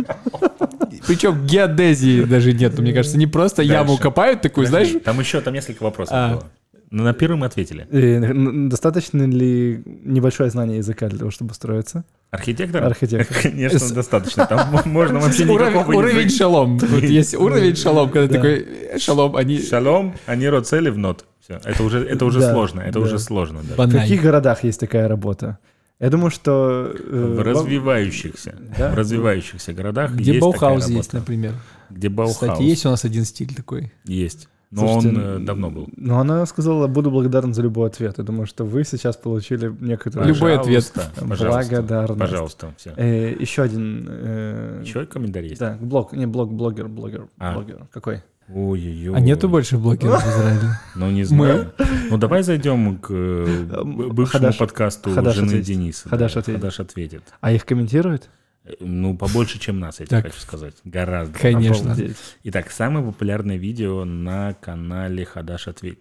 Причем 1.07 1.45
геодезии 1.45 2.23
даже 2.23 2.53
нет, 2.53 2.79
мне 2.79 2.93
кажется. 2.93 3.19
Не 3.19 3.27
просто 3.27 3.63
яму 3.63 3.89
Дальше. 3.89 4.03
копают 4.03 4.41
такую, 4.43 4.69
знаешь... 4.69 4.91
Там 5.05 5.19
еще, 5.19 5.41
там 5.41 5.53
несколько 5.55 5.83
вопросов 5.83 6.15
А. 6.17 6.31
было. 6.35 6.45
На 6.91 7.13
первый 7.15 7.37
мы 7.39 7.47
ответили. 7.47 7.89
Н- 7.91 8.69
Достаточно 8.69 9.25
ли 9.25 9.83
небольшое 10.05 10.51
знание 10.51 10.77
языка 10.79 11.09
для 11.09 11.19
того, 11.19 11.31
чтобы 11.33 11.51
устроиться? 11.53 12.05
Архитектор? 12.33 12.83
Архитектор. 12.83 13.37
Конечно, 13.43 13.95
достаточно. 13.95 14.47
Там 14.47 14.73
можно 14.87 15.21
вообще 15.21 15.45
Уровень, 15.45 15.71
никакого 15.75 15.97
уровень 15.97 16.25
языка. 16.25 16.39
шалом. 16.39 16.79
Вот 16.79 17.03
есть 17.03 17.35
уровень 17.35 17.77
шалом, 17.77 18.09
когда 18.11 18.27
Да. 18.27 18.35
такой 18.37 18.67
э, 18.95 18.99
шалом, 18.99 19.37
они... 19.37 19.61
Шалом, 19.61 20.15
они 20.25 20.49
роцели 20.49 20.89
в 20.89 20.97
нот. 20.97 21.27
Все. 21.41 21.61
Это 21.63 21.83
уже, 21.83 21.99
это 22.07 22.25
уже 22.25 22.41
Да, 22.41 22.53
сложно. 22.53 22.81
Это 22.81 22.95
да. 22.95 23.01
уже 23.01 23.19
сложно. 23.19 23.61
да. 23.77 23.87
В 23.87 23.91
каких 23.93 24.23
городах 24.23 24.65
есть 24.65 24.81
такая 24.81 25.09
работа? 25.09 25.59
Я 26.01 26.09
думаю, 26.09 26.31
что... 26.31 26.91
э, 26.99 27.35
В 27.37 27.43
развивающихся, 27.43 28.55
Да? 28.79 28.91
в 28.91 28.95
развивающихся 28.95 29.73
городах 29.75 30.13
Где 30.13 30.33
есть 30.35 30.89
есть, 30.89 31.13
например. 31.13 31.53
Где 31.91 32.09
Баухаус 32.09 32.37
Кстати, 32.39 32.63
есть 32.63 32.87
у 32.87 32.89
нас 32.89 33.05
один 33.05 33.25
стиль 33.27 33.55
такой. 33.55 33.93
Есть. 34.07 34.49
Но 34.73 34.89
Слушайте, 34.95 35.09
он 35.21 35.25
э, 35.25 35.39
давно 35.45 35.71
был. 35.71 35.89
Но 35.99 36.19
она 36.19 36.47
сказала, 36.47 36.87
буду 36.87 37.11
благодарен 37.11 37.53
за 37.53 37.61
любой 37.61 37.89
ответ. 37.89 38.15
Я 38.17 38.25
думаю, 38.25 38.47
что 38.47 38.65
вы 38.65 38.85
сейчас 38.85 39.17
получили 39.19 39.71
некоторую 39.81 40.27
Любой 40.33 40.57
ответ. 40.59 40.91
Пожалуйста, 41.29 41.45
благодарность. 41.71 42.19
Пожалуйста. 42.21 42.75
Все. 42.79 42.95
Э, 42.97 43.37
еще 43.39 43.63
один... 43.63 44.07
э, 44.09 44.83
Еще 44.83 45.05
комментарий 45.05 45.51
есть? 45.51 45.61
Да, 45.61 45.77
блог, 45.79 46.15
не 46.15 46.27
блог, 46.27 46.51
блогер, 46.53 46.89
блогер, 46.89 47.29
А. 47.39 47.53
блогер. 47.53 47.87
Какой? 47.93 48.23
Ой-ой-ой. 48.49 49.15
А 49.17 49.21
нету 49.21 49.49
больше 49.49 49.77
блогеров 49.79 50.23
в 50.25 50.29
Израиле? 50.29 50.69
Ну, 50.97 51.11
не 51.11 51.25
знаю. 51.25 51.73
Ну, 52.11 52.17
давай 52.17 52.43
зайдем 52.43 52.97
к 52.99 53.09
э, 53.11 53.67
бывшему 53.85 54.45
Хадаш- 54.49 54.59
подкасту 54.59 55.11
Хадаш 55.11 55.37
жены 55.37 55.47
ответит. 55.49 55.67
Дениса. 55.67 56.09
Хадаш 56.09 56.33
Да, 56.35 56.41
ответит. 56.41 56.61
Хадаш 56.61 56.81
ответит. 56.81 57.23
А 57.41 57.53
их 57.53 57.65
комментируют? 57.67 58.31
Ну, 58.79 59.17
побольше, 59.17 59.59
чем 59.59 59.81
нас, 59.81 60.01
я 60.01 60.07
тебе 60.07 60.23
хочу 60.23 60.41
сказать. 60.41 60.75
Гораздо. 60.85 61.39
Конечно. 61.39 61.97
Итак, 62.45 62.71
самое 62.71 63.05
популярное 63.05 63.57
видео 63.57 64.05
на 64.05 64.55
канале 64.55 65.25
Хадаш 65.25 65.69
Ответ. 65.69 65.99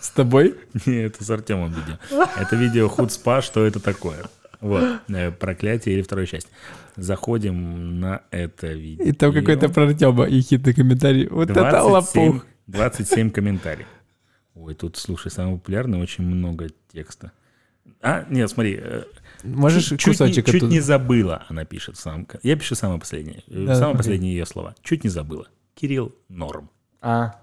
С 0.00 0.10
тобой? 0.10 0.54
Не, 0.86 1.04
это 1.04 1.22
с 1.24 1.30
Артемом 1.30 1.74
видео. 1.74 1.98
Это 2.38 2.56
видео 2.56 2.88
Худспа, 2.88 3.42
что 3.42 3.66
это 3.66 3.80
такое. 3.80 4.24
Вот, 4.60 5.00
э, 5.08 5.30
проклятие 5.32 5.96
или 5.96 6.02
вторая 6.02 6.26
часть. 6.26 6.48
Заходим 6.96 8.00
на 8.00 8.22
это 8.30 8.68
видео. 8.68 9.04
И 9.04 9.12
там 9.12 9.34
какой-то 9.34 9.68
про 9.68 9.84
Артема 9.88 10.26
ехидный 10.26 10.72
комментарий. 10.72 11.28
Вот 11.28 11.50
это 11.50 11.60
27, 11.60 12.22
лопух. 12.22 12.46
27 12.66 13.30
комментариев. 13.30 13.86
Ой, 14.54 14.74
тут, 14.74 14.96
слушай, 14.96 15.30
самое 15.30 15.58
популярное, 15.58 16.00
очень 16.00 16.24
много 16.24 16.68
текста. 16.90 17.32
А, 18.02 18.24
нет, 18.30 18.50
смотри. 18.50 18.78
э, 18.80 19.02
Можешь 19.44 19.84
чуть, 19.86 20.00
чуть 20.00 20.18
кусочек 20.18 20.46
не, 20.46 20.52
чуть 20.52 20.62
не 20.70 20.80
забыла, 20.80 21.44
она 21.48 21.64
пишет 21.64 21.96
ко- 22.26 22.38
Я 22.42 22.56
пишу 22.56 22.74
самое 22.74 22.98
последнее. 23.00 23.42
э, 23.48 23.66
Да, 23.66 23.74
самые 23.76 23.94
да. 23.94 23.98
последние 23.98 24.32
ее 24.36 24.46
слова. 24.46 24.74
Чуть 24.82 25.04
не 25.04 25.10
забыла. 25.10 25.46
Кирилл 25.74 26.12
Норм. 26.28 26.70
А, 27.00 27.36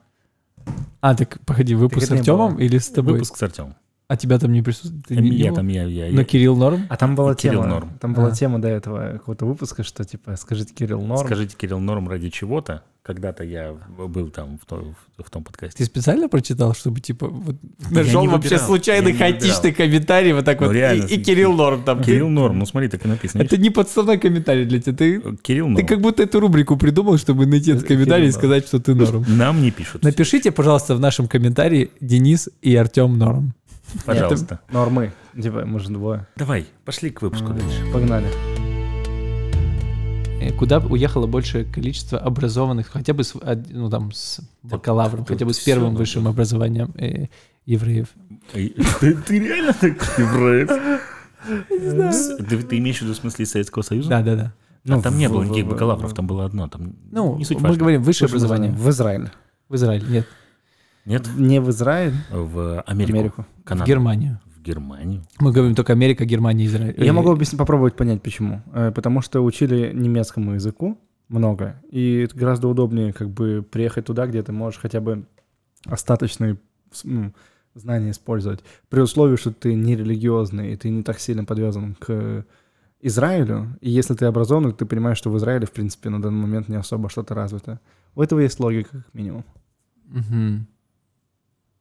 А, 1.02 1.16
так 1.16 1.40
погоди, 1.46 1.76
выпуск 1.76 2.08
Так 2.08 2.18
с 2.18 2.20
Артемом 2.20 2.58
или 2.60 2.78
с 2.78 2.88
тобой? 2.90 3.14
Выпуск 3.14 3.36
с 3.38 3.44
Артемом. 3.44 3.76
А 4.08 4.16
тебя 4.18 4.38
там 4.40 4.52
не 4.52 4.62
присутствует? 4.62 5.06
Ты 5.08 5.16
не 5.18 5.30
Я 5.32 5.50
был? 5.50 5.56
там, 5.58 5.68
я, 5.70 5.84
я, 5.84 6.12
Но 6.12 6.20
я- 6.20 6.24
Кирилл 6.26 6.56
норм? 6.56 6.86
а 6.90 6.98
там 6.98 7.16
была 7.16 7.36
Кирилл 7.36 7.62
тема, 7.64 7.68
Норм. 7.74 7.98
там 8.00 8.14
была 8.14 8.28
А. 8.28 8.32
тема 8.32 8.60
до 8.62 8.68
этого 8.68 9.14
какого-то 9.14 9.46
выпуска, 9.46 9.84
что 9.84 10.04
типа, 10.04 10.36
скажите 10.36 10.74
Кирилл 10.74 11.02
Норм. 11.02 11.26
Скажите, 11.26 11.56
Кирилл 11.58 11.80
Норм 11.80 12.08
ради 12.10 12.30
чего-то. 12.30 12.84
Когда-то 13.04 13.44
я 13.44 13.74
был 13.98 14.30
там 14.30 14.58
в, 14.58 14.66
то- 14.66 14.94
в 15.22 15.30
том 15.30 15.44
подкасте. 15.44 15.78
Ты 15.78 15.84
специально 15.86 16.30
прочитал, 16.30 16.74
чтобы, 16.74 17.02
типа, 17.02 17.28
вот 17.28 17.58
нашел 17.92 18.26
вообще 18.28 18.58
случайный 18.58 19.12
хаотичный 19.12 19.74
комментарий, 19.74 20.32
вот 20.32 20.46
так 20.46 20.62
Ну, 20.62 20.68
вот, 20.68 20.74
реально, 20.74 21.04
и, 21.08 21.16
и 21.16 21.22
Кирилл 21.22 21.52
норм 21.54 21.84
там. 21.84 22.02
Кирилл 22.02 22.30
Норм, 22.30 22.60
ну 22.60 22.66
смотри, 22.66 22.88
так 22.88 23.04
и 23.06 23.10
написано. 23.10 23.42
Это 23.42 23.58
не 23.58 23.72
подставной 23.72 24.18
комментарий 24.18 24.64
для 24.66 24.80
тебя. 24.80 24.94
Ты, 24.96 25.12
видишь? 25.18 25.40
Кирилл 25.42 25.66
ты 25.66 25.72
Норм. 25.74 25.86
как 25.88 26.00
будто 26.00 26.24
эту 26.24 26.40
рубрику 26.40 26.78
придумал, 26.78 27.18
чтобы 27.18 27.46
найти 27.46 27.72
этот 27.72 27.86
комментарий 27.86 28.28
и 28.28 28.32
сказать, 28.32 28.66
что 28.68 28.80
ты 28.80 28.96
норм. 28.96 29.26
Нам 29.28 29.62
не 29.62 29.72
пишут. 29.72 30.02
Напишите, 30.02 30.52
пожалуйста, 30.54 30.96
в 30.96 31.02
нашем 31.02 31.28
комментарии 31.28 31.92
Денис 32.00 32.48
и 32.62 32.74
Артем 32.74 33.18
норм. 33.18 33.54
Пожалуйста. 34.06 34.62
Нормы. 34.72 35.12
Типа, 35.36 35.66
может, 35.66 35.92
двое. 35.92 36.26
Давай, 36.38 36.68
пошли 36.86 37.10
к 37.10 37.22
выпуску 37.22 37.50
дальше. 37.50 37.92
Погнали. 37.92 38.28
Э, 40.50 40.52
Куда 40.52 40.80
уехало 40.80 41.28
большее 41.28 41.64
количество 41.66 42.18
образованных, 42.20 42.88
хотя 42.88 43.14
бы 43.14 43.24
с, 43.24 43.34
ну, 43.70 43.90
там, 43.90 44.12
с 44.12 44.40
бакалавром, 44.64 45.26
хотя 45.26 45.46
бы 45.46 45.54
с 45.54 45.60
первым 45.60 45.96
высшим 45.96 46.28
образованием 46.28 46.92
э, 46.98 47.28
евреев? 47.66 48.08
Эй, 48.54 48.76
Ты, 49.00 49.16
ты 49.16 49.40
реально 49.40 49.74
так 49.74 49.94
евреев? 50.18 50.70
С- 52.14 52.38
Ты, 52.38 52.58
ты 52.64 52.78
имеешь 52.78 53.00
в 53.00 53.02
виду 53.04 53.14
в 53.14 53.18
смысле 53.18 53.46
Советского 53.46 53.84
Союза? 53.84 54.10
Да, 54.10 54.22
да, 54.22 54.36
да. 54.36 54.54
А 54.96 55.02
там 55.02 55.18
не 55.18 55.30
было 55.30 55.44
никаких 55.44 55.68
бакалавров, 55.68 56.14
там 56.14 56.28
было 56.28 56.46
одно. 56.46 56.68
Там 56.68 56.94
Ну, 57.12 57.38
не 57.38 57.46
суть 57.46 57.58
мы 57.58 57.64
важно. 57.64 57.80
говорим 57.80 58.04
высшее 58.04 58.28
образование. 58.28 58.72
В 58.72 58.90
Израиле. 58.90 59.32
В 59.70 59.76
Израиле, 59.76 60.06
нет. 60.10 60.28
Нет? 61.06 61.28
Не 61.36 61.60
в 61.62 61.70
Израиль, 61.70 62.14
В 62.32 62.46
в 62.54 62.82
Америку. 62.82 63.18
Америку. 63.18 63.46
Канаду. 63.64 63.86
В 63.86 63.88
Германию. 63.88 64.40
Мы 65.40 65.52
говорим 65.52 65.76
только 65.76 65.94
Америка, 65.94 66.26
Германия, 66.26 66.66
Израиль. 66.66 66.96
Я 66.98 67.10
Э, 67.10 67.14
могу 67.14 67.32
объяснить, 67.32 67.58
попробовать 67.60 67.96
понять, 67.96 68.22
почему. 68.22 68.62
Э, 68.74 68.92
Потому 68.92 69.22
что 69.22 69.42
учили 69.42 69.92
немецкому 69.94 70.54
языку 70.54 70.98
много, 71.30 71.82
и 71.90 72.20
это 72.26 72.38
гораздо 72.38 72.68
удобнее 72.68 73.14
как 73.14 73.30
бы 73.30 73.66
приехать 73.70 74.06
туда, 74.06 74.28
где 74.28 74.42
ты 74.44 74.52
можешь 74.52 74.80
хотя 74.80 75.02
бы 75.02 75.26
остаточные 75.86 76.58
ну, 77.04 77.34
знания 77.76 78.12
использовать. 78.12 78.64
При 78.90 79.02
условии, 79.02 79.36
что 79.36 79.52
ты 79.52 79.74
не 79.74 79.96
религиозный, 79.96 80.74
и 80.74 80.76
ты 80.76 80.90
не 80.90 81.04
так 81.04 81.20
сильно 81.20 81.44
подвязан 81.46 81.96
к 81.96 82.46
Израилю, 83.02 83.78
и 83.82 83.90
если 83.90 84.14
ты 84.14 84.26
образованный, 84.26 84.74
ты 84.74 84.86
понимаешь, 84.86 85.18
что 85.18 85.30
в 85.30 85.38
Израиле, 85.38 85.66
в 85.66 85.72
принципе, 85.72 86.10
на 86.10 86.22
данный 86.22 86.42
момент 86.42 86.70
не 86.70 86.76
особо 86.78 87.10
что-то 87.10 87.34
развито. 87.36 87.80
У 88.16 88.22
этого 88.22 88.40
есть 88.40 88.60
логика, 88.60 88.90
как 89.04 89.14
минимум. 89.14 89.44
мгм. 90.06 90.68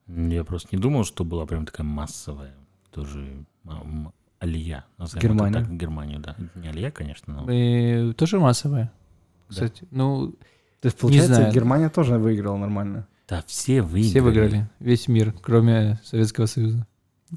Я 0.09 0.45
просто 0.45 0.68
не 0.72 0.80
думал, 0.83 1.05
что 1.05 1.24
была 1.24 1.47
прям 1.47 1.64
такая 1.64 1.87
массовая 1.87 2.55
тоже 2.93 3.45
м, 3.64 4.12
алия. 4.38 4.84
Германия. 5.20 5.61
так, 5.61 5.68
в 5.68 5.76
Германию, 5.76 6.20
да. 6.20 6.36
Не 6.55 6.68
алия, 6.68 6.90
конечно, 6.90 7.32
но... 7.34 7.51
Э, 7.53 8.12
Тоже 8.14 8.38
массовая. 8.38 8.93
Да. 9.49 9.55
Кстати, 9.55 9.84
ну, 9.90 10.32
То 10.80 10.86
есть, 10.86 10.99
получается, 10.99 11.34
знаю. 11.34 11.53
Германия 11.53 11.88
тоже 11.88 12.18
выиграла 12.18 12.57
нормально. 12.57 13.07
Да, 13.28 13.43
все 13.47 13.82
выиграли. 13.82 14.11
все 14.11 14.20
выиграли. 14.20 14.68
Весь 14.78 15.09
мир, 15.09 15.32
кроме 15.43 15.99
Советского 16.05 16.47
Союза, 16.47 16.86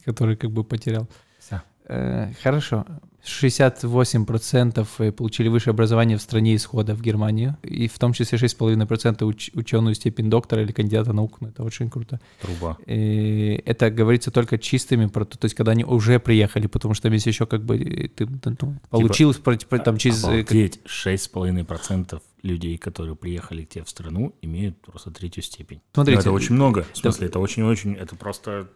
который 0.04 0.36
как 0.36 0.52
бы 0.52 0.64
потерял. 0.64 1.08
Всё. 1.40 1.62
Э, 1.88 2.34
Хорошо. 2.44 2.86
68% 3.26 4.88
э, 5.00 5.12
получили 5.12 5.48
высшее 5.48 5.72
образование 5.74 6.18
в 6.18 6.22
стране 6.22 6.56
исхода 6.56 6.94
в 6.96 7.02
Германию, 7.02 7.58
и 7.64 7.88
в 7.88 7.98
том 8.00 8.14
числе 8.14 8.38
6,5% 8.38 9.20
уч- 9.20 9.52
ученую 9.54 9.96
степень 9.96 10.30
доктора 10.30 10.62
или 10.62 10.72
кандидата 10.72 11.14
наук. 11.14 11.42
Ну, 11.42 11.48
Это 11.50 11.64
очень 11.64 11.90
круто. 11.90 12.20
Труба. 12.42 12.78
И 12.86 13.62
это 13.66 13.90
говорится 13.90 14.32
только 14.32 14.58
чистыми, 14.58 15.08
про 15.08 15.26
то 15.26 15.46
есть 15.46 15.56
когда 15.56 15.72
они 15.72 15.84
уже 15.84 16.20
приехали, 16.20 16.68
потому 16.68 16.94
что 16.94 17.10
если 17.10 17.30
еще 17.30 17.46
как 17.46 17.64
бы 17.64 17.78
э, 17.78 18.08
ты 18.10 18.28
ну, 18.62 18.76
получил 18.90 19.34
про- 19.34 19.58
про- 19.58 19.80
там 19.80 19.98
через... 19.98 20.24
э, 20.24 20.28
Обалдеть, 20.42 20.80
6,5% 20.86 22.22
людей, 22.44 22.78
которые 22.78 23.16
приехали 23.16 23.64
к 23.64 23.70
тебе 23.70 23.84
в 23.84 23.90
страну, 23.90 24.36
имеют 24.42 24.78
просто 24.82 25.12
третью 25.12 25.42
степень. 25.44 25.82
Смотрите, 25.94 26.18
Ну, 26.18 26.22
это 26.22 26.32
очень 26.32 26.56
много. 26.56 26.86
В 26.94 26.98
смысле, 26.98 27.28
это 27.28 27.40
очень-очень, 27.40 27.94
это 27.96 28.16
просто... 28.16 28.68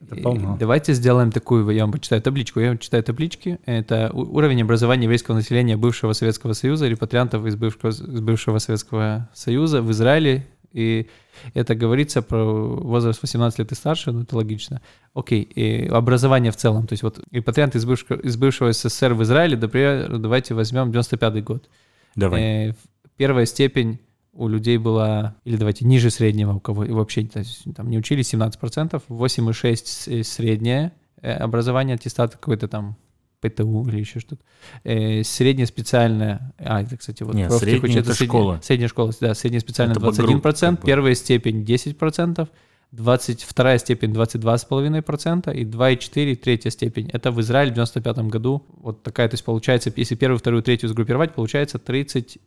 Это 0.00 0.16
полно. 0.16 0.56
Давайте 0.58 0.92
сделаем 0.92 1.32
такую, 1.32 1.68
я 1.70 1.84
вам 1.84 1.92
почитаю 1.92 2.20
табличку. 2.20 2.60
Я 2.60 2.68
вам 2.68 2.78
читаю 2.78 3.02
таблички. 3.02 3.58
Это 3.64 4.10
уровень 4.12 4.62
образования 4.62 5.04
еврейского 5.04 5.34
населения 5.34 5.76
бывшего 5.76 6.12
Советского 6.12 6.52
Союза, 6.52 6.86
репатриантов 6.88 7.46
из 7.46 7.56
бывшего, 7.56 7.90
из 7.90 8.20
бывшего 8.20 8.58
Советского 8.58 9.30
Союза 9.32 9.80
в 9.80 9.90
Израиле. 9.92 10.46
И 10.72 11.08
это 11.54 11.74
говорится 11.74 12.20
про 12.20 12.44
возраст 12.44 13.22
18 13.22 13.58
лет 13.60 13.72
и 13.72 13.74
старше, 13.74 14.12
ну 14.12 14.22
это 14.22 14.36
логично. 14.36 14.82
Окей, 15.14 15.42
и 15.42 15.86
образование 15.86 16.52
в 16.52 16.56
целом. 16.56 16.86
То 16.86 16.92
есть 16.92 17.02
вот 17.02 17.18
репатрианты 17.30 17.78
из 17.78 17.86
бывшего, 17.86 18.18
из 18.18 18.36
бывшего 18.36 18.72
СССР 18.72 19.14
в 19.14 19.22
Израиле, 19.22 19.56
например, 19.56 20.18
давайте 20.18 20.52
возьмем 20.52 20.92
95 20.92 21.44
год. 21.44 21.70
Давай. 22.14 22.40
Э, 22.42 22.74
Первая 23.16 23.46
степень 23.46 23.98
у 24.36 24.48
людей 24.48 24.76
было, 24.78 25.34
или 25.44 25.56
давайте 25.56 25.84
ниже 25.84 26.10
среднего, 26.10 26.54
у 26.54 26.60
кого 26.60 26.84
вообще 26.84 27.24
то 27.24 27.40
есть, 27.40 27.64
там 27.74 27.90
не 27.90 27.98
учили 27.98 28.22
17%, 28.22 29.02
8,6 29.08 30.22
среднее 30.22 30.92
э, 31.20 31.32
образование, 31.32 31.94
аттестат 31.94 32.32
какой-то 32.32 32.68
там 32.68 32.96
ПТУ 33.40 33.86
или 33.88 34.00
еще 34.00 34.20
что-то. 34.20 34.42
Э, 34.84 35.22
средняя 35.22 35.66
специальная 35.66 36.52
а, 36.58 36.82
это, 36.82 36.96
кстати, 36.96 37.22
вот 37.22 37.34
Нет, 37.34 37.52
средняя, 37.52 37.80
хочет, 37.80 37.96
это 37.96 38.14
школа. 38.14 38.60
Средняя 38.62 38.88
школа, 38.88 39.12
да, 39.20 39.34
средняя 39.34 39.60
специальная 39.60 39.96
это 39.96 40.06
21%, 40.06 40.16
груд, 40.16 40.42
как 40.42 40.80
бы. 40.80 40.86
первая 40.86 41.14
степень 41.14 41.62
10%, 41.62 42.48
22 42.92 43.78
степень 43.78 44.12
22,5% 44.12 45.54
и 45.54 45.64
2,4 45.64 46.36
третья 46.36 46.70
степень. 46.70 47.10
Это 47.12 47.30
в 47.30 47.40
Израиле 47.40 47.72
в 47.72 47.74
95 47.74 48.18
году. 48.18 48.64
Вот 48.78 49.02
такая, 49.02 49.28
то 49.28 49.34
есть 49.34 49.44
получается, 49.44 49.92
если 49.94 50.14
первую, 50.14 50.38
вторую, 50.38 50.62
третью 50.62 50.88
сгруппировать, 50.88 51.34
получается 51.34 51.78
30, 51.78 52.38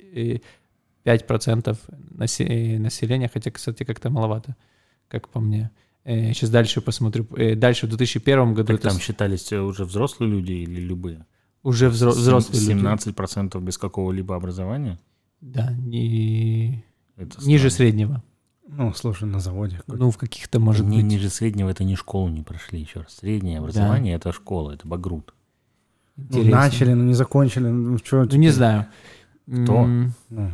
5% 1.06 1.78
населения, 2.80 3.30
хотя, 3.34 3.52
кстати, 3.52 3.84
как-то 3.84 4.10
маловато, 4.10 4.56
как 5.08 5.30
по 5.30 5.39
мне. 5.39 5.72
Э, 6.04 6.34
сейчас 6.34 6.50
дальше 6.50 6.82
посмотрю. 6.82 7.28
Э, 7.36 7.56
дальше 7.56 7.86
в 7.86 7.89
2001 7.89 8.54
году... 8.54 8.74
Так 8.74 8.82
там 8.82 8.93
это... 8.93 9.02
считались 9.02 9.52
э, 9.52 9.60
уже 9.60 9.86
взрослые 9.86 10.32
люди 10.32 10.52
или 10.52 10.82
любые? 10.82 11.26
Уже 11.64 11.89
взро... 11.89 12.12
взрослые 12.12 12.62
17 12.62 13.08
люди. 13.08 13.18
17% 13.18 13.62
без 13.62 13.78
какого-либо 13.78 14.36
образования? 14.36 15.00
Да, 15.41 15.72
не... 15.72 16.84
Это 17.16 17.45
ниже 17.45 17.70
среднего. 17.70 18.24
Ну, 18.68 18.93
слушай, 18.93 19.28
на 19.28 19.39
заводе. 19.39 19.82
Ну, 19.88 20.12
в 20.12 20.18
каких-то, 20.18 20.60
может 20.60 20.86
не, 20.86 20.97
быть... 20.97 21.06
Ниже 21.06 21.30
среднего 21.30 21.70
это 21.70 21.84
не 21.84 21.95
школу 21.95 22.30
не 22.30 22.43
прошли, 22.43 22.80
еще 22.80 23.02
раз. 23.02 23.16
Среднее 23.18 23.60
образование 23.60 24.14
да.— 24.14 24.18
это 24.30 24.32
школа, 24.32 24.72
это 24.72 24.88
багрут. 24.88 25.34
Ну, 26.16 26.24
Интересно. 26.24 26.50
Ну, 26.50 26.56
начали, 26.56 26.93
но 26.93 27.04
не 27.04 27.14
закончили. 27.14 27.68
Ну, 27.68 27.97
что, 27.97 28.24
ну 28.24 28.38
не 28.38 28.50
знаю. 28.50 28.88
Кто? 29.45 29.86
Mm. 29.86 30.52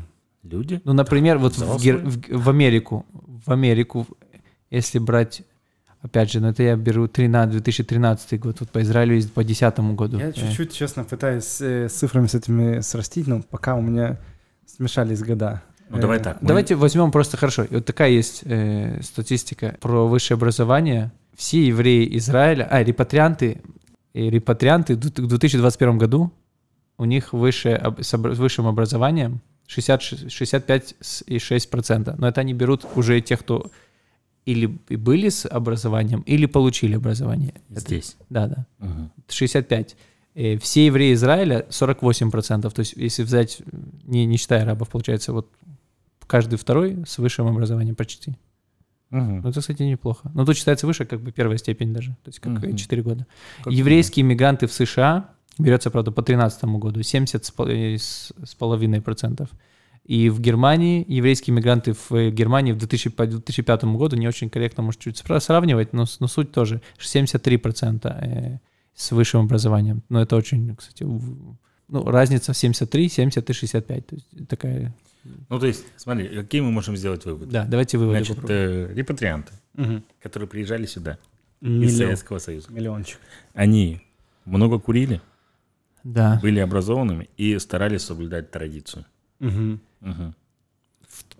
Люди? 0.49 0.81
Ну, 0.83 0.93
например, 0.93 1.37
вот 1.39 1.57
в? 1.57 1.77
Гер- 1.83 2.01
в- 2.05 2.43
в 2.43 2.49
Америку, 2.49 3.05
в 3.45 3.51
Америку, 3.51 4.05
если 4.69 4.99
брать, 4.99 5.41
опять 6.01 6.31
же, 6.31 6.39
ну 6.39 6.49
это 6.49 6.61
я 6.63 6.75
беру 6.75 7.07
13, 7.07 7.51
2013 7.51 8.39
год, 8.39 8.59
вот 8.59 8.69
по 8.69 8.81
Израилю 8.81 9.15
есть 9.15 9.33
по 9.33 9.43
2010 9.43 9.95
году. 9.95 10.19
Я 10.19 10.29
Э, 10.29 10.33
чуть-чуть, 10.33 10.71
честно, 10.73 11.03
пытаюсь 11.03 11.59
э, 11.61 11.89
с 11.89 11.93
цифрами 11.93 12.27
с 12.27 12.35
этими 12.35 12.81
срастить, 12.81 13.27
но 13.27 13.41
пока 13.41 13.75
у 13.75 13.81
меня 13.81 14.17
смешались 14.67 15.23
года. 15.23 15.61
Ну 15.89 15.99
давай 15.99 16.19
Э, 16.19 16.21
так. 16.23 16.41
мы- 16.41 16.47
Давайте 16.47 16.75
возьмем 16.75 17.11
просто 17.11 17.37
хорошо. 17.37 17.63
И 17.63 17.75
вот 17.75 17.85
такая 17.85 18.09
есть 18.11 18.41
э, 18.45 19.01
статистика 19.01 19.75
про 19.81 20.07
высшее 20.07 20.35
образование. 20.35 21.11
Все 21.35 21.65
евреи 21.67 22.17
Израиля, 22.17 22.67
а, 22.71 22.83
репатрианты, 22.83 23.61
и 24.13 24.29
репатрианты 24.29 24.95
в 24.95 24.99
ду- 24.99 25.23
в 25.23 25.27
2021 25.27 25.97
году, 25.97 26.31
у 26.97 27.05
них 27.05 27.33
высшее, 27.33 27.81
с 27.99 28.13
высшим 28.17 28.67
образованием 28.67 29.33
60, 29.33 29.54
65,6%. 29.68 32.16
Но 32.18 32.28
это 32.28 32.41
они 32.41 32.53
берут 32.53 32.86
уже 32.95 33.22
тех, 33.22 33.39
кто 33.39 33.72
или 34.45 34.78
и 34.89 34.95
были 34.95 35.30
с 35.30 35.45
образованием, 35.47 36.22
или 36.22 36.45
получили 36.45 36.95
образование. 36.95 37.53
Это- 37.72 37.80
Здесь. 37.80 38.16
Да, 38.30 38.47
да. 38.47 38.66
Мгм. 38.80 39.11
65. 39.28 39.95
Э, 40.36 40.57
Все 40.59 40.86
евреи 40.86 41.13
Израиля 41.13 41.66
48%. 41.70 42.74
То 42.74 42.82
есть, 42.82 42.93
если 42.95 43.24
взять, 43.24 43.61
не, 44.03 44.26
не 44.26 44.38
считая 44.38 44.61
арабов, 44.63 44.89
получается, 44.89 45.34
вот 45.34 45.49
каждый 46.28 46.57
второй 46.57 47.03
с 47.07 47.18
высшим 47.18 47.47
образованием 47.47 47.95
почти. 47.95 48.36
Мгм. 49.09 49.41
Ну, 49.41 49.49
это, 49.49 49.61
кстати, 49.61 49.82
неплохо. 49.84 50.30
Но 50.36 50.45
тут 50.45 50.57
считается 50.57 50.86
выше, 50.88 51.05
как 51.05 51.22
бы 51.22 51.32
первая 51.32 51.57
степень 51.57 51.93
даже. 51.93 52.11
То 52.24 52.30
есть, 52.30 52.39
как 52.39 52.53
Мгм. 52.53 52.76
4 52.76 53.01
года. 53.01 53.26
Как 53.63 53.74
Еврейские 53.74 54.22
иммигранты 54.24 54.68
в 54.68 54.74
США 54.74 55.30
берется, 55.57 55.89
правда, 55.91 56.11
по 56.11 56.21
2013 56.21 56.63
году 56.79 57.01
70 57.03 57.45
с 57.45 57.51
пол- 57.51 57.69
э. 57.69 59.49
И 60.05 60.29
в 60.29 60.39
Германии, 60.39 61.03
еврейские 61.07 61.53
иммигранты 61.55 61.93
в 61.93 62.11
э, 62.13 62.29
Германии 62.29 62.73
в 62.73 62.77
2000 62.77 63.09
по 63.09 63.25
2005 63.25 63.85
году, 63.85 64.15
не 64.15 64.27
очень 64.27 64.49
корректно, 64.51 64.83
может, 64.83 65.01
чуть 65.01 65.17
сравнивать, 65.39 65.93
но, 65.93 66.05
но 66.19 66.27
суть 66.27 66.51
тоже, 66.51 66.81
73% 66.99 68.01
э, 68.05 68.59
с 68.93 69.11
высшим 69.11 69.41
образованием. 69.41 70.03
Но 70.09 70.21
это 70.21 70.35
очень, 70.35 70.75
кстати, 70.75 71.03
ну, 71.03 72.03
разница 72.05 72.53
в 72.53 72.57
73, 72.57 73.09
70 73.09 73.49
и 73.49 73.53
65. 73.53 74.07
То 74.07 74.15
есть 74.15 74.47
такая... 74.47 74.93
Ну, 75.49 75.59
то 75.59 75.65
есть, 75.65 75.83
смотри, 75.97 76.27
какие 76.27 76.61
мы 76.61 76.71
можем 76.71 76.95
сделать 76.95 77.25
выводы? 77.25 77.51
Да, 77.51 77.65
давайте 77.65 77.97
выводы 77.97 78.19
Значит, 78.19 78.35
попробуем. 78.35 78.91
э, 78.91 78.93
репатрианты, 78.93 79.53
Мгм. 79.73 80.03
которые 80.21 80.47
приезжали 80.47 80.85
сюда 80.85 81.17
из 81.61 81.67
Миллион. 81.67 81.89
Советского 81.97 82.37
Союза, 82.37 82.71
Миллиончик. 82.71 83.17
они 83.55 84.01
много 84.45 84.77
курили, 84.79 85.19
Да. 86.05 86.39
были 86.41 86.59
образованными 86.59 87.27
и 87.35 87.59
старались 87.59 88.03
соблюдать 88.03 88.51
традицию. 88.51 89.05
Мгм. 89.39 89.81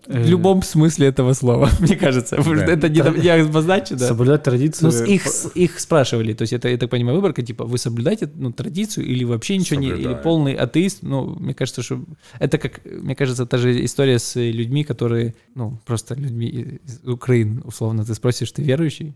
Э, 0.08 0.22
В 0.22 0.28
любом 0.28 0.62
смысле 0.62 1.06
этого 1.08 1.34
слова, 1.34 1.68
мне 1.80 1.96
кажется. 1.96 2.36
Потому 2.36 2.56
что 2.56 2.66
Да. 2.66 2.72
Это 2.72 2.88
не, 2.88 3.22
не 3.22 3.28
обозначено. 3.28 3.98
Соблюдать 3.98 4.42
традицию. 4.42 4.90
Ну, 4.92 5.04
их, 5.04 5.22
их 5.56 5.80
спрашивали, 5.80 6.32
то 6.32 6.42
есть 6.42 6.52
это, 6.52 6.68
я 6.68 6.76
так 6.78 6.90
понимаю, 6.90 7.16
выборка, 7.16 7.42
типа, 7.42 7.64
вы 7.64 7.78
соблюдаете 7.78 8.28
ну, 8.34 8.52
традицию 8.52 9.06
или 9.06 9.24
вообще 9.24 9.56
ничего 9.56 9.80
не, 9.80 9.86
или 9.88 9.94
Соблюдаю. 9.94 10.22
полный 10.22 10.54
атеист, 10.54 11.02
ну, 11.02 11.36
мне 11.40 11.54
кажется, 11.54 11.82
что 11.82 12.04
это 12.40 12.58
как, 12.58 12.80
мне 12.84 13.14
кажется, 13.16 13.46
та 13.46 13.58
же 13.58 13.84
история 13.84 14.18
с 14.18 14.36
людьми, 14.36 14.84
которые, 14.84 15.34
ну, 15.54 15.78
просто 15.84 16.14
людьми 16.14 16.46
из 16.86 17.00
Украины, 17.04 17.60
условно, 17.64 18.04
ты 18.04 18.14
спросишь, 18.14 18.52
ты 18.52 18.62
верующий? 18.62 19.14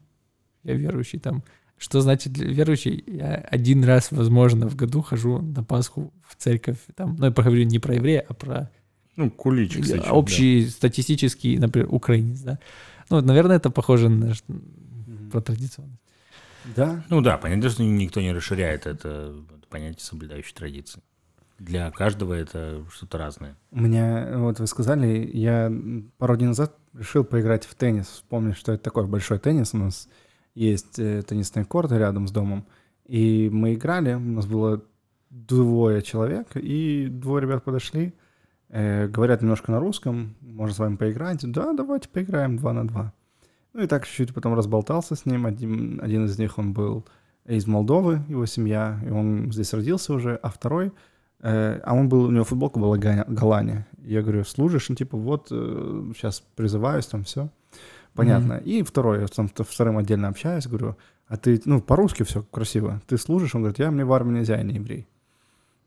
Я 0.65 0.75
верующий, 0.75 1.19
там, 1.19 1.43
что 1.81 2.03
значит 2.03 2.37
верующий? 2.37 3.03
Я 3.07 3.37
один 3.37 3.83
раз, 3.85 4.13
возможно, 4.13 4.69
в 4.69 4.77
году 4.77 5.01
хожу 5.01 5.39
на 5.41 5.65
Пасху 5.65 6.13
в 6.29 6.37
церковь, 6.37 6.77
там, 6.95 7.17
ну, 7.19 7.25
я 7.25 7.31
поговорю 7.31 7.65
не 7.65 7.79
про 7.79 7.95
еврея, 7.95 8.25
а 8.29 8.35
про 8.35 8.71
Ну, 9.17 9.33
или 9.45 9.83
зачем, 9.83 10.13
общий 10.13 10.69
статистический, 10.69 11.57
например, 11.57 11.89
украинец, 11.91 12.41
да. 12.41 12.59
Ну, 13.09 13.23
наверное, 13.23 13.57
это 13.57 13.71
похоже 13.71 14.11
на 14.11 14.35
ш- 14.35 14.45
про 15.33 15.41
традиционность. 15.41 16.03
Да. 16.77 16.87
да. 16.87 17.05
Ну 17.09 17.23
да, 17.23 17.39
понятно, 17.39 17.71
что 17.71 17.83
никто 17.83 18.21
не 18.21 18.33
расширяет 18.33 18.87
это 18.87 19.35
понятие 19.71 20.05
соблюдающей 20.05 20.55
традиции. 20.55 21.01
Для 21.59 21.91
каждого 21.91 22.35
это 22.35 22.85
что-то 22.93 23.17
разное. 23.17 23.57
У 23.71 23.81
меня, 23.81 24.33
вот 24.37 24.61
вы 24.61 24.67
сказали, 24.67 25.31
я 25.33 25.73
пару 26.19 26.37
дней 26.37 26.49
назад 26.49 26.77
решил 26.93 27.25
поиграть 27.25 27.65
в 27.65 27.75
теннис. 27.75 28.07
Вспомнить, 28.07 28.59
что 28.59 28.73
это 28.73 28.83
такой 28.83 29.07
большой 29.07 29.39
теннис. 29.39 29.73
У 29.73 29.79
нас 29.79 30.09
есть 30.61 30.99
э, 30.99 31.23
теннисный 31.23 31.65
корт 31.65 31.91
рядом 31.93 32.29
с 32.29 32.33
домом. 32.33 32.67
И 33.07 33.49
мы 33.51 33.75
играли, 33.75 34.15
у 34.15 34.21
нас 34.21 34.47
было 34.47 34.83
двое 35.31 36.03
человек, 36.03 36.49
и 36.55 37.09
двое 37.11 37.43
ребят 37.43 37.65
подошли, 37.65 38.15
э, 38.69 39.09
говорят 39.09 39.43
немножко 39.43 39.73
на 39.73 39.81
русском, 39.81 40.35
можно 40.41 40.75
с 40.75 40.79
вами 40.79 40.97
поиграть? 40.97 41.41
Да, 41.51 41.73
давайте 41.73 42.09
поиграем 42.09 42.57
два 42.57 42.73
на 42.73 42.87
два. 42.87 43.13
Ну 43.73 43.83
и 43.83 43.87
так 43.87 44.07
чуть-чуть 44.07 44.35
потом 44.35 44.55
разболтался 44.55 45.15
с 45.15 45.27
ним. 45.27 45.47
Один, 45.47 46.01
один 46.03 46.27
из 46.27 46.39
них, 46.39 46.59
он 46.59 46.73
был 46.73 47.07
из 47.47 47.67
Молдовы, 47.67 48.23
его 48.29 48.45
семья, 48.47 49.01
и 49.05 49.11
он 49.11 49.51
здесь 49.53 49.73
родился 49.73 50.13
уже, 50.13 50.37
а 50.37 50.51
второй, 50.51 50.93
э, 51.41 51.81
а 51.83 51.95
он 51.95 52.09
был, 52.09 52.25
у 52.25 52.31
него 52.31 52.45
футболка 52.45 52.79
была 52.79 52.99
Галане. 52.99 53.87
Я 54.03 54.23
говорю, 54.23 54.45
служишь? 54.45 54.91
Он 54.91 54.97
типа, 54.97 55.17
вот, 55.17 55.49
э, 55.51 56.13
сейчас 56.17 56.43
призываюсь, 56.55 57.07
там 57.07 57.25
все. 57.25 57.49
Понятно. 58.15 58.55
Mm-hmm. 58.55 58.65
И 58.65 58.83
второй, 58.83 59.21
я 59.21 59.27
там 59.29 59.49
вторым 59.49 59.99
отдельно 59.99 60.29
общаюсь, 60.29 60.67
говорю, 60.67 60.97
а 61.27 61.37
ты, 61.37 61.61
ну, 61.65 61.81
по-русски 61.81 62.25
все 62.25 62.43
красиво. 62.43 63.01
Ты 63.07 63.17
служишь? 63.19 63.55
Он 63.55 63.63
говорит, 63.63 63.79
я, 63.79 63.91
мне 63.91 64.05
в 64.05 64.13
армии 64.13 64.39
нельзя, 64.39 64.57
я 64.57 64.63
не 64.63 64.75
еврей. 64.75 65.07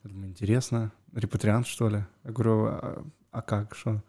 Я 0.04 0.10
думаю, 0.10 0.30
интересно, 0.30 0.92
репатриант, 1.14 1.68
что 1.68 1.90
ли? 1.90 2.04
Я 2.24 2.32
говорю, 2.32 2.66
а, 2.66 3.04
а 3.32 3.42
как, 3.42 3.76
что? 3.76 4.02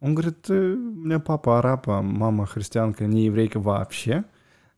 Он 0.00 0.14
говорит, 0.14 0.48
«Э, 0.48 0.74
у 0.74 1.04
меня 1.04 1.18
папа 1.18 1.58
араб, 1.58 1.88
а 1.88 2.02
мама 2.02 2.46
христианка, 2.46 3.06
не 3.06 3.24
еврейка 3.24 3.58
вообще. 3.58 4.24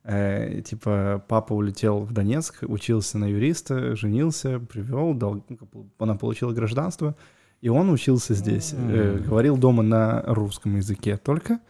Э, 0.02 0.62
типа, 0.62 1.22
папа 1.28 1.52
улетел 1.52 2.00
в 2.00 2.12
Донецк, 2.12 2.62
учился 2.62 3.18
на 3.18 3.26
юриста, 3.26 3.94
женился, 3.96 4.58
привел, 4.58 5.12
дал, 5.12 5.44
ну, 5.48 5.90
она 5.98 6.14
получила 6.14 6.52
гражданство, 6.52 7.14
и 7.60 7.68
он 7.68 7.90
учился 7.90 8.34
здесь. 8.34 8.72
Э, 8.74 9.18
говорил 9.18 9.58
дома 9.58 9.82
на 9.82 10.22
русском 10.22 10.76
языке 10.76 11.18
только. 11.18 11.60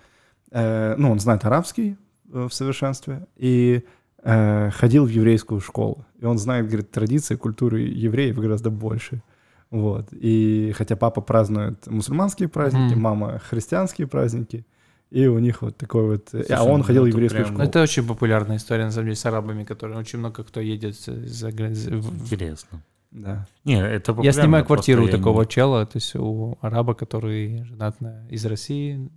Э, 0.50 0.94
ну, 0.96 1.10
он 1.10 1.20
знает 1.20 1.44
арабский 1.44 1.96
э, 2.32 2.46
в 2.48 2.52
совершенстве. 2.52 3.26
И 3.36 3.84
э, 4.22 4.70
ходил 4.70 5.04
в 5.04 5.08
еврейскую 5.08 5.60
школу. 5.60 6.04
И 6.18 6.24
он 6.24 6.38
знает, 6.38 6.66
говорит, 6.66 6.90
традиции, 6.90 7.36
культуры 7.36 7.80
евреев 7.80 8.36
гораздо 8.38 8.70
больше. 8.70 9.22
Вот. 9.70 10.08
И 10.12 10.72
хотя 10.76 10.96
папа 10.96 11.20
празднует 11.20 11.86
мусульманские 11.86 12.48
праздники, 12.48 12.94
mm. 12.94 12.98
мама 12.98 13.38
христианские 13.38 14.08
праздники, 14.08 14.66
и 15.10 15.26
у 15.26 15.38
них 15.38 15.62
вот 15.62 15.76
такой 15.76 16.06
вот... 16.06 16.28
Слушай, 16.30 16.52
а 16.52 16.64
он 16.64 16.82
ходил 16.82 17.04
в 17.04 17.06
еврейскую 17.06 17.44
прям... 17.44 17.54
школу. 17.54 17.68
Это 17.68 17.82
очень 17.82 18.06
популярная 18.06 18.56
история, 18.56 18.84
на 18.84 18.90
самом 18.90 19.06
деле, 19.06 19.16
с 19.16 19.26
арабами, 19.26 19.64
которые 19.64 19.98
очень 19.98 20.18
много 20.18 20.44
кто 20.44 20.60
едет 20.60 20.96
за 20.96 21.52
границу. 21.52 21.90
Интересно. 21.90 22.82
Да. 23.10 23.46
Не, 23.64 23.80
это 23.80 24.16
Я 24.22 24.32
снимаю 24.32 24.64
квартиру 24.64 25.04
у 25.04 25.08
такого 25.08 25.42
не... 25.42 25.48
чела, 25.48 25.84
то 25.84 25.96
есть 25.96 26.14
у 26.14 26.58
араба, 26.60 26.94
который 26.94 27.64
женат 27.64 28.00
на, 28.00 28.26
из 28.28 28.46
России. 28.46 29.10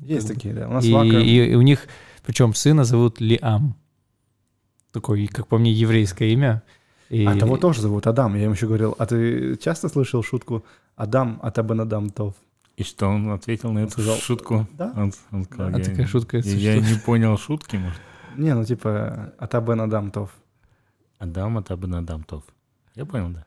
Есть 0.00 0.28
такие, 0.28 0.54
да. 0.54 0.68
У 0.68 0.72
нас 0.72 0.84
и, 0.84 0.90
и, 0.90 1.52
и 1.52 1.54
у 1.54 1.62
них, 1.62 1.86
причем 2.24 2.54
сына 2.54 2.84
зовут 2.84 3.20
Лиам 3.20 3.76
такое, 4.94 5.26
как 5.26 5.48
по 5.48 5.58
мне, 5.58 5.72
еврейское 5.72 6.32
имя. 6.32 6.62
И... 7.10 7.26
А 7.26 7.36
того 7.36 7.58
тоже 7.58 7.82
зовут 7.82 8.06
Адам. 8.06 8.34
Я 8.36 8.44
ему 8.44 8.54
еще 8.54 8.66
говорил, 8.66 8.94
а 8.98 9.06
ты 9.06 9.56
часто 9.56 9.88
слышал 9.88 10.22
шутку 10.22 10.64
«Адам, 10.96 11.38
а 11.42 11.50
табен 11.50 11.80
Адам 11.80 12.10
Тов»? 12.10 12.34
И 12.76 12.82
что 12.82 13.08
он 13.08 13.30
ответил 13.30 13.72
на 13.72 13.80
эту 13.80 13.92
сказал, 13.92 14.16
шутку? 14.16 14.66
Да. 14.72 14.92
Он, 14.96 15.12
он 15.30 15.44
сказал, 15.44 15.70
да. 15.70 15.78
А 15.78 15.80
такая 15.80 16.06
шутка 16.06 16.38
Я, 16.38 16.74
я 16.74 16.80
не 16.80 16.98
понял 16.98 17.36
шутки, 17.36 17.76
может? 17.76 18.00
Не, 18.36 18.54
ну 18.54 18.64
типа 18.64 19.34
«Атабен 19.38 19.80
Адам 19.80 20.10
Тов». 20.10 20.30
Адам, 21.18 21.58
Атабен 21.58 21.94
Адам 21.94 22.24
Тов. 22.24 22.42
Я 22.94 23.04
понял, 23.04 23.30
да. 23.30 23.46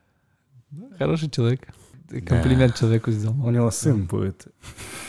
Хороший 0.98 1.30
человек. 1.30 1.68
Комплимент 2.08 2.72
да. 2.72 2.78
человеку 2.78 3.10
сделал. 3.10 3.36
У 3.44 3.50
него 3.50 3.70
сын 3.70 4.06
будет. 4.06 4.46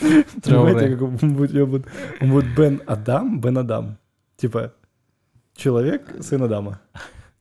Понимаете, 0.00 0.96
как 0.96 1.22
он 1.22 1.34
будет, 1.34 1.86
он 2.20 2.30
будет 2.30 2.54
Бен 2.54 2.82
Адам, 2.86 3.40
Бен 3.40 3.58
Адам. 3.58 3.98
Типа, 4.36 4.72
Человек, 5.60 6.16
сын 6.20 6.42
Адама. 6.42 6.80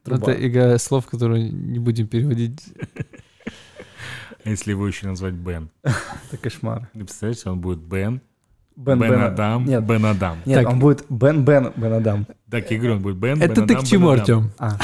Труба. 0.04 0.32
Это 0.32 0.48
игра 0.48 0.78
слов, 0.78 1.06
которые 1.06 1.50
не 1.50 1.80
будем 1.80 2.06
переводить. 2.06 2.62
А 4.44 4.50
если 4.50 4.72
его 4.72 4.86
еще 4.86 5.08
назвать 5.08 5.36
Бен? 5.36 5.70
Это 5.84 6.38
кошмар. 6.42 6.90
Ты 6.92 7.00
представляешь, 7.00 7.46
он 7.46 7.62
будет 7.62 7.80
Бен, 7.80 8.22
Бен, 8.76 9.00
Бен, 9.00 9.12
Бен 9.12 9.22
Адам, 9.22 9.66
нет. 9.66 9.84
Бен 9.86 10.06
Адам. 10.06 10.40
Нет, 10.46 10.64
так. 10.64 10.74
он 10.74 10.80
будет 10.80 11.06
Бен 11.10 11.46
Бен 11.46 11.72
Бен 11.78 11.94
Адам. 11.94 12.28
Так, 12.50 12.70
игру 12.74 12.94
он 12.94 13.02
будет 13.02 13.16
Бен, 13.16 13.42
Это 13.42 13.56
Бен 13.56 13.68
ты 13.68 13.74
Адам, 13.74 13.86
к 13.86 13.88
чему, 13.88 14.10
Артем? 14.10 14.52
А. 14.58 14.78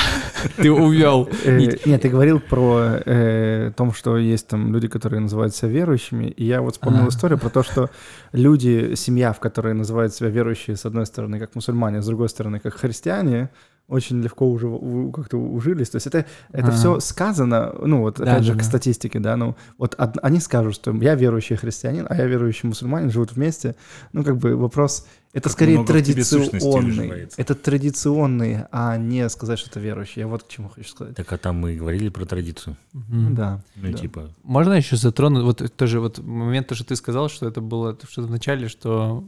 Ты 0.57 0.71
увел. 0.71 1.29
Э, 1.43 1.59
нет, 1.85 2.01
ты 2.01 2.09
говорил 2.09 2.39
про 2.39 3.01
э, 3.05 3.71
том, 3.75 3.93
что 3.93 4.17
есть 4.17 4.47
там 4.47 4.73
люди, 4.73 4.87
которые 4.87 5.19
называют 5.19 5.55
себя 5.55 5.69
верующими, 5.69 6.25
и 6.25 6.45
я 6.45 6.61
вот 6.61 6.73
вспомнил 6.73 7.07
историю 7.07 7.39
про 7.39 7.49
то, 7.49 7.63
что 7.63 7.89
люди, 8.31 8.95
семья, 8.95 9.33
в 9.33 9.39
которой 9.39 9.73
называют 9.73 10.13
себя 10.13 10.29
верующие, 10.29 10.75
с 10.75 10.85
одной 10.85 11.05
стороны, 11.05 11.39
как 11.39 11.55
мусульмане, 11.55 12.01
с 12.01 12.05
другой 12.05 12.29
стороны, 12.29 12.59
как 12.59 12.75
христиане, 12.75 13.49
очень 13.87 14.21
легко 14.21 14.49
уже 14.49 14.67
как-то 15.11 15.37
ужились. 15.37 15.89
То 15.89 15.97
есть 15.97 16.07
это, 16.07 16.25
это 16.51 16.71
все 16.71 16.99
сказано, 16.99 17.73
ну 17.81 18.01
вот 18.01 18.19
опять 18.19 18.37
да, 18.37 18.43
же 18.43 18.53
да, 18.53 18.59
к 18.59 18.63
статистике, 18.63 19.19
да, 19.19 19.37
ну 19.37 19.55
вот 19.77 19.95
од, 19.99 20.17
они 20.23 20.39
скажут, 20.39 20.75
что 20.75 20.91
я 20.91 21.15
верующий 21.15 21.55
христианин, 21.55 22.07
а 22.09 22.15
я 22.15 22.25
верующий 22.25 22.67
мусульманин, 22.67 23.11
живут 23.11 23.33
вместе. 23.33 23.75
Ну 24.11 24.23
как 24.23 24.37
бы 24.37 24.55
вопрос, 24.55 25.05
это 25.33 25.49
как 25.49 25.51
скорее 25.51 25.83
традиционный, 25.85 27.27
это 27.37 27.53
традиционный, 27.53 28.63
а 28.71 28.97
не 28.97 29.29
сказать, 29.29 29.59
что 29.59 29.69
это 29.69 29.79
верующий. 29.79 30.21
Я 30.21 30.27
вот 30.27 30.43
к 30.43 30.47
чему 30.47 30.69
хочу 30.69 30.89
сказать. 30.89 31.15
Так 31.15 31.31
а 31.31 31.37
там 31.37 31.57
мы 31.57 31.75
говорили 31.75 32.09
про 32.09 32.25
традицию. 32.25 32.77
Угу. 32.93 33.35
Да. 33.35 33.61
Ну 33.75 33.91
да. 33.91 33.97
типа. 33.97 34.29
Можно 34.43 34.73
еще 34.73 34.95
затронуть, 34.95 35.43
вот 35.43 35.75
тоже 35.75 35.99
вот 35.99 36.17
момент, 36.19 36.67
то, 36.67 36.75
что 36.75 36.85
ты 36.85 36.95
сказал, 36.95 37.29
что 37.29 37.47
это 37.47 37.61
было 37.61 37.97
что-то 38.09 38.27
в 38.27 38.31
начале, 38.31 38.67
что 38.67 39.23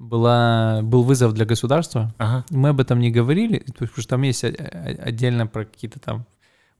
была, 0.00 0.80
был 0.82 1.02
вызов 1.02 1.34
для 1.34 1.44
государства. 1.44 2.12
Ага. 2.18 2.44
Мы 2.50 2.70
об 2.70 2.80
этом 2.80 2.98
не 2.98 3.10
говорили, 3.10 3.58
потому 3.58 3.90
что 3.94 4.08
там 4.08 4.22
есть 4.22 4.42
отдельно 4.44 5.46
про 5.46 5.66
какие-то 5.66 6.00
там 6.00 6.26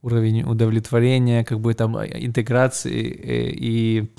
уровень 0.02 0.42
удовлетворения, 0.42 1.44
как 1.44 1.60
бы 1.60 1.74
там 1.74 1.96
интеграции. 1.98 3.20
Э, 3.22 3.50
и 3.52 4.10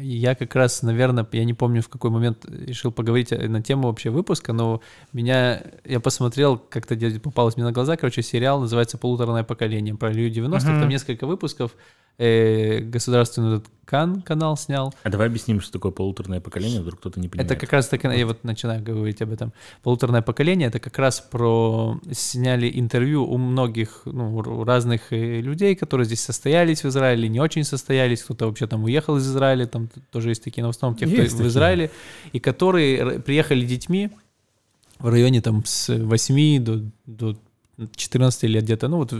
я 0.00 0.34
как 0.34 0.54
раз, 0.56 0.82
наверное, 0.82 1.26
я 1.30 1.44
не 1.44 1.54
помню, 1.54 1.80
в 1.80 1.88
какой 1.88 2.10
момент 2.10 2.44
решил 2.44 2.90
поговорить 2.90 3.30
на 3.30 3.62
тему 3.62 3.86
вообще 3.86 4.10
выпуска, 4.10 4.52
но 4.52 4.82
меня, 5.12 5.62
я 5.84 6.00
посмотрел, 6.00 6.58
как-то 6.58 6.96
попалось 7.20 7.56
мне 7.56 7.64
на 7.64 7.72
глаза, 7.72 7.96
короче, 7.96 8.20
сериал 8.22 8.60
называется 8.60 8.98
«Полуторное 8.98 9.44
поколение» 9.44 9.94
про 9.94 10.12
люди 10.12 10.40
90-х, 10.40 10.58
uh-huh. 10.58 10.80
там 10.80 10.88
несколько 10.88 11.26
выпусков, 11.26 11.76
э, 12.18 12.80
государственный 12.80 13.62
Кан 13.86 14.20
канал 14.20 14.56
снял. 14.56 14.92
А 15.04 15.10
давай 15.10 15.28
объясним, 15.28 15.60
что 15.60 15.72
такое 15.72 15.92
полуторное 15.92 16.40
поколение, 16.40 16.80
вдруг 16.80 16.98
кто-то 16.98 17.20
не 17.20 17.28
понимает. 17.28 17.50
Это 17.50 17.60
как 17.60 17.72
раз 17.72 17.86
таки, 17.86 18.08
я 18.08 18.26
вот 18.26 18.42
начинаю 18.42 18.82
говорить 18.82 19.22
об 19.22 19.32
этом. 19.32 19.52
Полуторное 19.82 20.22
поколение— 20.22 20.68
это 20.68 20.80
как 20.80 20.98
раз 20.98 21.20
про... 21.20 21.98
Сняли 22.10 22.68
интервью 22.74 23.24
у 23.24 23.38
многих, 23.38 24.02
ну, 24.04 24.64
разных 24.64 25.12
э, 25.12 25.40
людей, 25.40 25.76
которые 25.76 26.04
здесь 26.04 26.20
состоялись 26.20 26.82
в 26.82 26.88
Израиле, 26.88 27.28
не 27.28 27.38
очень 27.38 27.62
состоялись, 27.62 28.24
кто-то 28.24 28.46
вообще 28.46 28.66
там 28.66 28.82
уехал 28.84 29.18
из 29.18 29.28
Израиля, 29.28 29.66
там 29.66 29.88
тоже 30.10 30.30
есть 30.30 30.42
такие, 30.42 30.62
но 30.62 30.72
в 30.72 30.76
основном 30.76 30.98
те, 30.98 31.06
кто 31.06 31.22
есть 31.22 31.34
в 31.34 31.36
такие. 31.36 31.48
Израиле, 31.48 31.90
и 32.32 32.40
которые 32.40 33.20
приехали 33.20 33.64
детьми 33.64 34.10
в 34.98 35.08
районе 35.08 35.42
там 35.42 35.62
с 35.64 35.94
8 35.94 36.64
до, 36.64 36.82
до 37.06 37.36
14 37.94 38.42
лет 38.44 38.64
где-то, 38.64 38.88
ну 38.88 38.98
вот 38.98 39.14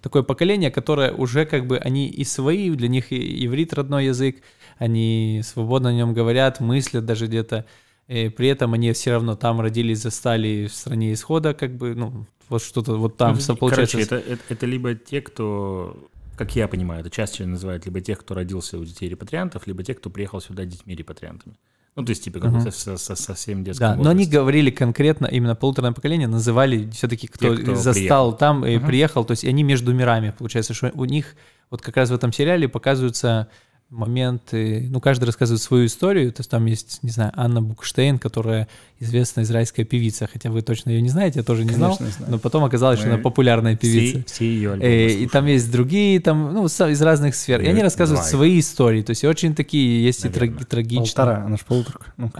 такое 0.00 0.22
поколение, 0.22 0.70
которое 0.70 1.12
уже 1.12 1.46
как 1.46 1.66
бы, 1.66 1.78
они 1.78 2.08
и 2.08 2.24
свои, 2.24 2.70
для 2.70 2.88
них 2.88 3.12
и 3.12 3.46
иврит 3.46 3.72
родной 3.72 4.06
язык, 4.06 4.36
они 4.78 5.40
свободно 5.44 5.90
о 5.90 5.92
нем 5.92 6.12
говорят, 6.12 6.60
мыслят 6.60 7.06
даже 7.06 7.26
где-то, 7.26 7.64
и 8.08 8.28
при 8.28 8.48
этом 8.48 8.74
они 8.74 8.92
все 8.92 9.12
равно 9.12 9.36
там 9.36 9.60
родились, 9.60 10.00
застали 10.00 10.66
в 10.66 10.74
стране 10.74 11.12
исхода, 11.12 11.54
как 11.54 11.76
бы, 11.76 11.94
ну, 11.94 12.26
вот 12.48 12.62
что-то 12.62 12.96
вот 12.96 13.16
там 13.16 13.38
ну, 13.48 13.56
получается. 13.56 13.96
Короче, 13.96 14.16
это, 14.16 14.32
это, 14.32 14.42
это 14.48 14.66
либо 14.66 14.94
те, 14.94 15.22
кто, 15.22 16.10
как 16.36 16.54
я 16.54 16.68
понимаю, 16.68 17.00
это 17.00 17.10
чаще 17.10 17.46
называют 17.46 17.86
либо 17.86 18.00
тех, 18.00 18.18
кто 18.18 18.34
родился 18.34 18.78
у 18.78 18.84
детей 18.84 19.08
репатриантов, 19.08 19.66
либо 19.66 19.82
тех, 19.82 19.98
кто 19.98 20.10
приехал 20.10 20.40
сюда 20.40 20.64
детьми 20.64 20.94
репатриантами. 20.94 21.56
Ну, 21.94 22.04
то 22.04 22.10
есть, 22.10 22.24
типа, 22.24 22.40
как 22.40 22.52
uh-huh. 22.52 22.70
со, 22.70 22.96
со, 22.96 23.14
совсем 23.14 23.64
детском 23.64 23.86
Да, 23.86 23.96
возрасте. 23.96 24.04
но 24.04 24.10
они 24.10 24.26
говорили 24.26 24.70
конкретно, 24.70 25.26
именно 25.26 25.54
полуторное 25.54 25.92
поколение, 25.92 26.26
называли 26.26 26.88
все-таки, 26.90 27.26
кто, 27.26 27.54
Те, 27.54 27.62
кто 27.62 27.74
застал 27.74 27.92
приехал. 27.92 28.32
там 28.32 28.64
и 28.64 28.76
uh-huh. 28.76 28.86
приехал, 28.86 29.24
то 29.26 29.32
есть 29.32 29.44
они 29.44 29.62
между 29.62 29.92
мирами, 29.92 30.32
получается, 30.36 30.72
что 30.72 30.90
у 30.94 31.04
них 31.04 31.36
вот 31.70 31.82
как 31.82 31.96
раз 31.98 32.10
в 32.10 32.14
этом 32.14 32.32
сериале 32.32 32.66
показываются 32.66 33.48
моменты, 33.92 34.88
ну, 34.90 35.00
каждый 35.00 35.26
рассказывает 35.26 35.60
свою 35.60 35.86
историю, 35.86 36.32
то 36.32 36.40
есть 36.40 36.50
там 36.50 36.64
есть, 36.64 37.00
не 37.02 37.10
знаю, 37.10 37.30
Анна 37.36 37.60
Букштейн, 37.60 38.18
которая 38.18 38.66
известная 38.98 39.44
израильская 39.44 39.84
певица, 39.84 40.26
хотя 40.32 40.50
вы 40.50 40.62
точно 40.62 40.90
ее 40.90 41.02
не 41.02 41.10
знаете, 41.10 41.40
я 41.40 41.44
тоже 41.44 41.64
не 41.64 41.74
Конечно, 41.74 41.96
знал, 41.96 42.10
знаю. 42.10 42.32
но 42.32 42.38
потом 42.38 42.64
оказалось, 42.64 42.98
Мы 43.00 43.04
что 43.04 43.14
она 43.14 43.22
популярная 43.22 43.76
певица. 43.76 44.24
Все, 44.26 44.34
все 44.34 44.44
ее 44.46 44.78
э, 44.80 45.10
и 45.12 45.26
там 45.28 45.44
есть 45.46 45.70
другие, 45.70 46.20
там, 46.20 46.54
ну, 46.54 46.64
из 46.66 47.02
разных 47.02 47.34
сфер, 47.34 47.60
и, 47.60 47.66
и 47.66 47.68
они 47.68 47.82
рассказывают 47.82 48.22
два. 48.22 48.30
свои 48.30 48.60
истории, 48.60 49.02
то 49.02 49.10
есть 49.10 49.24
очень 49.24 49.54
такие, 49.54 50.02
есть 50.02 50.24
Наверное. 50.24 50.62
и 50.62 50.64
трагичные. 50.64 51.06
Полтора, 51.06 51.44
она 51.44 51.56
же 51.56 51.64
полуторка. 51.66 52.12
Ну. 52.16 52.32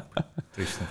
Точно. 0.57 0.87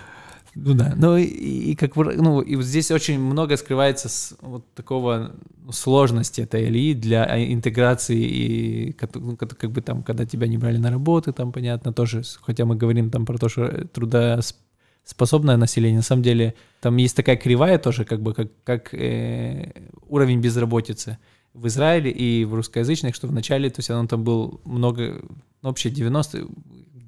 Ну 0.55 0.73
да, 0.73 0.93
ну 0.97 1.15
и, 1.15 1.23
и 1.23 1.75
как 1.75 1.95
ну 1.95 2.41
и 2.41 2.55
вот 2.55 2.65
здесь 2.65 2.91
очень 2.91 3.19
много 3.19 3.55
скрывается 3.55 4.09
с 4.09 4.35
вот 4.41 4.65
такого 4.73 5.33
ну, 5.63 5.71
сложности 5.71 6.41
этой 6.41 6.65
Ильи 6.67 6.93
для 6.93 7.23
а, 7.23 7.41
интеграции 7.41 8.19
и 8.19 8.91
как, 8.91 9.15
ну, 9.15 9.37
как, 9.37 9.71
бы 9.71 9.81
там, 9.81 10.03
когда 10.03 10.25
тебя 10.25 10.47
не 10.47 10.57
брали 10.57 10.77
на 10.77 10.91
работу, 10.91 11.31
там 11.31 11.53
понятно 11.53 11.93
тоже, 11.93 12.23
хотя 12.41 12.65
мы 12.65 12.75
говорим 12.75 13.09
там 13.09 13.25
про 13.25 13.37
то, 13.37 13.47
что 13.47 13.87
трудоспособное 13.87 15.55
население, 15.55 15.97
на 15.97 16.03
самом 16.03 16.23
деле 16.23 16.55
там 16.81 16.97
есть 16.97 17.15
такая 17.15 17.37
кривая 17.37 17.77
тоже, 17.77 18.03
как 18.03 18.21
бы 18.21 18.33
как, 18.33 18.49
как 18.65 18.93
э, 18.93 19.71
уровень 20.09 20.41
безработицы 20.41 21.17
в 21.53 21.67
Израиле 21.67 22.11
и 22.11 22.45
в 22.45 22.53
русскоязычных, 22.53 23.15
что 23.15 23.27
в 23.27 23.33
начале, 23.33 23.69
то 23.69 23.79
есть 23.79 23.89
оно 23.89 24.07
там 24.07 24.23
был 24.23 24.61
много, 24.63 25.21
ну, 25.61 25.69
вообще 25.69 25.89
90 25.89 26.47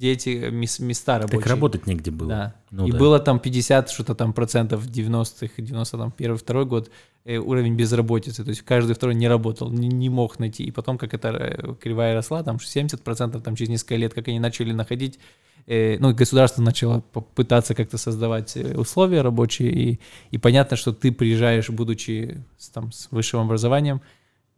где 0.03 0.11
эти 0.11 0.49
места 0.81 1.17
рабочие. 1.17 1.39
Так 1.39 1.49
работать 1.49 1.87
негде 1.87 2.11
было. 2.11 2.29
Да. 2.29 2.55
Ну, 2.71 2.87
и 2.87 2.91
да. 2.91 2.97
было 2.97 3.19
там 3.19 3.39
50 3.39 3.89
что-то 3.89 4.15
там 4.15 4.33
процентов 4.33 4.85
90-х, 4.85 5.53
90 5.57 5.97
там 5.97 6.11
первый, 6.11 6.37
второй 6.37 6.65
год 6.65 6.91
э, 7.23 7.37
уровень 7.37 7.75
безработицы, 7.75 8.43
то 8.43 8.49
есть 8.49 8.63
каждый 8.63 8.95
второй 8.95 9.15
не 9.15 9.29
работал, 9.29 9.71
не, 9.71 9.87
не 9.87 10.09
мог 10.09 10.39
найти. 10.39 10.65
И 10.65 10.71
потом, 10.71 10.97
как 10.97 11.13
эта 11.13 11.29
э, 11.29 11.75
кривая 11.79 12.15
росла, 12.15 12.43
там 12.43 12.59
70 12.59 13.01
процентов, 13.01 13.43
там 13.43 13.55
через 13.55 13.69
несколько 13.69 13.95
лет, 13.95 14.13
как 14.13 14.27
они 14.27 14.39
начали 14.39 14.73
находить, 14.73 15.19
э, 15.67 15.97
ну, 15.99 16.13
государство 16.13 16.61
начало 16.61 16.99
пытаться 16.99 17.73
как-то 17.73 17.97
создавать 17.97 18.57
условия 18.57 19.21
рабочие, 19.21 19.71
и, 19.71 19.99
и 20.31 20.37
понятно, 20.37 20.75
что 20.75 20.91
ты 20.91 21.13
приезжаешь, 21.13 21.69
будучи 21.69 22.43
там, 22.73 22.91
с 22.91 23.07
высшим 23.11 23.39
образованием, 23.39 24.01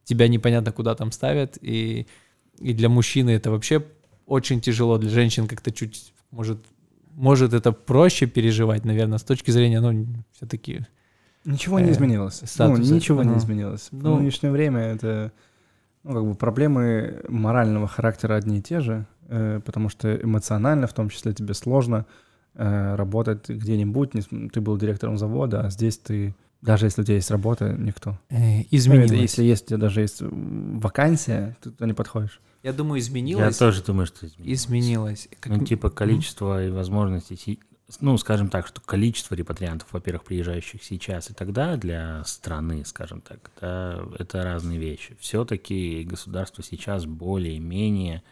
тебя 0.05 0.27
непонятно 0.29 0.71
куда 0.71 0.95
там 0.95 1.11
ставят, 1.11 1.57
и, 1.61 2.07
и 2.59 2.73
для 2.73 2.87
мужчины 2.87 3.31
это 3.31 3.51
вообще 3.51 3.83
очень 4.25 4.61
тяжело 4.61 4.97
для 4.97 5.09
женщин 5.09 5.47
как-то 5.47 5.71
чуть, 5.71 6.13
может, 6.31 6.59
может 7.13 7.53
это 7.53 7.71
проще 7.73 8.25
переживать, 8.27 8.85
наверное, 8.85 9.17
с 9.17 9.23
точки 9.23 9.51
зрения, 9.51 9.81
ну, 9.81 10.05
все-таки... 10.31 10.85
Ничего 11.43 11.79
не 11.79 11.89
э, 11.89 11.91
изменилось. 11.91 12.41
Ну, 12.57 12.77
ничего 12.77 13.23
не 13.23 13.31
Ну, 13.31 13.37
изменилось. 13.37 13.89
В 13.91 14.01
ну. 14.03 14.17
нынешнее 14.17 14.51
время 14.51 14.79
это, 14.81 15.31
ну, 16.03 16.13
как 16.13 16.25
бы 16.25 16.35
проблемы 16.35 17.21
морального 17.27 17.87
характера 17.87 18.35
одни 18.35 18.59
и 18.59 18.61
те 18.61 18.79
же, 18.79 19.05
э, 19.27 19.59
потому 19.63 19.89
что 19.89 20.15
эмоционально, 20.15 20.87
в 20.87 20.93
том 20.93 21.09
числе, 21.09 21.33
тебе 21.33 21.53
сложно 21.53 22.05
э, 22.55 22.95
работать 22.95 23.47
где-нибудь. 23.49 24.15
Не- 24.15 24.49
Ты 24.49 24.59
был 24.61 24.77
директором 24.77 25.17
завода, 25.19 25.61
а 25.65 25.69
здесь 25.69 25.99
ты, 25.99 26.33
даже 26.61 26.85
если 26.87 27.01
у 27.01 27.05
тебя 27.05 27.15
есть 27.15 27.31
работа, 27.31 27.75
никто. 27.77 28.19
э, 28.29 28.57
Ну, 28.59 28.65
изменилось. 28.71 29.11
это 29.11 29.15
если 29.21 29.43
есть 29.43 29.65
у 29.65 29.67
тебя 29.67 29.77
даже 29.77 30.01
есть 30.01 30.21
вакансия, 30.21 31.55
ты 31.61 31.71
туда 31.71 31.85
не 31.85 31.93
подходишь. 31.93 32.39
Я 32.63 32.73
думаю, 32.73 32.97
Я 32.99 33.01
изменилось. 33.05 33.57
тоже 33.57 33.83
думаю, 33.83 34.07
что 34.07 34.25
изменилось. 34.25 34.59
Изменилось. 34.59 35.27
Как 35.39 35.57
Ну, 35.57 35.63
типа 35.65 35.89
количество 35.91 36.65
и 36.65 36.71
возможностей, 36.71 37.59
ну, 38.01 38.17
скажем 38.17 38.49
так, 38.49 38.65
что 38.65 38.81
количество 38.81 39.35
репатриантов, 39.35 39.87
во-первых, 39.91 40.23
приезжающих 40.23 40.83
сейчас 40.83 41.29
и 41.29 41.33
тогда 41.35 41.77
для 41.77 42.23
страны, 42.25 42.83
скажем 42.85 43.21
так, 43.21 43.51
да, 43.61 44.01
это 44.17 44.41
разные 44.41 44.79
вещи. 44.79 45.15
Все-таки 45.19 46.03
государство 46.03 46.63
сейчас 46.63 47.05
более-менее 47.05 48.23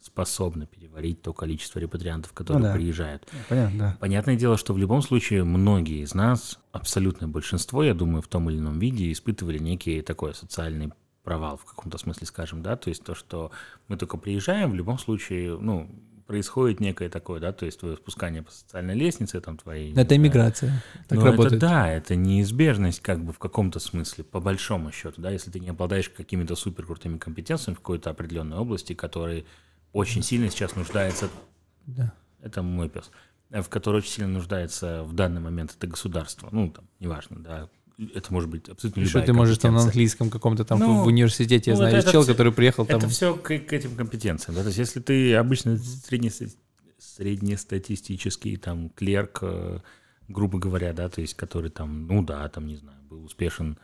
способно 0.00 0.66
переварить 0.66 1.22
то 1.22 1.32
количество 1.32 1.78
репатриантов, 1.78 2.32
которые 2.32 2.64
да. 2.64 2.74
приезжают. 2.74 3.26
Ну, 3.32 3.38
Понятно, 3.48 3.78
да. 3.78 3.96
Понятное 4.00 4.36
дело, 4.36 4.56
что 4.56 4.72
в 4.72 4.78
любом 4.78 5.02
случае 5.02 5.44
многие 5.44 6.02
из 6.02 6.14
нас, 6.14 6.58
абсолютное 6.72 7.28
большинство, 7.28 7.82
я 7.82 7.94
думаю, 7.94 8.22
в 8.22 8.28
том 8.28 8.48
или 8.50 8.58
ином 8.58 8.78
виде 8.78 9.10
испытывали 9.12 9.58
некий 9.58 10.00
такой 10.02 10.34
социальный 10.34 10.92
провал 11.24 11.58
в 11.58 11.64
каком-то 11.64 11.98
смысле, 11.98 12.26
скажем, 12.26 12.62
да, 12.62 12.76
то 12.76 12.88
есть 12.88 13.04
то, 13.04 13.14
что 13.14 13.50
мы 13.88 13.96
только 13.96 14.16
приезжаем, 14.16 14.70
в 14.70 14.74
любом 14.74 14.98
случае, 14.98 15.58
ну, 15.58 15.90
происходит 16.28 16.78
некое 16.78 17.08
такое, 17.08 17.40
да, 17.40 17.52
то 17.52 17.64
есть 17.64 17.80
твое 17.80 17.96
спускание 17.96 18.42
по 18.42 18.52
социальной 18.52 18.94
лестнице, 18.94 19.40
там 19.40 19.56
твои... 19.56 19.94
Это 19.94 20.14
иммиграция. 20.14 20.84
Так 21.08 21.18
ну, 21.18 21.24
работает. 21.24 21.54
это 21.54 21.66
да, 21.66 21.90
это 21.90 22.16
неизбежность 22.16 23.00
как 23.00 23.24
бы 23.24 23.32
в 23.32 23.38
каком-то 23.38 23.80
смысле, 23.80 24.24
по 24.24 24.38
большому 24.38 24.92
счету, 24.92 25.22
да, 25.22 25.30
если 25.30 25.50
ты 25.50 25.58
не 25.58 25.70
обладаешь 25.70 26.10
какими-то 26.10 26.54
супер 26.54 26.84
крутыми 26.84 27.16
компетенциями 27.16 27.76
в 27.76 27.78
какой-то 27.78 28.10
определенной 28.10 28.58
области, 28.58 28.92
которые 28.92 29.46
очень 29.92 30.22
сильно 30.22 30.50
сейчас 30.50 30.76
нуждается, 30.76 31.28
Да. 31.86 32.12
это 32.42 32.62
мой 32.62 32.88
пес, 32.88 33.10
э, 33.50 33.62
в 33.62 33.68
которой 33.68 33.98
очень 33.98 34.10
сильно 34.12 34.30
нуждается 34.30 35.02
в 35.04 35.12
данный 35.14 35.40
момент 35.40 35.74
это 35.76 35.86
государство, 35.86 36.48
ну, 36.52 36.70
там, 36.70 36.84
неважно, 37.00 37.38
да, 37.40 37.68
это 38.14 38.32
может 38.32 38.48
быть 38.48 38.68
абсолютно 38.68 39.00
любая 39.00 39.10
что 39.10 39.22
ты 39.22 39.32
можешь 39.32 39.58
там 39.58 39.74
на 39.74 39.82
английском 39.82 40.30
каком-то 40.30 40.64
там 40.64 40.78
Ну, 40.78 41.02
в 41.02 41.06
университете, 41.06 41.70
я 41.70 41.74
ну, 41.74 41.78
знаю, 41.78 41.96
это- 41.96 42.02
это 42.04 42.12
чел, 42.12 42.22
всё- 42.22 42.32
который 42.32 42.52
приехал 42.52 42.86
там. 42.86 42.98
Это 42.98 43.08
все 43.08 43.34
к, 43.34 43.42
к 43.58 43.72
этим 43.72 43.96
компетенциям. 43.96 44.54
Да? 44.54 44.60
То 44.62 44.68
есть, 44.68 44.78
если 44.78 45.00
ты 45.00 45.34
обычно 45.34 45.76
средне, 45.78 46.30
среднестатистический 47.32 48.56
там 48.56 48.90
клерк, 48.90 49.38
э, 49.42 49.80
грубо 50.28 50.58
говоря, 50.58 50.92
да, 50.92 51.08
то 51.08 51.20
есть, 51.20 51.34
который 51.34 51.70
там, 51.70 52.06
ну 52.06 52.22
да, 52.22 52.48
там, 52.48 52.66
не 52.66 52.76
знаю, 52.76 52.98
был 53.08 53.24
успешен, 53.24 53.78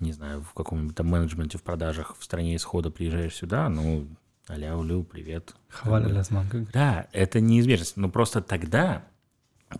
не 0.00 0.12
знаю, 0.12 0.42
в 0.42 0.52
каком-нибудь 0.54 0.94
там 0.96 1.06
менеджменте, 1.08 1.58
в 1.58 1.62
продажах 1.62 2.16
в 2.18 2.24
стране 2.24 2.56
исхода 2.56 2.90
приезжаешь 2.90 3.34
сюда, 3.34 3.68
ну, 3.68 4.06
аля, 4.48 4.76
улю, 4.76 5.02
привет. 5.04 5.54
Хваля 5.68 6.08
лязман. 6.08 6.48
Да, 6.72 7.06
это 7.12 7.40
неизбежность. 7.40 7.96
Но 7.96 8.08
просто 8.08 8.40
тогда, 8.42 9.04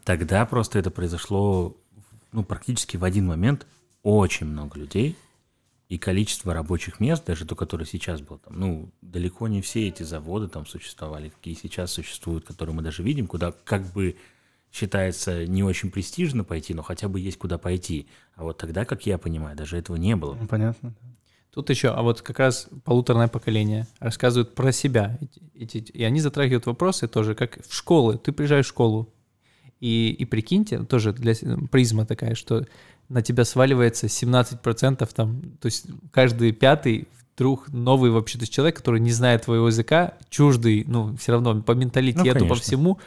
тогда 0.05 0.45
просто 0.47 0.79
это 0.79 0.91
произошло, 0.91 1.77
ну, 2.33 2.45
практически 2.45 2.97
в 2.97 3.05
один 3.05 3.27
момент 3.27 3.67
очень 4.03 4.47
много 4.47 4.79
людей, 4.79 5.17
и 5.89 5.99
количество 5.99 6.53
рабочих 6.53 6.99
мест, 6.99 7.25
даже 7.25 7.45
то, 7.45 7.55
которое 7.55 7.85
сейчас 7.85 8.21
было 8.21 8.39
там, 8.39 8.59
ну, 8.59 8.91
далеко 9.03 9.47
не 9.47 9.63
все 9.63 9.87
эти 9.89 10.03
заводы 10.03 10.49
там 10.49 10.67
существовали, 10.67 11.29
какие 11.29 11.55
сейчас 11.55 11.93
существуют, 11.93 12.45
которые 12.45 12.75
мы 12.75 12.83
даже 12.83 13.05
видим, 13.05 13.29
куда 13.29 13.53
как 13.53 13.93
бы 13.93 14.17
считается 14.73 15.47
не 15.47 15.63
очень 15.63 15.91
престижно 15.91 16.43
пойти, 16.43 16.75
но 16.75 16.83
хотя 16.83 17.09
бы 17.09 17.21
есть 17.21 17.39
куда 17.39 17.57
пойти. 17.57 18.09
А 18.35 18.43
вот 18.43 18.59
тогда, 18.59 18.85
как 18.85 19.07
я 19.07 19.17
понимаю, 19.17 19.57
даже 19.57 19.77
этого 19.77 19.97
не 19.97 20.17
было. 20.17 20.35
Ну, 20.35 20.47
понятно. 20.47 20.93
Тут 21.57 21.71
еще, 21.71 21.89
а 21.89 22.03
вот 22.03 22.21
как 22.21 22.39
раз 22.39 22.69
полуторное 22.85 23.29
поколение 23.29 23.87
рассказывают 23.99 24.55
про 24.55 24.73
себя. 24.73 25.19
И 25.55 26.05
они 26.05 26.21
затрагивают 26.21 26.67
вопросы 26.67 27.09
тоже, 27.09 27.35
как 27.35 27.67
в 27.67 27.75
школы. 27.75 28.19
Ты 28.19 28.33
приезжаешь 28.33 28.67
в 28.67 28.69
школу, 28.69 29.09
и, 29.81 30.11
и 30.11 30.27
прикиньте, 30.27 30.81
тоже 30.81 31.15
для 31.15 31.35
с- 31.35 31.43
призма 31.71 32.05
такая, 32.05 32.35
что 32.35 32.67
на 33.09 33.23
тебя 33.23 33.47
сваливается 33.47 34.07
17%, 34.07 35.09
там, 35.15 35.41
то 35.59 35.65
есть 35.65 35.87
каждый 36.11 36.53
пятый 36.53 37.09
вдруг 37.35 37.73
новый 37.73 38.11
вообще, 38.11 38.37
то 38.37 38.43
есть 38.43 38.53
человек, 38.53 38.77
который 38.77 39.01
не 39.01 39.13
знает 39.13 39.47
твоего 39.47 39.69
языка, 39.69 40.13
чуждый, 40.29 40.85
ну, 40.87 41.17
все 41.17 41.33
равно 41.33 41.63
по 41.63 41.73
менталитету, 41.73 42.41
по 42.41 42.49
конечно. 42.51 42.57
всему, 42.57 42.99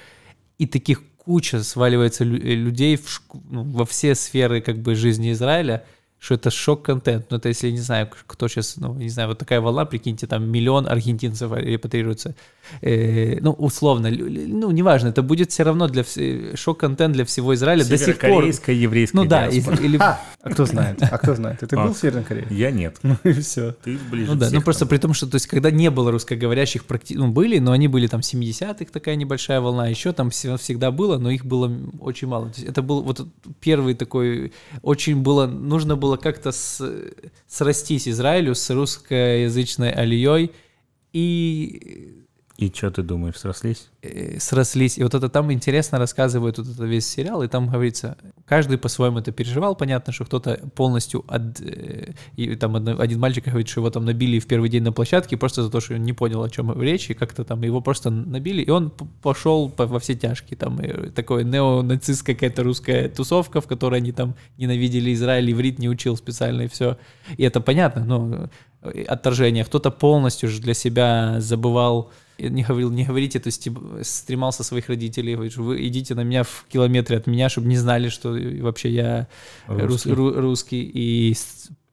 и 0.58 0.66
таких 0.66 1.04
куча 1.18 1.62
сваливается 1.62 2.24
э, 2.24 2.28
людей 2.28 2.96
в 2.96 3.22
ну, 3.48 3.62
во 3.62 3.86
все 3.86 4.16
сферы 4.16 4.60
как 4.62 4.80
бы 4.80 4.96
жизни 4.96 5.34
Израиля, 5.34 5.86
что 6.20 6.36
это 6.36 6.50
шок-контент. 6.52 7.28
Ну, 7.30 7.38
это 7.38 7.48
если, 7.48 7.68
я 7.68 7.74
не 7.74 7.80
знаю, 7.80 8.10
кто 8.28 8.48
сейчас, 8.50 8.76
ну, 8.78 8.94
не 8.94 9.10
знаю, 9.10 9.30
вот 9.30 9.38
такая 9.38 9.62
волна, 9.62 9.86
прикиньте, 9.86 10.28
там 10.28 10.50
миллион 10.50 10.86
аргентинцев 10.88 11.52
репатрируется. 11.54 12.36
Э, 12.82 13.38
ну, 13.42 13.52
условно, 13.52 14.10
ну, 14.12 14.70
неважно, 14.72 15.08
это 15.08 15.24
будет 15.24 15.52
все 15.52 15.64
равно 15.64 15.88
для 15.88 16.04
вс- 16.04 16.56
шок-контент 16.58 17.14
для 17.14 17.24
всего 17.26 17.56
Израиля 17.56 17.86
до 17.86 17.98
сих 17.98 18.20
пор. 18.20 18.30
Северокорейская, 18.30 18.76
еврейская 18.76 19.18
Ну 19.18 19.26
да, 19.26 19.48
из- 19.48 19.68
или... 19.80 19.98
А, 19.98 20.20
а 20.44 20.50
кто 20.50 20.66
знает? 20.66 21.02
А 21.02 21.18
кто 21.18 21.36
знает? 21.36 21.60
Ты 21.60 21.76
А. 21.76 21.86
был 21.86 21.94
в 21.94 21.98
Северной 21.98 22.24
Корее? 22.24 22.48
Я 22.50 22.72
нет. 22.72 22.98
Ну 23.02 23.16
и 23.24 23.32
все. 23.34 23.72
Ты 23.84 23.98
ближе 24.12 24.32
Ну 24.32 24.38
да, 24.38 24.50
ну 24.52 24.62
просто 24.62 24.82
там. 24.82 24.90
при 24.90 24.98
том, 24.98 25.14
что, 25.14 25.26
то 25.26 25.36
есть, 25.36 25.48
когда 25.48 25.72
не 25.72 25.90
было 25.90 26.12
русскоговорящих, 26.12 26.84
практи... 26.84 27.16
ну, 27.16 27.30
были, 27.32 27.60
но 27.60 27.72
они 27.72 27.88
были 27.88 28.08
там 28.08 28.20
70-х, 28.20 28.86
такая 28.92 29.16
небольшая 29.16 29.62
волна, 29.62 29.88
еще 29.88 30.12
там 30.12 30.30
всегда 30.32 30.92
было, 30.92 31.18
но 31.18 31.32
их 31.32 31.46
было 31.46 31.72
очень 32.02 32.28
мало. 32.28 32.50
То 32.50 32.58
есть 32.58 32.70
это 32.70 32.82
был 32.82 33.02
вот 33.04 33.26
первый 33.62 33.94
такой, 33.96 34.52
очень 34.82 35.22
было, 35.22 35.48
нужно 35.48 35.96
было 35.96 36.09
как-то 36.18 36.52
с- 36.52 36.82
срастись 37.48 38.08
Израилю 38.08 38.56
с 38.56 38.70
русскоязычной 38.70 39.92
алией, 39.92 40.52
и 41.14 42.19
И 42.60 42.70
что 42.76 42.92
ты 42.92 43.04
думаешь, 43.04 43.38
срослись? 43.38 43.88
э, 44.02 44.38
срослись. 44.40 44.98
И 44.98 45.04
вот 45.04 45.14
это 45.14 45.30
там 45.30 45.50
интересно 45.50 45.98
рассказывает 45.98 46.58
вот 46.58 46.68
это 46.68 46.84
весь 46.84 47.08
сериал, 47.08 47.42
и 47.42 47.48
там 47.48 47.70
говорится, 47.70 48.18
каждый 48.46 48.78
по-своему 48.78 49.20
это 49.20 49.32
переживал, 49.32 49.76
понятно, 49.76 50.12
что 50.12 50.26
кто-то 50.26 50.60
полностью 50.76 51.24
от... 51.30 51.62
э, 51.62 52.12
И 52.36 52.54
там 52.58 52.76
один 52.76 53.20
мальчик 53.20 53.46
говорит, 53.46 53.70
что 53.70 53.80
его 53.80 53.90
там 53.90 54.04
набили 54.04 54.40
в 54.40 54.46
первый 54.46 54.68
день 54.70 54.84
на 54.84 54.92
площадке 54.92 55.38
просто 55.38 55.64
за 55.64 55.72
то, 55.72 55.80
что 55.80 55.94
он 55.94 56.04
не 56.04 56.12
понял, 56.12 56.44
о 56.44 56.50
чем 56.50 56.82
речь, 56.82 57.10
и 57.10 57.14
как-то 57.14 57.46
там 57.46 57.62
его 57.64 57.80
просто 57.80 58.10
набили, 58.10 58.62
и 58.62 58.70
он 58.70 58.92
пошел 59.22 59.70
по- 59.70 59.88
во 59.88 60.00
все 60.00 60.16
тяжкие. 60.16 60.58
Там 60.58 60.80
э, 60.82 61.12
такое 61.12 61.46
неонацистская 61.46 62.36
какая-то 62.36 62.64
русская 62.64 63.08
тусовка, 63.08 63.62
в 63.62 63.68
которой 63.68 64.02
они 64.02 64.12
там 64.12 64.36
ненавидели 64.58 65.14
Израиль, 65.14 65.50
иврит 65.50 65.80
не 65.80 65.88
учил 65.88 66.18
специально, 66.18 66.64
и 66.64 66.68
все. 66.68 66.98
И 67.38 67.44
это 67.44 67.62
понятно, 67.62 68.04
но 68.04 68.50
отторжение. 69.08 69.64
Кто-то 69.64 69.92
полностью 69.92 70.50
же 70.50 70.60
для 70.62 70.74
себя 70.74 71.40
забывал 71.40 72.12
не 72.42 72.64
говорил, 72.64 72.92
не 72.92 73.06
говорите, 73.06 73.40
то 73.40 73.48
есть 73.48 73.64
типа, 73.64 74.00
стремался 74.04 74.64
своих 74.64 74.90
родителей, 74.90 75.34
говорит, 75.34 75.54
что 75.54 75.64
вы 75.64 75.86
идите 75.88 76.16
на 76.16 76.24
меня 76.24 76.44
в 76.44 76.66
километре 76.70 77.18
от 77.18 77.28
меня, 77.28 77.50
чтобы 77.50 77.68
не 77.68 77.78
знали, 77.78 78.10
что 78.10 78.32
вообще 78.62 78.90
я 78.90 79.28
рус- 79.68 79.88
Русский. 79.88 80.10
ру- 80.12 80.40
русский, 80.40 80.92
и 80.94 81.36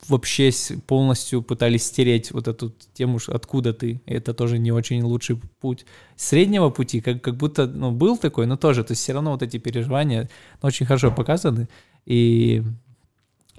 вообще 0.08 0.50
полностью 0.86 1.42
пытались 1.42 1.84
стереть 1.84 2.30
вот 2.30 2.48
эту 2.48 2.72
тему, 2.94 3.18
откуда 3.28 3.72
ты. 3.72 4.00
Это 4.06 4.34
тоже 4.34 4.58
не 4.58 4.72
очень 4.72 5.02
лучший 5.02 5.40
путь. 5.60 5.84
Среднего 6.16 6.70
пути, 6.70 7.00
как, 7.00 7.22
как 7.22 7.36
будто, 7.36 7.66
ну, 7.66 7.90
был 7.90 8.16
такой, 8.16 8.46
но 8.46 8.56
тоже, 8.56 8.84
то 8.84 8.92
есть 8.92 9.02
все 9.02 9.12
равно 9.12 9.32
вот 9.32 9.42
эти 9.42 9.58
переживания 9.58 10.28
ну, 10.62 10.68
очень 10.68 10.86
хорошо 10.86 11.10
показаны. 11.10 11.68
И, 12.04 12.62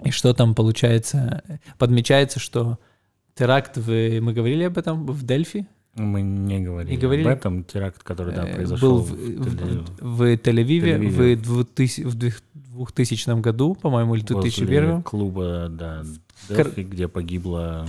и 0.04 0.12
что 0.12 0.34
там 0.34 0.56
получается? 0.56 1.44
Подмечается, 1.78 2.40
что 2.40 2.80
теракт, 3.36 3.78
в, 3.78 3.90
мы 4.22 4.34
говорили 4.34 4.64
об 4.64 4.78
этом 4.78 5.06
в 5.06 5.24
Дельфи, 5.24 5.68
Мы 5.98 6.22
не 6.22 6.60
говорили, 6.60 6.92
Не 6.96 6.98
говорили? 7.02 7.28
об 7.28 7.38
этом. 7.38 7.64
Теракт, 7.64 8.04
который, 8.04 8.34
да, 8.36 8.48
Э, 8.48 8.54
произошел 8.56 8.90
был 8.90 8.98
в, 9.04 9.10
в- 9.12 10.00
в 10.02 10.22
Тель-Авиве 10.36 10.98
Тель-Авиве. 10.98 11.36
в 11.36 11.64
2000, 11.76 12.02
в 12.04 12.16
2000 12.16 13.42
году, 13.42 13.76
по-моему, 13.76 14.16
или 14.16 14.24
2001 14.24 14.86
возле 14.90 15.04
клуба, 15.04 15.68
да, 15.70 16.04
Кор- 16.48 16.66
Делфи, 16.66 16.82
где 16.84 17.08
погибло... 17.08 17.88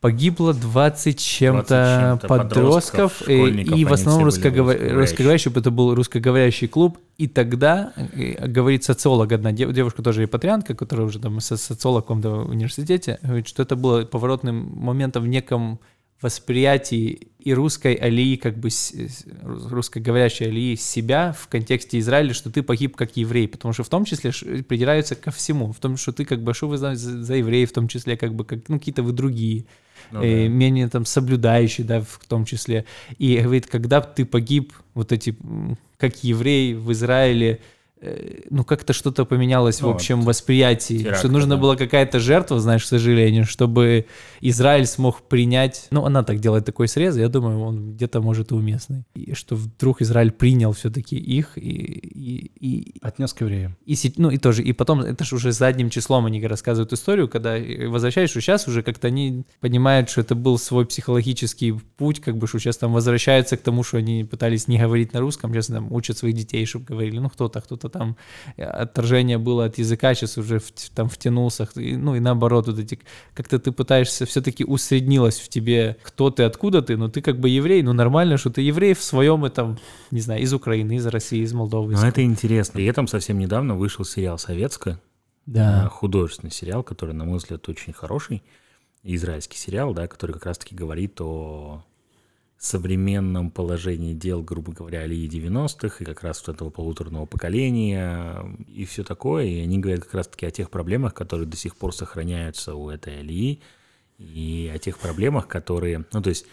Погибло 0.00 0.52
20 0.52 1.18
чем-то 1.18 1.66
20 1.68 2.20
чем-то 2.20 2.28
подростков, 2.28 3.18
подростков, 3.24 3.28
и, 3.28 3.80
и 3.80 3.84
в 3.84 3.92
основном 3.92 4.24
русскоговор- 4.24 4.92
русскоговорящий, 4.92 5.50
это 5.50 5.70
был 5.70 5.94
русскоговорящий 5.94 6.68
клуб, 6.68 6.98
и 7.16 7.26
тогда, 7.26 7.92
э, 7.96 8.46
говорит 8.46 8.84
социолог 8.84 9.32
одна, 9.32 9.52
дев- 9.52 9.72
девушка 9.72 10.02
тоже 10.02 10.22
репатриантка, 10.22 10.74
которая 10.74 11.06
уже 11.06 11.18
там 11.18 11.40
со- 11.40 11.56
социолог 11.56 12.04
в 12.04 12.06
каком-то 12.08 12.30
университете, 12.42 13.18
говорит, 13.22 13.48
что 13.48 13.62
это 13.62 13.74
было 13.74 14.04
поворотным 14.04 14.56
моментом 14.76 15.22
в 15.24 15.28
неком 15.28 15.80
восприятии 16.20 17.28
и 17.38 17.54
русской 17.54 17.94
алии, 17.94 18.36
как 18.36 18.58
бы 18.58 18.70
русскоговорящей 19.42 20.46
алии 20.46 20.74
себя 20.74 21.32
в 21.38 21.46
контексте 21.48 21.98
Израиля, 21.98 22.32
что 22.32 22.50
ты 22.50 22.62
погиб 22.62 22.96
как 22.96 23.16
еврей, 23.16 23.46
потому 23.46 23.72
что 23.72 23.84
в 23.84 23.88
том 23.88 24.04
числе 24.04 24.32
придираются 24.62 25.14
ко 25.14 25.30
всему, 25.30 25.72
в 25.72 25.78
том, 25.78 25.96
что 25.96 26.12
ты 26.12 26.24
как 26.24 26.42
бы, 26.42 26.54
что 26.54 26.68
вы 26.68 26.78
за, 26.78 26.94
за 26.94 27.34
евреи, 27.34 27.66
в 27.66 27.72
том 27.72 27.86
числе 27.86 28.16
как 28.16 28.34
бы, 28.34 28.44
как, 28.44 28.68
ну, 28.68 28.78
какие-то 28.78 29.02
вы 29.02 29.12
другие 29.12 29.66
Ну 30.10 30.22
э, 30.22 30.44
да. 30.44 30.48
менее 30.48 30.88
там 30.88 31.04
соблюдающий, 31.04 31.84
да, 31.84 32.00
в 32.00 32.20
том 32.26 32.44
числе. 32.44 32.84
И 33.18 33.38
говорит, 33.38 33.66
когда 33.66 34.00
ты 34.00 34.24
погиб, 34.24 34.72
вот 34.94 35.12
эти, 35.12 35.36
как 35.98 36.24
еврей 36.24 36.74
в 36.74 36.90
Израиле, 36.92 37.52
э, 37.52 37.75
ну 38.50 38.64
как-то 38.64 38.92
что-то 38.92 39.24
поменялось 39.24 39.80
Ну, 39.80 39.88
в 39.88 39.90
общем 39.90 40.18
вот 40.18 40.26
восприятии, 40.26 40.98
теракты, 40.98 41.18
что 41.18 41.28
нужна 41.28 41.56
да. 41.56 41.60
была 41.60 41.76
какая-то 41.76 42.20
жертва, 42.20 42.60
знаешь, 42.60 42.84
к 42.84 42.86
сожалению, 42.86 43.44
чтобы 43.44 44.06
Израиль 44.40 44.86
смог 44.86 45.22
принять, 45.22 45.86
ну 45.90 46.04
она 46.04 46.22
так 46.22 46.40
делает 46.40 46.64
такой 46.64 46.88
срез, 46.88 47.16
я 47.16 47.28
думаю, 47.28 47.60
он 47.60 47.94
где-то 47.94 48.20
может 48.20 48.52
и 48.52 48.54
уместный, 48.54 49.04
и 49.14 49.34
что 49.34 49.56
вдруг 49.56 50.02
Израиль 50.02 50.30
принял 50.30 50.72
все-таки 50.72 51.16
их 51.16 51.56
и, 51.56 51.60
и, 51.60 52.50
и, 52.60 52.98
Отнес 53.00 53.32
к 53.32 53.40
евреям. 53.40 53.76
и, 53.86 53.96
ну, 54.16 54.30
и 54.30 54.38
тоже, 54.38 54.62
и 54.62 54.72
потом, 54.72 55.00
это 55.00 55.24
же 55.24 55.36
уже 55.36 55.52
задним 55.52 55.90
числом 55.90 56.26
они 56.26 56.44
рассказывают 56.46 56.92
историю, 56.92 57.28
когда 57.28 57.56
э, 57.56 57.88
возвращаешь, 57.88 58.30
что 58.30 58.40
сейчас 58.40 58.68
уже 58.68 58.82
как-то 58.82 59.08
они 59.08 59.44
понимают, 59.60 60.10
что 60.10 60.20
это 60.20 60.34
был 60.34 60.58
свой 60.58 60.86
психологический 60.86 61.72
путь, 61.72 62.20
как 62.20 62.36
бы, 62.36 62.46
что 62.46 62.58
сейчас 62.58 62.76
там 62.76 62.92
возвращаются 62.92 63.56
к 63.56 63.62
тому, 63.62 63.82
что 63.82 63.98
они 63.98 64.24
пытались 64.24 64.68
не 64.68 64.78
говорить 64.78 65.12
на 65.12 65.20
русском, 65.20 65.52
сейчас 65.52 65.68
там 65.68 65.92
учат 65.92 66.18
своих 66.18 66.34
детей, 66.34 66.66
чтобы 66.66 66.84
говорили, 66.84 67.18
ну, 67.18 67.30
кто-то, 67.30 67.60
кто-то 67.60 67.88
там, 67.98 68.16
э, 68.56 68.64
отторжение 68.64 69.38
было 69.38 69.64
от 69.66 69.78
языка, 69.78 70.14
сейчас 70.14 70.38
уже 70.38 70.58
в- 70.58 70.72
там 70.94 71.08
втянулся, 71.08 71.68
и, 71.76 71.96
ну, 71.96 72.14
и 72.14 72.20
наоборот, 72.20 72.66
вот 72.66 72.78
эти, 72.78 72.98
как-то 73.34 73.58
ты 73.58 73.72
пытаешься, 73.72 74.24
все-таки 74.26 74.64
усреднилось 74.64 75.38
в 75.40 75.48
тебе, 75.48 75.96
кто 76.02 76.30
ты, 76.30 76.42
откуда 76.44 76.82
ты, 76.82 76.96
но 76.96 77.08
ты 77.08 77.20
как 77.22 77.38
бы 77.40 77.48
еврей, 77.48 77.82
ну, 77.82 77.92
нормально, 77.92 78.36
что 78.36 78.50
ты 78.50 78.60
еврей 78.62 78.94
в 78.94 79.02
своем 79.02 79.44
этом, 79.44 79.78
не 80.10 80.20
знаю, 80.20 80.42
из 80.42 80.52
Украины, 80.52 80.96
из 80.96 81.06
России, 81.06 81.40
из 81.42 81.52
Молдовы. 81.52 81.92
из 81.94 82.00
Но 82.02 82.08
это 82.08 82.22
интересно. 82.22 82.72
При 82.74 82.84
этом 82.86 83.06
совсем 83.08 83.38
недавно 83.38 83.74
вышел 83.74 84.04
сериал 84.04 84.38
«Советская», 84.38 84.98
Да. 85.46 85.84
э, 85.86 85.88
художественный 85.88 86.50
сериал, 86.52 86.82
который, 86.82 87.14
на 87.14 87.24
мой 87.24 87.38
взгляд, 87.38 87.68
очень 87.68 87.92
хороший, 87.92 88.42
израильский 89.04 89.56
сериал, 89.58 89.94
да, 89.94 90.08
который 90.08 90.32
как 90.32 90.46
раз-таки 90.46 90.74
говорит 90.74 91.20
о 91.20 91.84
современном 92.58 93.50
положении 93.50 94.14
дел, 94.14 94.42
грубо 94.42 94.72
говоря, 94.72 95.00
Алии 95.00 95.28
90-х, 95.28 95.96
и 96.00 96.04
как 96.04 96.22
раз 96.22 96.42
вот 96.46 96.56
этого 96.56 96.70
полуторного 96.70 97.26
поколения, 97.26 98.44
и 98.66 98.84
все 98.84 99.04
такое, 99.04 99.44
и 99.44 99.60
они 99.60 99.78
говорят 99.78 100.04
как 100.04 100.14
раз-таки 100.14 100.46
о 100.46 100.50
тех 100.50 100.70
проблемах, 100.70 101.14
которые 101.14 101.46
до 101.46 101.56
сих 101.56 101.76
пор 101.76 101.94
сохраняются 101.94 102.74
у 102.74 102.88
этой 102.88 103.20
Алии, 103.20 103.60
и 104.18 104.70
о 104.74 104.78
тех 104.78 104.98
проблемах, 104.98 105.46
которые, 105.48 106.06
ну, 106.12 106.22
то 106.22 106.30
есть 106.30 106.46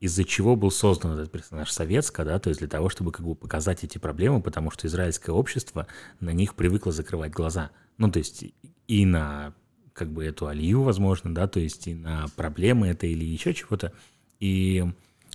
из-за 0.00 0.24
чего 0.24 0.56
был 0.56 0.70
создан 0.70 1.12
этот 1.12 1.32
персонаж 1.32 1.70
Советска, 1.70 2.24
да, 2.24 2.38
то 2.38 2.50
есть 2.50 2.60
для 2.60 2.68
того, 2.68 2.88
чтобы 2.90 3.12
как 3.12 3.26
бы 3.26 3.34
показать 3.34 3.82
эти 3.82 3.96
проблемы, 3.96 4.42
потому 4.42 4.70
что 4.70 4.86
израильское 4.86 5.32
общество 5.32 5.86
на 6.20 6.30
них 6.30 6.54
привыкло 6.54 6.92
закрывать 6.92 7.32
глаза. 7.32 7.70
Ну, 7.96 8.10
то 8.10 8.18
есть 8.18 8.44
и 8.86 9.06
на 9.06 9.54
как 9.94 10.12
бы 10.12 10.26
эту 10.26 10.46
алию, 10.48 10.82
возможно, 10.82 11.34
да, 11.34 11.48
то 11.48 11.58
есть 11.58 11.86
и 11.88 11.94
на 11.94 12.26
проблемы 12.36 12.88
это 12.88 13.06
или 13.06 13.24
еще 13.24 13.54
чего-то. 13.54 13.92
И 14.38 14.84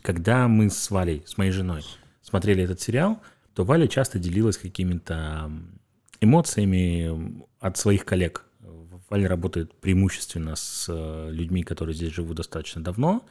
когда 0.01 0.47
мы 0.47 0.69
с 0.69 0.91
Валей, 0.91 1.23
с 1.25 1.37
моей 1.37 1.51
женой, 1.51 1.83
смотрели 2.21 2.63
этот 2.63 2.81
сериал, 2.81 3.21
то 3.53 3.63
Валя 3.63 3.87
часто 3.87 4.19
делилась 4.19 4.57
какими-то 4.57 5.51
эмоциями 6.21 7.43
от 7.59 7.77
своих 7.77 8.05
коллег. 8.05 8.45
Валя 9.09 9.27
работает 9.27 9.73
преимущественно 9.75 10.55
с 10.55 10.85
э, 10.87 11.29
людьми, 11.31 11.63
которые 11.63 11.93
здесь 11.93 12.13
живут 12.13 12.37
достаточно 12.37 12.81
давно, 12.81 13.25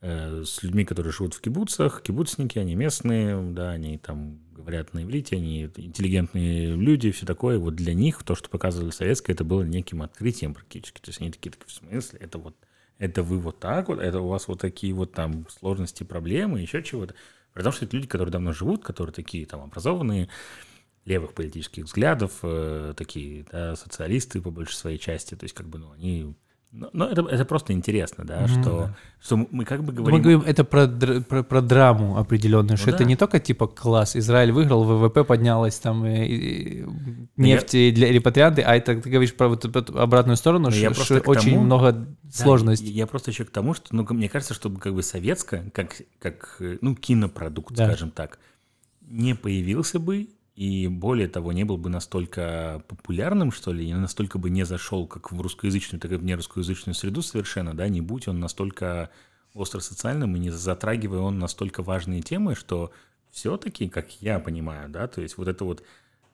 э, 0.00 0.42
с 0.46 0.62
людьми, 0.62 0.86
которые 0.86 1.12
живут 1.12 1.34
в 1.34 1.40
кибуцах. 1.42 2.00
Кибуцники, 2.00 2.58
они 2.58 2.74
местные, 2.74 3.38
да, 3.52 3.72
они 3.72 3.98
там 3.98 4.38
говорят 4.52 4.94
на 4.94 5.02
иврите, 5.02 5.36
они 5.36 5.64
интеллигентные 5.76 6.74
люди, 6.76 7.10
все 7.10 7.26
такое. 7.26 7.58
Вот 7.58 7.74
для 7.74 7.92
них 7.92 8.22
то, 8.22 8.34
что 8.34 8.48
показывали 8.48 8.90
советское, 8.90 9.34
это 9.34 9.44
было 9.44 9.62
неким 9.62 10.00
открытием 10.00 10.54
практически. 10.54 10.98
То 11.02 11.10
есть 11.10 11.20
они 11.20 11.30
такие, 11.30 11.50
так, 11.50 11.66
в 11.66 11.72
смысле, 11.72 12.18
это 12.18 12.38
вот, 12.38 12.56
это 12.98 13.22
вы 13.22 13.38
вот 13.38 13.58
так 13.58 13.88
вот, 13.88 13.98
это 14.00 14.20
у 14.20 14.28
вас 14.28 14.48
вот 14.48 14.60
такие 14.60 14.94
вот 14.94 15.12
там 15.12 15.46
сложности, 15.48 16.04
проблемы, 16.04 16.60
еще 16.60 16.82
чего-то. 16.82 17.14
Потому 17.52 17.72
что 17.72 17.84
это 17.84 17.96
люди, 17.96 18.08
которые 18.08 18.32
давно 18.32 18.52
живут, 18.52 18.82
которые 18.82 19.12
такие 19.12 19.46
там 19.46 19.62
образованные, 19.62 20.28
левых 21.04 21.34
политических 21.34 21.84
взглядов, 21.84 22.38
э, 22.42 22.94
такие, 22.96 23.44
да, 23.50 23.76
социалисты 23.76 24.40
по 24.40 24.50
большей 24.50 24.76
своей 24.76 24.98
части, 24.98 25.34
то 25.34 25.44
есть 25.44 25.54
как 25.54 25.66
бы, 25.66 25.78
ну, 25.78 25.92
они... 25.92 26.34
Но, 26.74 26.88
но 26.94 27.04
это, 27.06 27.20
это 27.28 27.44
просто 27.44 27.74
интересно, 27.74 28.24
да, 28.24 28.48
что, 28.48 28.96
что 29.20 29.36
мы 29.50 29.66
как 29.66 29.84
бы 29.84 29.92
Мы 29.92 29.98
говорим... 29.98 30.22
говорим, 30.22 30.40
это 30.46 30.64
про, 30.64 30.86
про, 30.88 31.42
про 31.42 31.60
драму 31.60 32.16
определенную, 32.16 32.78
что 32.78 32.88
Ну 32.88 32.94
это 32.94 33.04
да. 33.04 33.08
не 33.10 33.14
только 33.16 33.40
типа 33.40 33.66
класс, 33.66 34.16
Израиль 34.16 34.52
выиграл, 34.52 34.84
ВВП 34.84 35.22
поднялась, 35.24 35.78
там 35.78 36.06
и- 36.06 36.24
и 36.24 36.84
нефть 37.36 37.74
и 37.74 37.90
для 37.92 38.10
репатрианты, 38.10 38.62
а 38.62 38.74
это 38.74 38.98
ты 38.98 39.10
говоришь 39.10 39.34
про 39.34 39.48
вот 39.48 39.66
обратную 39.90 40.36
сторону, 40.36 40.70
Но 40.70 40.74
я 40.74 40.94
что, 40.94 41.04
что 41.04 41.20
очень 41.30 41.52
тому- 41.52 41.64
много 41.64 41.92
Да, 41.92 42.06
сложностей. 42.30 42.88
Я, 42.88 43.00
я 43.00 43.06
просто 43.06 43.32
еще 43.32 43.44
к 43.44 43.50
тому, 43.50 43.74
что, 43.74 43.94
ну, 43.94 44.06
мне 44.08 44.30
кажется, 44.30 44.54
чтобы 44.54 44.80
как 44.80 44.94
бы 44.94 45.02
советская, 45.02 45.68
как, 45.74 46.00
как 46.20 46.56
ну, 46.80 46.94
кинопродукт, 46.96 47.74
Да. 47.76 47.86
скажем 47.88 48.10
так, 48.12 48.38
не 49.06 49.34
появился 49.34 49.98
бы, 49.98 50.28
и 50.54 50.86
более 50.86 51.28
того, 51.28 51.52
не 51.52 51.64
был 51.64 51.78
бы 51.78 51.88
настолько 51.88 52.82
популярным, 52.86 53.52
что 53.52 53.72
ли, 53.72 53.88
и 53.88 53.94
настолько 53.94 54.38
бы 54.38 54.50
не 54.50 54.64
зашел 54.64 55.06
как 55.06 55.32
в 55.32 55.40
русскоязычную, 55.40 56.00
так 56.00 56.12
и 56.12 56.16
в 56.16 56.24
нерусскоязычную 56.24 56.94
среду 56.94 57.22
совершенно, 57.22 57.74
да, 57.74 57.88
не 57.88 58.02
будь 58.02 58.28
он 58.28 58.38
настолько 58.38 59.10
остро 59.54 59.80
социальным 59.80 60.36
и 60.36 60.38
не 60.38 60.50
затрагивая 60.50 61.20
он 61.20 61.38
настолько 61.38 61.82
важные 61.82 62.20
темы, 62.20 62.54
что 62.54 62.92
все-таки, 63.30 63.88
как 63.88 64.10
я 64.20 64.38
понимаю, 64.40 64.90
да, 64.90 65.08
то 65.08 65.22
есть 65.22 65.38
вот 65.38 65.48
это 65.48 65.64
вот 65.64 65.82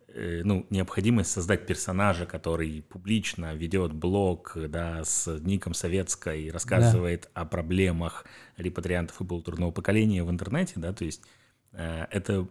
э, 0.09 0.43
ну, 0.45 0.67
необходимость 0.69 1.31
создать 1.31 1.65
персонажа, 1.65 2.27
который 2.27 2.83
публично 2.89 3.55
ведет 3.55 3.93
блог, 3.93 4.57
да, 4.57 5.05
с 5.05 5.29
ником 5.41 5.75
Советска 5.75 6.35
и 6.35 6.51
рассказывает 6.51 7.31
о 7.35 7.45
проблемах 7.45 8.25
репатриантов 8.57 9.21
и 9.21 9.25
полутурного 9.25 9.71
поколения 9.71 10.25
в 10.25 10.31
интернете, 10.31 10.75
да, 10.77 10.93
то 10.93 11.05
есть 11.05 11.23
э, 11.71 12.07
это 12.11 12.49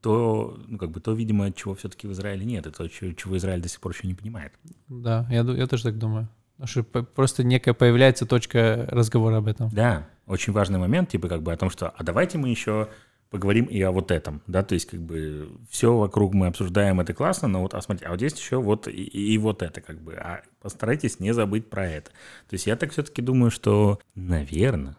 то, 0.00 0.58
ну, 0.66 0.78
как 0.78 0.90
бы, 0.90 1.00
то, 1.00 1.12
видимо, 1.12 1.52
чего 1.52 1.74
все-таки 1.74 2.06
в 2.06 2.12
Израиле 2.12 2.44
нет, 2.44 2.66
это 2.66 2.76
то, 2.78 2.88
чего, 2.88 3.36
Израиль 3.36 3.60
до 3.60 3.68
сих 3.68 3.80
пор 3.80 3.92
еще 3.92 4.06
не 4.06 4.14
понимает. 4.14 4.52
Да, 4.88 5.26
я, 5.30 5.42
я 5.42 5.66
тоже 5.66 5.84
так 5.84 5.98
думаю. 5.98 6.28
Что 6.64 6.82
просто 6.82 7.44
некая 7.44 7.74
появляется 7.74 8.24
точка 8.24 8.86
разговора 8.90 9.38
об 9.38 9.48
этом. 9.48 9.68
Да, 9.70 10.08
очень 10.26 10.52
важный 10.52 10.78
момент, 10.78 11.08
типа, 11.10 11.28
как 11.28 11.42
бы 11.42 11.52
о 11.52 11.56
том, 11.56 11.70
что, 11.70 11.88
а 11.90 12.04
давайте 12.04 12.38
мы 12.38 12.48
еще 12.48 12.88
поговорим 13.30 13.64
и 13.64 13.80
о 13.80 13.90
вот 13.90 14.10
этом, 14.10 14.42
да, 14.46 14.62
то 14.62 14.74
есть, 14.74 14.86
как 14.90 15.00
бы, 15.00 15.48
все 15.70 15.96
вокруг 15.96 16.34
мы 16.34 16.48
обсуждаем, 16.48 17.00
это 17.00 17.14
классно, 17.14 17.48
но 17.48 17.62
вот, 17.62 17.72
а 17.72 17.80
смотрите, 17.80 18.06
а 18.06 18.10
вот 18.10 18.20
есть 18.20 18.38
еще 18.38 18.60
вот 18.60 18.86
и, 18.86 18.92
и 18.92 19.38
вот 19.38 19.62
это, 19.62 19.80
как 19.80 20.02
бы, 20.02 20.14
а 20.14 20.42
постарайтесь 20.60 21.18
не 21.18 21.32
забыть 21.32 21.70
про 21.70 21.86
это. 21.88 22.10
То 22.10 22.54
есть, 22.54 22.66
я 22.66 22.76
так 22.76 22.92
все-таки 22.92 23.22
думаю, 23.22 23.50
что, 23.50 23.98
наверное, 24.14 24.96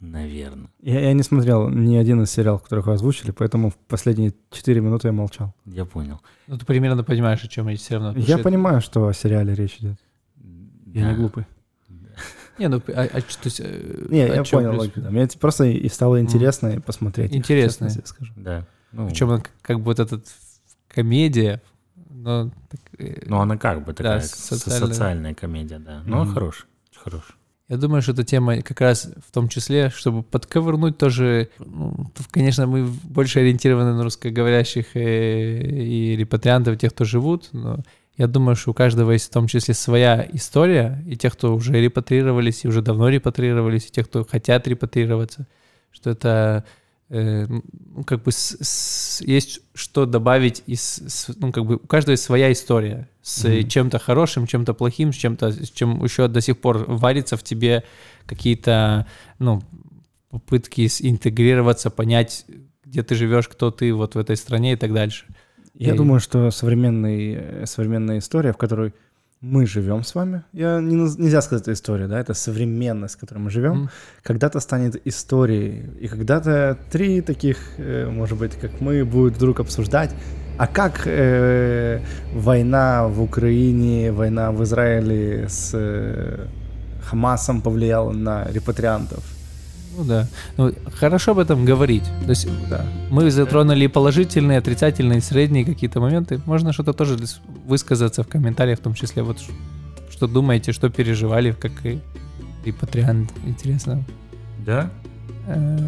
наверное, 0.00 0.68
Я, 0.80 1.00
я 1.00 1.12
не 1.12 1.22
смотрел 1.22 1.68
ни 1.68 1.96
один 1.96 2.22
из 2.22 2.30
сериалов, 2.30 2.62
которых 2.62 2.86
вы 2.86 2.94
озвучили, 2.94 3.30
поэтому 3.30 3.70
в 3.70 3.76
последние 3.76 4.34
4 4.50 4.80
минуты 4.80 5.08
я 5.08 5.12
молчал. 5.12 5.54
я 5.66 5.84
понял. 5.84 6.20
Ну, 6.46 6.58
ты 6.58 6.64
примерно 6.66 7.04
понимаешь, 7.04 7.44
о 7.44 7.48
чем 7.48 7.68
речь 7.68 7.80
все 7.80 7.94
равно. 7.94 8.12
Я 8.18 8.36
что- 8.36 8.44
понимаю, 8.44 8.80
что 8.80 9.06
о 9.06 9.12
сериале 9.12 9.54
речь 9.54 9.76
идет. 9.80 9.98
Я 10.86 11.04
Да. 11.04 11.10
не 11.12 11.16
глупый. 11.16 11.46
Не, 12.58 12.68
ну, 12.68 12.82
а, 12.88 13.08
а 13.12 13.20
что, 13.20 13.42
то 13.42 13.46
есть, 13.46 13.60
э, 13.64 14.06
Не, 14.10 14.26
я 14.26 14.42
понял 14.44 14.76
логику. 14.76 15.00
да. 15.00 15.10
Мне 15.10 15.22
это 15.22 15.38
просто 15.38 15.64
и 15.64 15.88
стало 15.88 16.20
интересно 16.20 16.80
посмотреть. 16.82 17.34
Интересно. 17.34 17.88
тебе 17.88 18.04
скажу. 18.04 18.32
Да. 18.36 18.66
Ну, 18.92 19.08
Причем 19.08 19.30
он 19.30 19.42
как, 19.62 19.78
бы 19.78 19.84
вот 19.84 19.98
этот 20.00 20.26
комедия, 20.88 21.62
но... 22.10 22.50
так, 22.68 22.80
э, 22.98 23.22
Ну, 23.26 23.38
она 23.40 23.56
как 23.56 23.84
бы 23.84 23.94
такая 23.94 24.20
со- 24.20 24.56
социальная. 24.56 24.88
социальная 24.88 25.34
комедия, 25.34 25.78
да. 25.78 26.02
Ну, 26.04 26.24
Мгм. 26.24 26.34
хорош, 26.34 26.66
хорош. 26.94 27.36
Я 27.70 27.76
думаю, 27.76 28.02
что 28.02 28.10
эта 28.10 28.24
тема 28.24 28.62
как 28.62 28.80
раз 28.80 29.08
в 29.24 29.30
том 29.32 29.48
числе, 29.48 29.90
чтобы 29.90 30.24
подковырнуть 30.24 30.98
тоже, 30.98 31.50
ну, 31.60 32.10
конечно, 32.32 32.66
мы 32.66 32.84
больше 33.04 33.38
ориентированы 33.38 33.94
на 33.94 34.02
русскоговорящих 34.02 34.96
э, 34.96 35.60
и 35.62 36.16
репатриантов, 36.16 36.78
тех, 36.78 36.92
кто 36.92 37.04
живут, 37.04 37.50
но 37.52 37.78
я 38.16 38.26
думаю, 38.26 38.56
что 38.56 38.72
у 38.72 38.74
каждого 38.74 39.12
есть 39.12 39.28
в 39.28 39.32
том 39.32 39.46
числе 39.46 39.72
своя 39.72 40.28
история, 40.32 41.00
и 41.06 41.16
тех, 41.16 41.34
кто 41.34 41.54
уже 41.54 41.80
репатрировались, 41.80 42.64
и 42.64 42.68
уже 42.68 42.82
давно 42.82 43.08
репатрировались, 43.08 43.86
и 43.86 43.92
тех, 43.92 44.08
кто 44.08 44.24
хотят 44.24 44.66
репатрироваться, 44.66 45.46
что 45.92 46.10
это 46.10 46.64
ну, 47.10 48.04
как 48.06 48.22
бы 48.22 48.30
с- 48.30 48.56
с- 48.60 49.20
есть 49.22 49.60
что 49.74 50.06
добавить 50.06 50.62
из, 50.66 50.80
с- 50.80 51.30
ну, 51.40 51.50
как 51.52 51.66
бы 51.66 51.74
у 51.76 51.86
каждого 51.86 52.12
есть 52.12 52.22
своя 52.22 52.52
история 52.52 53.08
с 53.20 53.44
Мгм. 53.44 53.68
чем-то 53.68 53.98
хорошим, 53.98 54.46
чем-то 54.46 54.74
плохим, 54.74 55.12
с 55.12 55.16
чем-то, 55.16 55.50
с 55.50 55.70
чем 55.70 56.02
еще 56.04 56.28
до 56.28 56.40
сих 56.40 56.58
пор 56.58 56.84
варится 56.86 57.36
в 57.36 57.42
тебе 57.42 57.82
какие-то, 58.26 59.06
ну, 59.40 59.60
попытки 60.30 60.88
интегрироваться, 61.00 61.90
понять, 61.90 62.46
где 62.84 63.02
ты 63.02 63.14
живешь, 63.16 63.48
кто 63.48 63.70
ты 63.72 63.92
вот 63.92 64.14
в 64.14 64.18
этой 64.18 64.36
стране 64.36 64.74
и 64.74 64.76
так 64.76 64.92
дальше. 64.92 65.26
Я 65.74 65.94
И- 65.94 65.96
думаю, 65.96 66.20
что 66.20 66.50
современный, 66.52 67.34
э, 67.34 67.66
современная 67.66 68.18
история, 68.18 68.52
в 68.52 68.56
которой 68.56 68.92
мы 69.42 69.66
живем 69.66 70.02
с 70.04 70.14
вами, 70.14 70.42
я 70.52 70.80
не, 70.80 70.94
нельзя 70.96 71.40
сказать 71.40 71.62
это 71.62 71.72
история, 71.72 72.06
да, 72.08 72.20
это 72.20 72.34
современность, 72.34 73.16
в 73.16 73.20
которой 73.20 73.38
мы 73.38 73.50
живем, 73.50 73.72
М. 73.72 73.90
когда-то 74.22 74.60
станет 74.60 75.00
историей, 75.06 75.84
и 75.98 76.08
когда-то 76.08 76.76
три 76.90 77.22
таких, 77.22 77.56
э, 77.78 78.06
может 78.10 78.38
быть, 78.38 78.52
как 78.60 78.80
мы, 78.80 79.04
будут 79.04 79.36
вдруг 79.36 79.60
обсуждать, 79.60 80.10
а 80.58 80.66
как 80.66 81.02
э, 81.06 82.00
война 82.34 83.08
в 83.08 83.22
Украине, 83.22 84.12
война 84.12 84.52
в 84.52 84.62
Израиле 84.62 85.46
с 85.48 85.70
э, 85.74 86.46
Хамасом 87.02 87.62
повлияла 87.62 88.12
на 88.12 88.44
репатриантов. 88.52 89.24
Ну 89.96 90.04
да. 90.04 90.26
Ну, 90.56 90.72
хорошо 91.00 91.32
об 91.32 91.38
этом 91.38 91.64
говорить. 91.64 92.04
То 92.24 92.30
есть 92.30 92.46
Да. 92.70 92.84
мы 93.10 93.30
затронули 93.30 93.86
положительные, 93.88 94.58
отрицательные, 94.58 95.20
средние 95.20 95.64
какие-то 95.64 96.00
моменты. 96.00 96.40
Можно 96.46 96.72
что-то 96.72 96.92
тоже 96.92 97.16
высказаться 97.70 98.22
в 98.22 98.28
комментариях, 98.28 98.78
в 98.80 98.82
том 98.82 98.92
числе 98.94 99.22
вот 99.22 99.38
что 100.10 100.26
думаете, 100.26 100.72
что 100.72 100.90
переживали, 100.90 101.52
как 101.52 101.72
и 101.86 102.00
репатриант. 102.66 103.30
Интересно. 103.46 104.02
Да? 104.66 104.90
Э, 105.46 105.78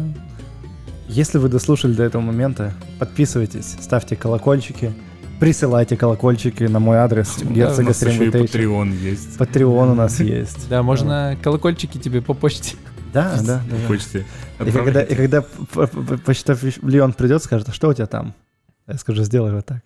Если 1.07 1.37
вы 1.37 1.49
дослушали 1.49 1.93
до 1.93 2.03
этого 2.03 2.21
момента, 2.21 2.73
подписывайтесь, 2.99 3.75
ставьте 3.81 4.15
колокольчики, 4.15 4.91
присылайте 5.39 5.97
колокольчики 5.97 6.63
на 6.63 6.79
мой 6.79 6.97
адрес 6.97 7.35
Да, 7.41 7.45
герцога 7.53 7.81
У 7.85 7.87
нас 7.89 8.01
еще 8.01 8.25
и. 8.25 8.29
Patreon 8.29 8.95
есть. 8.95 9.37
Патреон 9.37 9.89
у 9.89 9.95
нас 9.95 10.19
есть. 10.39 10.69
Да, 10.69 10.81
можно 10.81 11.37
колокольчики 11.43 11.97
тебе 11.99 12.21
по 12.21 12.33
почте. 12.33 12.75
Да, 13.13 13.35
да, 13.37 13.43
да. 13.43 13.61
да. 13.69 13.75
Почте. 13.87 14.25
И 14.65 14.71
когда, 14.71 15.03
и 15.03 15.13
когда 15.15 15.41
п- 15.43 15.85
п- 15.87 16.17
почтовый 16.17 16.73
Леон 16.81 17.13
придет, 17.13 17.43
скажет, 17.43 17.69
а 17.69 17.71
что 17.73 17.89
у 17.89 17.93
тебя 17.93 18.07
там? 18.07 18.33
Я 18.87 18.97
скажу, 18.97 19.23
сделай 19.23 19.51
вот 19.51 19.65
так. 19.67 19.83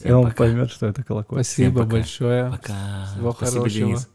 И 0.00 0.04
Всем 0.04 0.18
он 0.18 0.24
пока. 0.24 0.36
поймет, 0.36 0.70
что 0.70 0.86
это 0.86 1.02
колокольчик. 1.02 1.46
Спасибо 1.46 1.80
пока. 1.80 1.90
большое. 1.90 2.50
Пока. 2.50 3.06
Всего 3.12 3.32
Спасибо, 3.32 3.58
хорошего. 3.58 3.68
Денис. 3.86 4.08